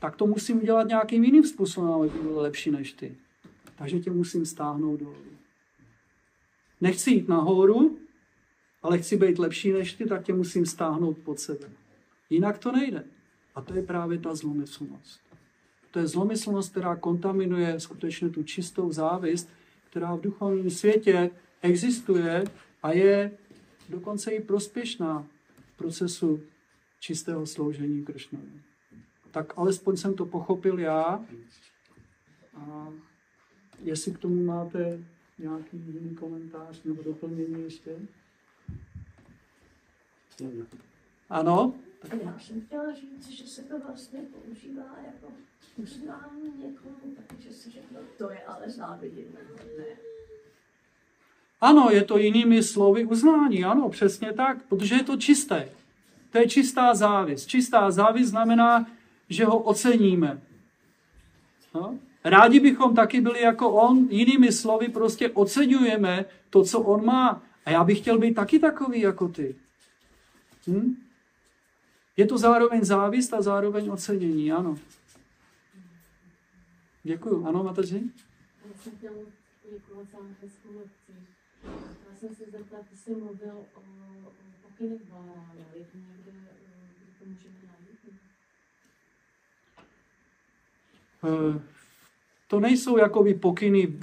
tak 0.00 0.16
to 0.16 0.26
musím 0.26 0.56
udělat 0.56 0.88
nějakým 0.88 1.24
jiným 1.24 1.44
způsobem, 1.44 1.90
abych 1.90 2.12
byl 2.12 2.40
lepší 2.40 2.70
než 2.70 2.92
ty. 2.92 3.16
Takže 3.76 4.00
tě 4.00 4.10
musím 4.10 4.46
stáhnout 4.46 5.00
dolů. 5.00 5.24
Nechci 6.80 7.10
jít 7.10 7.28
nahoru, 7.28 7.97
ale 8.82 8.98
chci 8.98 9.16
být 9.16 9.38
lepší 9.38 9.72
než 9.72 9.92
ty, 9.92 10.06
tak 10.06 10.24
tě 10.24 10.32
musím 10.32 10.66
stáhnout 10.66 11.18
pod 11.18 11.40
sebe. 11.40 11.70
Jinak 12.30 12.58
to 12.58 12.72
nejde. 12.72 13.04
A 13.54 13.60
to 13.60 13.74
je 13.74 13.82
právě 13.82 14.18
ta 14.18 14.34
zlomyslnost. 14.34 15.20
To 15.90 15.98
je 15.98 16.06
zlomyslnost, 16.06 16.70
která 16.70 16.96
kontaminuje 16.96 17.80
skutečně 17.80 18.28
tu 18.28 18.42
čistou 18.42 18.92
závist, 18.92 19.48
která 19.90 20.14
v 20.14 20.20
duchovním 20.20 20.70
světě 20.70 21.30
existuje 21.62 22.44
a 22.82 22.92
je 22.92 23.30
dokonce 23.88 24.30
i 24.30 24.42
prospěšná 24.42 25.26
v 25.74 25.76
procesu 25.76 26.40
čistého 27.00 27.46
sloužení 27.46 28.04
Kršnovi. 28.04 28.62
Tak 29.30 29.52
alespoň 29.56 29.96
jsem 29.96 30.14
to 30.14 30.26
pochopil 30.26 30.78
já. 30.78 31.24
A 32.54 32.88
jestli 33.82 34.12
k 34.12 34.18
tomu 34.18 34.44
máte 34.44 34.98
Nějaký 35.38 35.76
jiný 35.76 36.14
komentář 36.14 36.82
nebo 36.82 37.02
doplnění 37.02 37.62
ještě? 37.62 37.90
Ano? 41.30 41.74
Já 42.24 42.38
jsem 42.38 42.60
chtěla 42.60 42.94
říct, 42.94 43.28
že 43.28 43.46
se 43.46 43.62
to 43.62 43.78
vlastně 43.78 44.20
používá 44.20 44.96
jako 45.06 45.32
uznání 45.76 46.52
někomu, 46.58 47.14
takže 47.28 47.52
si 47.52 47.70
řekla, 47.70 48.00
to 48.18 48.30
je 48.30 48.38
ale 48.38 48.70
závidění. 48.70 49.36
Ano, 51.60 51.88
je 51.90 52.04
to 52.04 52.18
jinými 52.18 52.62
slovy 52.62 53.04
uznání, 53.04 53.64
ano, 53.64 53.88
přesně 53.88 54.32
tak, 54.32 54.62
protože 54.68 54.94
je 54.94 55.02
to 55.02 55.16
čisté. 55.16 55.68
To 56.30 56.38
je 56.38 56.48
čistá 56.48 56.94
závis. 56.94 57.46
Čistá 57.46 57.90
závis 57.90 58.28
znamená, 58.28 58.86
že 59.28 59.44
ho 59.44 59.58
oceníme. 59.58 60.40
No? 61.74 61.98
Rádi 62.24 62.60
bychom 62.60 62.94
taky 62.94 63.20
byli 63.20 63.42
jako 63.42 63.70
on, 63.70 64.08
jinými 64.10 64.52
slovy 64.52 64.88
prostě 64.88 65.30
oceňujeme 65.30 66.24
to, 66.50 66.64
co 66.64 66.80
on 66.80 67.04
má. 67.04 67.42
A 67.64 67.70
já 67.70 67.84
bych 67.84 67.98
chtěl 67.98 68.18
být 68.18 68.34
taky 68.34 68.58
takový 68.58 69.00
jako 69.00 69.28
ty. 69.28 69.56
Hm? 70.68 70.94
Je 72.16 72.26
to 72.26 72.38
zároveň 72.38 72.84
závist 72.84 73.34
a 73.34 73.42
zároveň 73.42 73.90
ocenění, 73.90 74.52
ano. 74.52 74.78
Děkuju. 77.02 77.46
Ano, 77.46 77.64
Mateři? 77.64 78.02
Já 78.68 78.82
jsem 78.82 78.96
chtěl 78.96 79.12
poděkovat 79.62 80.06
za 80.12 80.18
hezkou 80.42 80.68
lekci. 80.78 81.12
Já 82.10 82.16
jsem 82.16 82.34
se 82.34 82.44
zeptat, 82.50 82.86
ty 82.90 82.96
jsi 82.96 83.14
mluvil 83.14 83.54
o, 83.74 83.80
o 84.26 84.32
pokynech 84.62 85.00
Balána, 85.10 85.54
je 85.74 85.84
to 85.84 85.98
někde, 85.98 86.32
eh, 86.36 86.88
kde 86.98 87.12
to 87.18 87.24
můžeme 87.24 87.54
najít? 87.62 88.20
Eh, 91.24 91.60
To 92.46 92.60
nejsou 92.60 92.98
jakoby 92.98 93.34
pokyny 93.34 93.98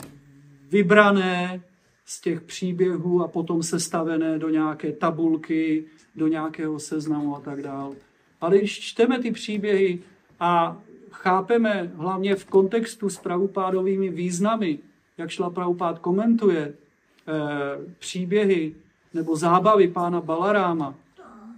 vybrané 0.70 1.63
z 2.06 2.22
těch 2.22 2.41
příběhů 2.41 3.24
a 3.24 3.28
potom 3.28 3.64
sestavené 3.64 4.39
do 4.39 4.49
nějaké 4.49 4.91
tabulky, 4.91 5.86
do 6.16 6.28
nějakého 6.28 6.80
seznamu 6.80 7.36
a 7.36 7.39
tak 7.39 7.62
dále. 7.62 7.95
Ale 8.41 8.58
když 8.58 8.80
čteme 8.80 9.20
ty 9.20 9.32
příběhy 9.32 9.99
a 10.39 10.78
chápeme 11.12 11.91
hlavně 11.95 12.36
v 12.36 12.45
kontextu 12.45 13.10
s 13.10 13.18
pravopádovými 13.18 14.10
významy, 14.10 14.80
jak 15.18 15.30
šla 15.30 15.49
pravopád 15.49 15.99
komentuje 15.99 16.74
eh, 16.74 17.93
příběhy 17.99 18.76
nebo 19.14 19.36
zábavy 19.36 19.88
pána 19.88 20.22
Balaráma, 20.22 20.95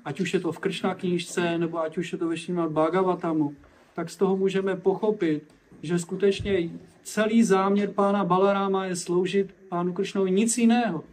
ať 0.06 0.20
už 0.20 0.34
je 0.34 0.40
to 0.40 0.52
v 0.52 0.60
Kršna 0.60 0.96
knížce, 0.96 1.58
nebo 1.58 1.80
ať 1.80 1.98
už 1.98 2.12
je 2.12 2.18
to 2.18 2.28
ve 2.28 2.38
Šrimad 2.38 2.72
Bhagavatamu, 2.72 3.56
tak 3.96 4.10
z 4.10 4.16
toho 4.16 4.38
můžeme 4.38 4.76
pochopit, 4.76 5.44
že 5.82 6.00
skutečně 6.00 6.70
celý 7.08 7.44
záměr 7.44 7.90
pána 7.90 8.24
Balaráma 8.24 8.86
je 8.86 8.96
sloužit 8.96 9.56
pánu 9.70 9.94
Kršnovi 9.94 10.32
nic 10.32 10.58
jiného. 10.58 11.04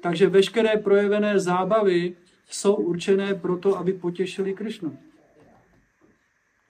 Takže 0.00 0.26
veškeré 0.26 0.76
projevené 0.76 1.40
zábavy 1.40 2.14
jsou 2.50 2.74
určené 2.74 3.34
proto, 3.34 3.78
aby 3.78 3.92
potěšili 3.92 4.54
Kršnu. 4.54 4.98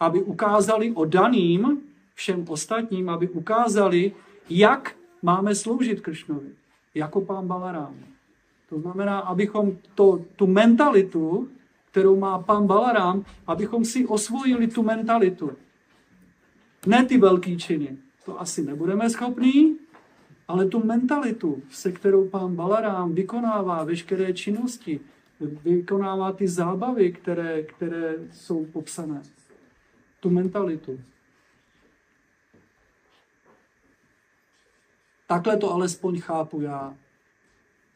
Aby 0.01 0.23
ukázali 0.23 0.93
o 0.93 1.05
daným 1.05 1.81
všem 2.15 2.45
ostatním, 2.49 3.09
aby 3.09 3.29
ukázali, 3.29 4.13
jak 4.51 4.95
máme 5.23 5.55
sloužit 5.55 6.01
Kršnovi, 6.01 6.51
jako 6.95 7.21
pán 7.21 7.47
Balarám. 7.47 7.95
To 8.69 8.81
znamená, 8.81 9.19
abychom 9.19 9.79
to, 9.95 10.25
tu 10.37 10.47
mentalitu, 10.47 11.49
kterou 11.91 12.19
má 12.19 12.39
pan 12.39 12.67
Balarám, 12.67 13.25
abychom 13.47 13.85
si 13.85 14.07
osvojili 14.07 14.67
tu 14.67 14.83
mentalitu. 14.83 15.53
Ne 16.87 17.05
ty 17.05 17.19
velký 17.19 17.59
činy, 17.59 17.97
to 18.29 18.41
asi 18.41 18.63
nebudeme 18.63 19.11
schopní, 19.11 19.79
ale 20.49 20.69
tu 20.69 20.87
mentalitu, 20.87 21.63
se 21.71 21.93
kterou 21.93 22.29
pán 22.29 22.57
Balarám 22.57 23.15
vykonává 23.15 23.85
veškeré 23.85 24.33
činnosti, 24.33 25.01
vykonává 25.65 26.33
ty 26.33 26.49
zábavy, 26.49 27.13
které, 27.13 27.63
které 27.63 28.15
jsou 28.33 28.65
popsané. 28.65 29.23
Tu 30.21 30.31
mentalitu. 30.31 31.01
Takhle 35.27 35.57
to 35.57 35.73
alespoň 35.73 36.21
chápu 36.21 36.61
já. 36.61 36.97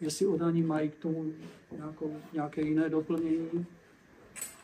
Jestli 0.00 0.26
odaní 0.26 0.62
mají 0.62 0.90
k 0.90 0.96
tomu 0.96 1.32
nějakou, 1.76 2.16
nějaké 2.32 2.62
jiné 2.62 2.88
doplnění, 2.88 3.66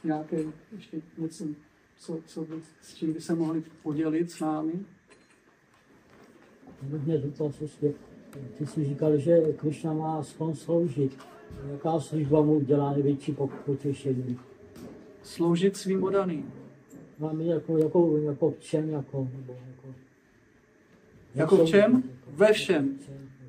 nějaké 0.05 0.45
ještě 0.73 1.03
něco, 1.19 1.45
co, 1.99 2.21
co 2.27 2.47
s 2.81 2.95
čím 2.95 3.13
by 3.13 3.21
se 3.21 3.35
mohli 3.35 3.63
podělit 3.83 4.31
s 4.31 4.41
námi. 4.41 4.85
Zeptal, 7.21 7.53
co 7.53 7.69
jsi, 7.69 7.95
ty 8.59 8.67
jsi 8.67 8.85
říkal, 8.85 9.19
že 9.19 9.41
Krišna 9.57 9.93
má 9.93 10.23
sklon 10.23 10.55
sloužit. 10.55 11.19
Jaká 11.73 12.01
služba 12.01 12.43
mu 12.43 12.61
dělá 12.61 12.93
největší 12.93 13.33
po- 13.33 13.51
potěšení? 13.67 14.39
Sloužit 15.23 15.77
svým 15.77 16.05
odaným. 16.05 16.53
Máme 17.19 17.45
jako, 17.45 17.79
jako, 17.79 18.17
jako 18.17 18.51
v 18.51 18.61
čem, 18.61 18.91
jako, 18.91 19.29
nebo 19.33 19.53
jako, 19.53 19.95
Jako 21.35 21.57
v 21.57 21.69
čem? 21.69 22.03
Ve 22.27 22.53
všem. 22.53 22.99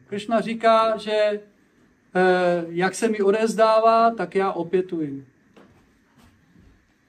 Krishna 0.08 0.42
říká, 0.42 0.98
že 0.98 1.12
eh, 1.12 1.42
jak 2.68 2.96
se 2.96 3.08
mi 3.08 3.22
odezdává, 3.22 4.12
tak 4.12 4.36
já 4.36 4.52
opětuji. 4.52 5.26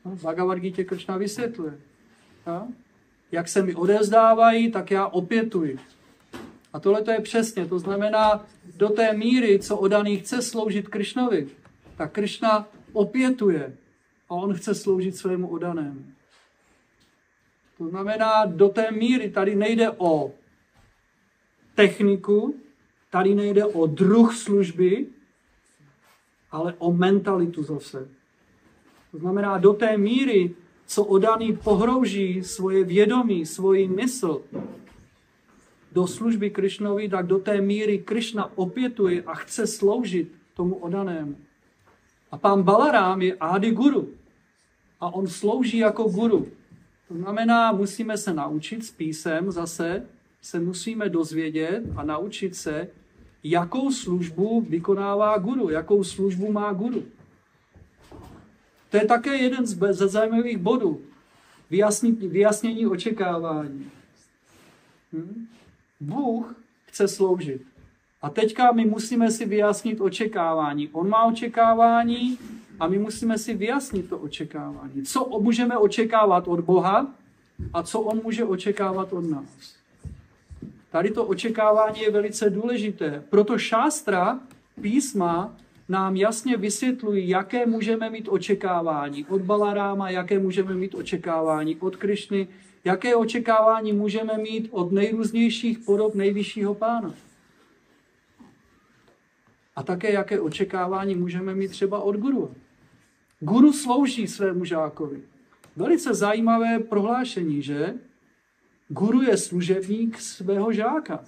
No, 0.04 0.16
Bhagavad 0.16 0.58
Gita 0.58 0.84
Krishna 0.84 1.16
vysvětluje. 1.16 1.78
A? 2.46 2.68
Jak 3.32 3.48
se 3.48 3.62
mi 3.62 3.74
odezdávají, 3.74 4.70
tak 4.70 4.90
já 4.90 5.06
opětuji. 5.06 5.78
A 6.72 6.80
tohle 6.80 7.02
to 7.02 7.10
je 7.10 7.20
přesně, 7.20 7.66
to 7.66 7.78
znamená, 7.78 8.46
do 8.76 8.88
té 8.88 9.12
míry, 9.12 9.58
co 9.58 9.76
odaný 9.76 10.16
chce 10.16 10.42
sloužit 10.42 10.88
Krishnovi, 10.88 11.48
tak 11.96 12.12
Krishna 12.12 12.68
opětuje 12.92 13.76
a 14.28 14.34
on 14.34 14.54
chce 14.54 14.74
sloužit 14.74 15.16
svému 15.16 15.48
odanému. 15.48 16.04
To 17.78 17.88
znamená, 17.88 18.46
do 18.46 18.68
té 18.68 18.90
míry 18.90 19.30
tady 19.30 19.56
nejde 19.56 19.90
o 19.90 20.32
techniku, 21.74 22.54
tady 23.10 23.34
nejde 23.34 23.64
o 23.64 23.86
druh 23.86 24.36
služby, 24.36 25.06
ale 26.50 26.74
o 26.78 26.92
mentalitu 26.92 27.62
zase. 27.62 28.08
To 29.10 29.18
znamená, 29.18 29.58
do 29.58 29.72
té 29.72 29.98
míry, 29.98 30.54
co 30.86 31.04
odaný 31.04 31.56
pohrouží 31.56 32.42
svoje 32.44 32.84
vědomí, 32.84 33.46
svoji 33.46 33.88
mysl 33.88 34.42
do 35.92 36.06
služby 36.06 36.50
Krišnovi, 36.50 37.08
tak 37.08 37.26
do 37.26 37.38
té 37.38 37.60
míry 37.60 37.98
Krišna 37.98 38.58
opětuje 38.58 39.22
a 39.22 39.34
chce 39.34 39.66
sloužit 39.66 40.32
tomu 40.54 40.74
odanému. 40.74 41.36
A 42.30 42.38
pán 42.38 42.62
Balarám 42.62 43.22
je 43.22 43.36
Adi 43.40 43.70
Guru. 43.70 44.08
A 45.00 45.14
on 45.14 45.26
slouží 45.26 45.78
jako 45.78 46.02
guru. 46.02 46.48
To 47.08 47.14
znamená, 47.14 47.72
musíme 47.72 48.18
se 48.18 48.34
naučit 48.34 48.84
s 48.84 48.90
písem 48.90 49.50
zase, 49.50 50.06
se 50.42 50.60
musíme 50.60 51.08
dozvědět 51.08 51.82
a 51.96 52.04
naučit 52.04 52.56
se, 52.56 52.88
jakou 53.44 53.92
službu 53.92 54.60
vykonává 54.60 55.38
guru, 55.38 55.70
jakou 55.70 56.04
službu 56.04 56.52
má 56.52 56.72
guru. 56.72 57.02
To 58.90 58.96
je 58.96 59.04
také 59.04 59.36
jeden 59.36 59.66
z 59.66 59.92
ze 59.92 60.08
zajímavých 60.08 60.58
bodů. 60.58 61.00
Vyjasnit, 61.70 62.18
vyjasnění 62.18 62.86
očekávání. 62.86 63.90
Hm? 65.12 65.46
Bůh 66.00 66.56
chce 66.86 67.08
sloužit. 67.08 67.62
A 68.22 68.30
teďka 68.30 68.72
my 68.72 68.84
musíme 68.84 69.30
si 69.30 69.46
vyjasnit 69.46 70.00
očekávání. 70.00 70.88
On 70.92 71.08
má 71.08 71.24
očekávání 71.24 72.38
a 72.80 72.88
my 72.88 72.98
musíme 72.98 73.38
si 73.38 73.54
vyjasnit 73.54 74.08
to 74.08 74.18
očekávání. 74.18 75.02
Co 75.02 75.38
můžeme 75.40 75.78
očekávat 75.78 76.48
od 76.48 76.60
Boha 76.60 77.06
a 77.72 77.82
co 77.82 78.00
on 78.00 78.20
může 78.24 78.44
očekávat 78.44 79.12
od 79.12 79.30
nás. 79.30 79.76
Tady 80.90 81.10
to 81.10 81.24
očekávání 81.24 82.00
je 82.00 82.10
velice 82.10 82.50
důležité. 82.50 83.22
Proto 83.30 83.58
šástra, 83.58 84.40
písma, 84.80 85.56
nám 85.88 86.16
jasně 86.16 86.56
vysvětlují, 86.56 87.28
jaké 87.28 87.66
můžeme 87.66 88.10
mít 88.10 88.28
očekávání 88.28 89.24
od 89.24 89.42
Balaráma, 89.42 90.10
jaké 90.10 90.38
můžeme 90.38 90.74
mít 90.74 90.94
očekávání 90.94 91.76
od 91.76 91.96
Krišny, 91.96 92.48
jaké 92.84 93.16
očekávání 93.16 93.92
můžeme 93.92 94.38
mít 94.38 94.68
od 94.70 94.92
nejrůznějších 94.92 95.78
podob 95.78 96.14
nejvyššího 96.14 96.74
pána. 96.74 97.14
A 99.76 99.82
také 99.82 100.12
jaké 100.12 100.40
očekávání 100.40 101.14
můžeme 101.14 101.54
mít 101.54 101.68
třeba 101.68 102.00
od 102.00 102.16
guru. 102.16 102.54
Guru 103.40 103.72
slouží 103.72 104.26
svému 104.28 104.64
žákovi. 104.64 105.22
Velice 105.76 106.14
zajímavé 106.14 106.78
prohlášení, 106.78 107.62
že? 107.62 107.94
Guru 108.88 109.22
je 109.22 109.36
služebník 109.36 110.20
svého 110.20 110.72
žáka, 110.72 111.24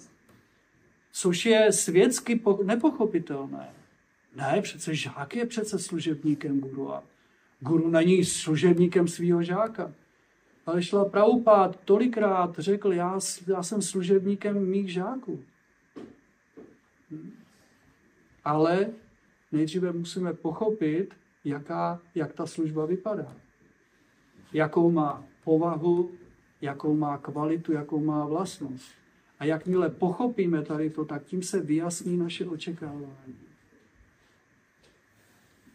což 1.13 1.47
je 1.47 1.73
světsky 1.73 2.37
po- 2.37 2.61
nepochopitelné. 2.65 3.69
Ne, 4.37 4.61
přece 4.63 4.95
žák 4.95 5.37
je 5.37 5.47
přece 5.47 5.79
služebníkem 5.79 6.61
guru 6.61 6.93
a 6.93 7.03
guru 7.61 7.91
není 7.91 8.25
služebníkem 8.25 9.09
svého 9.09 9.43
žáka. 9.43 9.93
Ale 10.67 10.83
šla 10.83 11.05
Prabhupád 11.05 11.81
tolikrát 11.85 12.59
řekl, 12.59 12.93
já, 12.93 13.19
já 13.47 13.63
jsem 13.63 13.83
služebníkem 13.83 14.67
mých 14.67 14.93
žáků. 14.93 15.45
Ale 18.45 18.91
nejdříve 19.53 19.93
musíme 19.93 20.33
pochopit, 20.33 21.15
jaká, 21.45 22.01
jak 22.15 22.33
ta 22.33 22.47
služba 22.47 22.87
vypadá. 22.87 23.37
Jakou 24.53 24.91
má 24.91 25.25
povahu, 25.45 26.11
jakou 26.61 26.97
má 26.97 27.19
kvalitu, 27.19 27.73
jakou 27.73 28.05
má 28.05 28.27
vlastnost. 28.27 28.93
A 29.39 29.45
jakmile 29.45 29.91
pochopíme 29.91 30.63
tady 30.63 30.91
to, 30.91 31.05
tak 31.05 31.25
tím 31.25 31.43
se 31.43 31.61
vyjasní 31.61 32.17
naše 32.17 32.47
očekávání. 32.47 33.39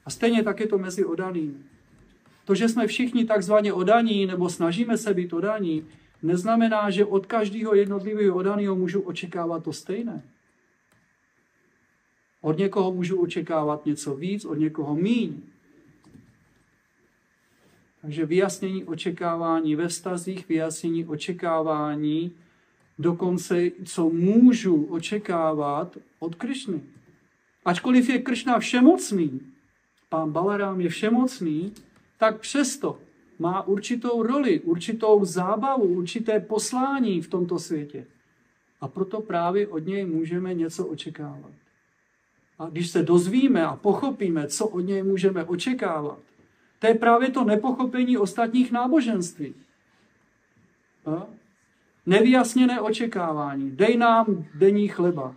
A 0.06 0.10
stejně 0.10 0.44
tak 0.44 0.60
je 0.60 0.68
to 0.68 0.78
mezi 0.78 1.06
odanými. 1.06 1.64
To, 2.48 2.56
že 2.56 2.70
jsme 2.70 2.88
všichni 2.88 3.26
takzvaně 3.26 3.74
odaní 3.74 4.26
nebo 4.26 4.50
snažíme 4.50 4.98
se 4.98 5.14
být 5.14 5.34
odaní, 5.34 5.86
neznamená, 6.24 6.90
že 6.90 7.06
od 7.06 7.26
každého 7.26 7.76
jednotlivého 7.76 8.36
odaného 8.36 8.76
můžu 8.76 9.02
očekávat 9.02 9.64
to 9.64 9.74
stejné. 9.74 10.24
Od 12.42 12.58
někoho 12.58 12.94
můžu 12.94 13.22
očekávat 13.22 13.86
něco 13.86 14.16
víc, 14.16 14.46
od 14.46 14.54
někoho 14.54 14.96
míň. 14.96 15.42
Takže 18.02 18.26
vyjasnění 18.26 18.84
očekávání 18.84 19.76
ve 19.76 19.88
vztazích, 19.88 20.48
vyjasnění 20.48 21.06
očekávání, 21.06 22.32
dokonce 23.00 23.72
co 23.86 24.10
můžu 24.10 24.84
očekávat 24.84 25.98
od 26.20 26.36
Krišny. 26.36 26.82
Ačkoliv 27.66 28.10
je 28.10 28.20
Kršna 28.20 28.60
všemocný, 28.60 29.42
pán 30.10 30.32
Balarám 30.32 30.82
je 30.82 30.90
všemocný, 30.90 31.74
tak 32.18 32.40
přesto 32.40 33.00
má 33.40 33.68
určitou 33.68 34.24
roli, 34.24 34.60
určitou 34.60 35.26
zábavu, 35.26 35.84
určité 35.84 36.40
poslání 36.40 37.22
v 37.22 37.28
tomto 37.28 37.60
světě. 37.60 38.06
A 38.82 38.88
proto 38.88 39.22
právě 39.22 39.68
od 39.68 39.86
něj 39.86 40.06
můžeme 40.06 40.54
něco 40.54 40.86
očekávat. 40.86 41.52
A 42.60 42.70
když 42.70 42.90
se 42.90 43.04
dozvíme 43.04 43.66
a 43.66 43.76
pochopíme, 43.76 44.48
co 44.48 44.68
od 44.68 44.80
něj 44.80 45.04
můžeme 45.04 45.44
očekávat, 45.44 46.20
to 46.80 46.88
je 46.88 46.96
právě 46.96 47.32
to 47.32 47.44
nepochopení 47.44 48.18
ostatních 48.18 48.72
náboženství. 48.72 49.56
A? 51.06 51.28
Nevyjasněné 52.06 52.82
očekávání. 52.82 53.72
Dej 53.72 53.98
nám 53.98 54.46
denní 54.56 54.88
chleba. 54.88 55.36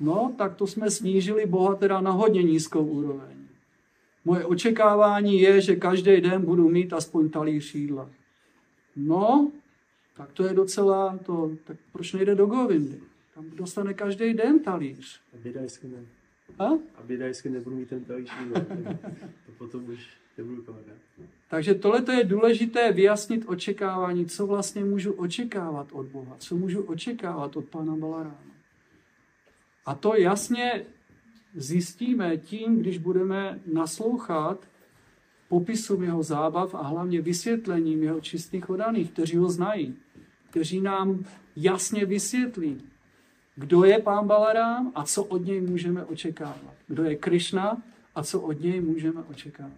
No, 0.00 0.34
tak 0.38 0.56
to 0.56 0.66
jsme 0.66 0.90
snížili 0.90 1.46
Boha 1.46 1.74
teda 1.74 2.00
na 2.00 2.10
hodně 2.10 2.42
nízkou 2.42 2.84
úroveň. 2.84 3.39
Moje 4.24 4.44
očekávání 4.44 5.40
je, 5.40 5.60
že 5.60 5.76
každý 5.76 6.20
den 6.20 6.44
budu 6.44 6.68
mít 6.68 6.92
aspoň 6.92 7.28
talíř 7.28 7.74
jídla. 7.74 8.10
No, 8.96 9.52
tak 10.16 10.32
to 10.32 10.44
je 10.44 10.54
docela, 10.54 11.18
to, 11.26 11.50
tak 11.64 11.76
proč 11.92 12.12
nejde 12.12 12.34
do 12.34 12.46
Govindy? 12.46 13.00
Tam 13.34 13.50
dostane 13.50 13.94
každý 13.94 14.34
den 14.34 14.58
talíř. 14.58 15.20
A 15.34 15.36
bědajsky 15.42 15.88
ne. 15.88 16.04
A? 16.58 16.64
A 16.96 17.02
bědajsky 17.04 17.50
nebudu 17.50 17.76
mít 17.76 17.88
ten 17.88 18.04
talíř 18.04 18.30
jídlo. 18.40 18.60
to 19.46 19.52
potom 19.58 19.84
už 19.88 20.08
nebudu 20.38 20.62
kamarád. 20.62 20.96
Takže 21.48 21.74
tohle 21.74 22.16
je 22.16 22.24
důležité 22.24 22.92
vyjasnit 22.92 23.44
očekávání, 23.46 24.26
co 24.26 24.46
vlastně 24.46 24.84
můžu 24.84 25.12
očekávat 25.12 25.88
od 25.92 26.06
Boha, 26.06 26.36
co 26.38 26.56
můžu 26.56 26.82
očekávat 26.82 27.56
od 27.56 27.64
Pána 27.64 27.96
Balaráma. 27.96 28.50
A 29.86 29.94
to 29.94 30.16
jasně 30.16 30.84
zjistíme 31.54 32.36
tím, 32.36 32.78
když 32.78 32.98
budeme 32.98 33.58
naslouchat 33.72 34.68
popisům 35.48 36.02
jeho 36.02 36.22
zábav 36.22 36.74
a 36.74 36.82
hlavně 36.82 37.20
vysvětlením 37.20 38.02
jeho 38.02 38.20
čistých 38.20 38.70
odaných, 38.70 39.10
kteří 39.10 39.36
ho 39.36 39.48
znají, 39.48 39.96
kteří 40.50 40.80
nám 40.80 41.24
jasně 41.56 42.04
vysvětlí, 42.04 42.82
kdo 43.56 43.84
je 43.84 43.98
pán 43.98 44.26
Balarám 44.26 44.92
a 44.94 45.04
co 45.04 45.24
od 45.24 45.46
něj 45.46 45.60
můžeme 45.60 46.04
očekávat. 46.04 46.74
Kdo 46.86 47.04
je 47.04 47.16
Krišna 47.16 47.82
a 48.14 48.22
co 48.22 48.40
od 48.40 48.60
něj 48.60 48.80
můžeme 48.80 49.22
očekávat. 49.22 49.72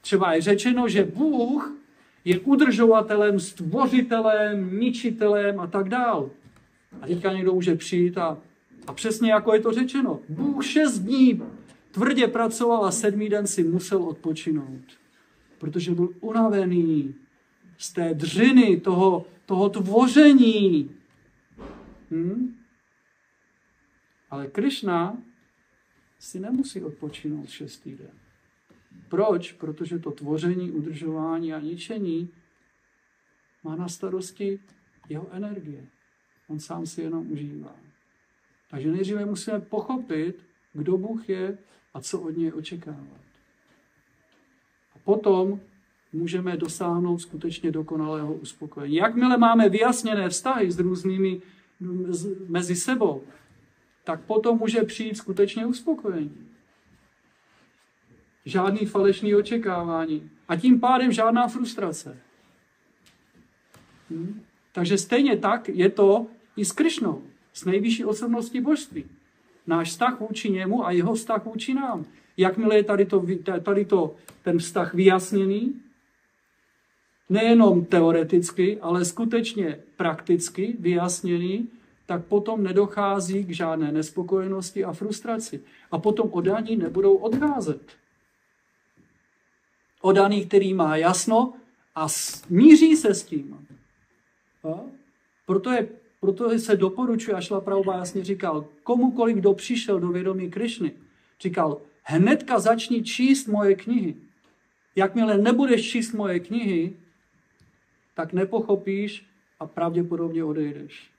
Třeba 0.00 0.34
je 0.34 0.40
řečeno, 0.40 0.88
že 0.88 1.04
Bůh 1.04 1.76
je 2.24 2.38
udržovatelem, 2.38 3.40
stvořitelem, 3.40 4.80
ničitelem 4.80 5.60
a 5.60 5.66
tak 5.66 5.88
dál. 5.88 6.30
A 7.00 7.06
teďka 7.06 7.32
někdo 7.32 7.54
může 7.54 7.74
přijít 7.74 8.18
a, 8.18 8.38
a 8.86 8.92
přesně 8.92 9.32
jako 9.32 9.54
je 9.54 9.60
to 9.60 9.72
řečeno. 9.72 10.20
Bůh 10.28 10.64
šest 10.64 10.98
dní 10.98 11.42
tvrdě 11.90 12.28
pracoval 12.28 12.84
a 12.84 12.90
sedmý 12.90 13.28
den 13.28 13.46
si 13.46 13.64
musel 13.64 14.02
odpočinout. 14.02 14.84
Protože 15.58 15.94
byl 15.94 16.08
unavený 16.20 17.14
z 17.78 17.92
té 17.92 18.14
dřiny, 18.14 18.80
toho, 18.80 19.26
toho 19.46 19.68
tvoření. 19.68 20.90
Hm? 22.10 22.56
Ale 24.30 24.46
Krišna 24.46 25.22
si 26.18 26.40
nemusí 26.40 26.82
odpočinout 26.82 27.48
šestý 27.48 27.94
den. 27.94 28.10
Proč? 29.08 29.52
Protože 29.52 29.98
to 29.98 30.10
tvoření, 30.10 30.70
udržování 30.70 31.52
a 31.52 31.60
ničení 31.60 32.28
má 33.64 33.76
na 33.76 33.88
starosti 33.88 34.60
jeho 35.08 35.28
energie. 35.32 35.86
On 36.48 36.60
sám 36.60 36.86
si 36.86 37.02
jenom 37.02 37.32
užívá. 37.32 37.76
Takže 38.74 38.92
nejdříve 38.92 39.24
musíme 39.24 39.60
pochopit, 39.60 40.36
kdo 40.72 40.98
Bůh 40.98 41.28
je 41.28 41.58
a 41.94 42.00
co 42.00 42.20
od 42.20 42.36
něj 42.36 42.52
očekávat. 42.52 43.20
A 44.94 44.98
potom 45.04 45.60
můžeme 46.12 46.56
dosáhnout 46.56 47.18
skutečně 47.18 47.70
dokonalého 47.70 48.34
uspokojení. 48.34 48.96
Jakmile 48.96 49.36
máme 49.36 49.68
vyjasněné 49.68 50.28
vztahy 50.28 50.70
s 50.70 50.78
různými 50.78 51.42
mezi 52.48 52.76
sebou, 52.76 53.22
tak 54.04 54.20
potom 54.20 54.58
může 54.58 54.82
přijít 54.82 55.16
skutečně 55.16 55.66
uspokojení. 55.66 56.48
Žádný 58.44 58.86
falešný 58.86 59.34
očekávání. 59.34 60.30
A 60.48 60.56
tím 60.56 60.80
pádem 60.80 61.12
žádná 61.12 61.48
frustrace. 61.48 62.18
Hm? 64.10 64.42
Takže 64.72 64.98
stejně 64.98 65.36
tak 65.36 65.68
je 65.68 65.90
to 65.90 66.26
i 66.56 66.64
s 66.64 66.72
Krišnou, 66.72 67.22
s 67.54 67.64
nejvyšší 67.64 68.04
osobností 68.04 68.60
božství. 68.60 69.04
Náš 69.66 69.88
vztah 69.88 70.20
vůči 70.20 70.50
němu 70.50 70.86
a 70.86 70.90
jeho 70.90 71.14
vztah 71.14 71.44
vůči 71.44 71.74
nám. 71.74 72.04
Jakmile 72.36 72.76
je 72.76 72.84
tady, 72.84 73.06
to, 73.06 73.26
tady 73.62 73.84
to, 73.84 74.14
ten 74.42 74.58
vztah 74.58 74.94
vyjasněný, 74.94 75.80
nejenom 77.28 77.84
teoreticky, 77.84 78.80
ale 78.80 79.04
skutečně 79.04 79.78
prakticky 79.96 80.76
vyjasněný, 80.78 81.68
tak 82.06 82.24
potom 82.24 82.62
nedochází 82.62 83.44
k 83.44 83.50
žádné 83.50 83.92
nespokojenosti 83.92 84.84
a 84.84 84.92
frustraci. 84.92 85.62
A 85.90 85.98
potom 85.98 86.28
odaní 86.32 86.76
nebudou 86.76 87.16
odcházet. 87.16 87.80
Odaný, 90.00 90.46
který 90.46 90.74
má 90.74 90.96
jasno 90.96 91.54
a 91.94 92.06
míří 92.50 92.96
se 92.96 93.14
s 93.14 93.24
tím. 93.24 93.66
A? 94.64 94.80
Proto, 95.46 95.70
je, 95.70 95.88
proto 96.24 96.58
se 96.58 96.76
doporučuje, 96.76 97.36
a 97.36 97.40
Šla 97.40 97.60
Prabhupada 97.60 97.98
jasně 97.98 98.24
říkal, 98.24 98.66
komukoliv, 98.82 99.36
kdo 99.36 99.52
přišel 99.52 100.00
do 100.00 100.08
vědomí 100.08 100.50
Krišny, 100.50 100.92
říkal, 101.40 101.80
hnedka 102.02 102.58
začni 102.58 103.02
číst 103.02 103.46
moje 103.46 103.74
knihy. 103.74 104.16
Jakmile 104.96 105.38
nebudeš 105.38 105.90
číst 105.90 106.12
moje 106.12 106.40
knihy, 106.40 106.96
tak 108.14 108.32
nepochopíš 108.32 109.26
a 109.60 109.66
pravděpodobně 109.66 110.44
odejdeš. 110.44 111.10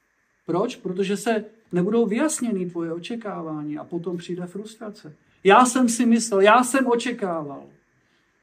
Proč? 0.46 0.76
Protože 0.76 1.18
se 1.18 1.46
nebudou 1.72 2.06
vyjasněny 2.06 2.66
tvoje 2.66 2.94
očekávání 2.94 3.78
a 3.78 3.84
potom 3.84 4.18
přijde 4.18 4.46
frustrace. 4.46 5.14
Já 5.44 5.66
jsem 5.66 5.90
si 5.90 6.06
myslel, 6.06 6.42
já 6.42 6.64
jsem 6.64 6.88
očekával. 6.88 7.64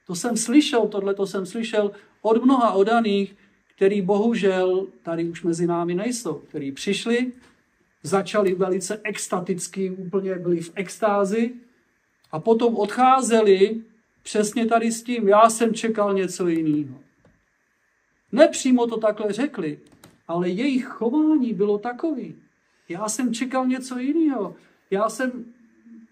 To 0.07 0.15
jsem 0.15 0.37
slyšel, 0.37 0.89
tohle 0.89 1.15
to 1.15 1.27
jsem 1.27 1.47
slyšel 1.47 1.91
od 2.23 2.45
mnoha 2.45 2.73
odaných, 2.73 3.37
který 3.83 4.03
bohužel 4.03 4.87
tady 5.03 5.25
už 5.29 5.43
mezi 5.43 5.67
námi 5.67 5.95
nejsou, 5.95 6.35
který 6.35 6.73
přišli, 6.73 7.33
začali 8.03 8.55
velice 8.55 9.01
extaticky, 9.05 9.91
úplně 9.91 10.35
byli 10.35 10.61
v 10.61 10.73
extázi 10.75 11.53
a 12.33 12.41
potom 12.41 12.77
odcházeli 12.77 13.83
přesně 14.23 14.67
tady 14.67 14.93
s 14.93 15.03
tím, 15.03 15.29
já 15.29 15.51
jsem 15.51 15.75
čekal 15.75 16.15
něco 16.15 16.49
jiného. 16.49 17.01
Nepřímo 18.33 18.87
to 18.87 18.97
takhle 18.97 19.33
řekli, 19.33 19.79
ale 20.29 20.49
jejich 20.49 20.85
chování 20.85 21.53
bylo 21.55 21.79
takový. 21.79 22.35
Já 22.89 23.09
jsem 23.09 23.35
čekal 23.35 23.67
něco 23.67 23.99
jiného. 23.99 24.55
Já 24.91 25.09
jsem, 25.09 25.45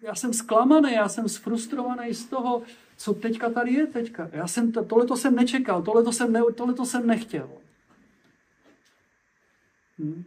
já 0.03 0.15
jsem 0.15 0.33
zklamaný, 0.33 0.93
já 0.93 1.09
jsem 1.09 1.29
sfrustrovaný 1.29 2.15
z 2.15 2.25
toho, 2.25 2.63
co 3.01 3.15
teďka 3.15 3.51
tady 3.51 3.73
je 3.73 3.87
teďka. 3.87 4.31
Já 4.33 4.47
jsem, 4.47 4.73
tohleto 4.73 5.17
jsem 5.17 5.37
nečekal, 5.37 5.83
tohleto 5.83 6.13
jsem, 6.13 6.33
ne, 6.33 6.41
tohleto 6.55 6.87
jsem 6.87 7.07
nechtěl. 7.07 7.49
Hmm. 9.99 10.25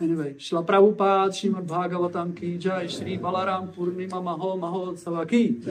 Anyway, 0.00 0.34
Šla 0.38 0.62
Prabhupád, 0.62 1.34
Šrimad 1.34 1.64
Bhagavatam 1.64 2.32
ki 2.32 2.58
jai, 2.64 2.88
Shri 2.88 3.18
Balaram 3.18 3.68
Purnima 3.68 4.20
Maho 4.20 4.56
Maho 4.56 4.96
Savaki. 4.96 5.62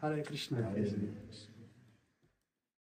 Hare 0.00 0.22
Krishna. 0.22 0.58
Hare 0.58 0.82
Krishna. 0.82 1.49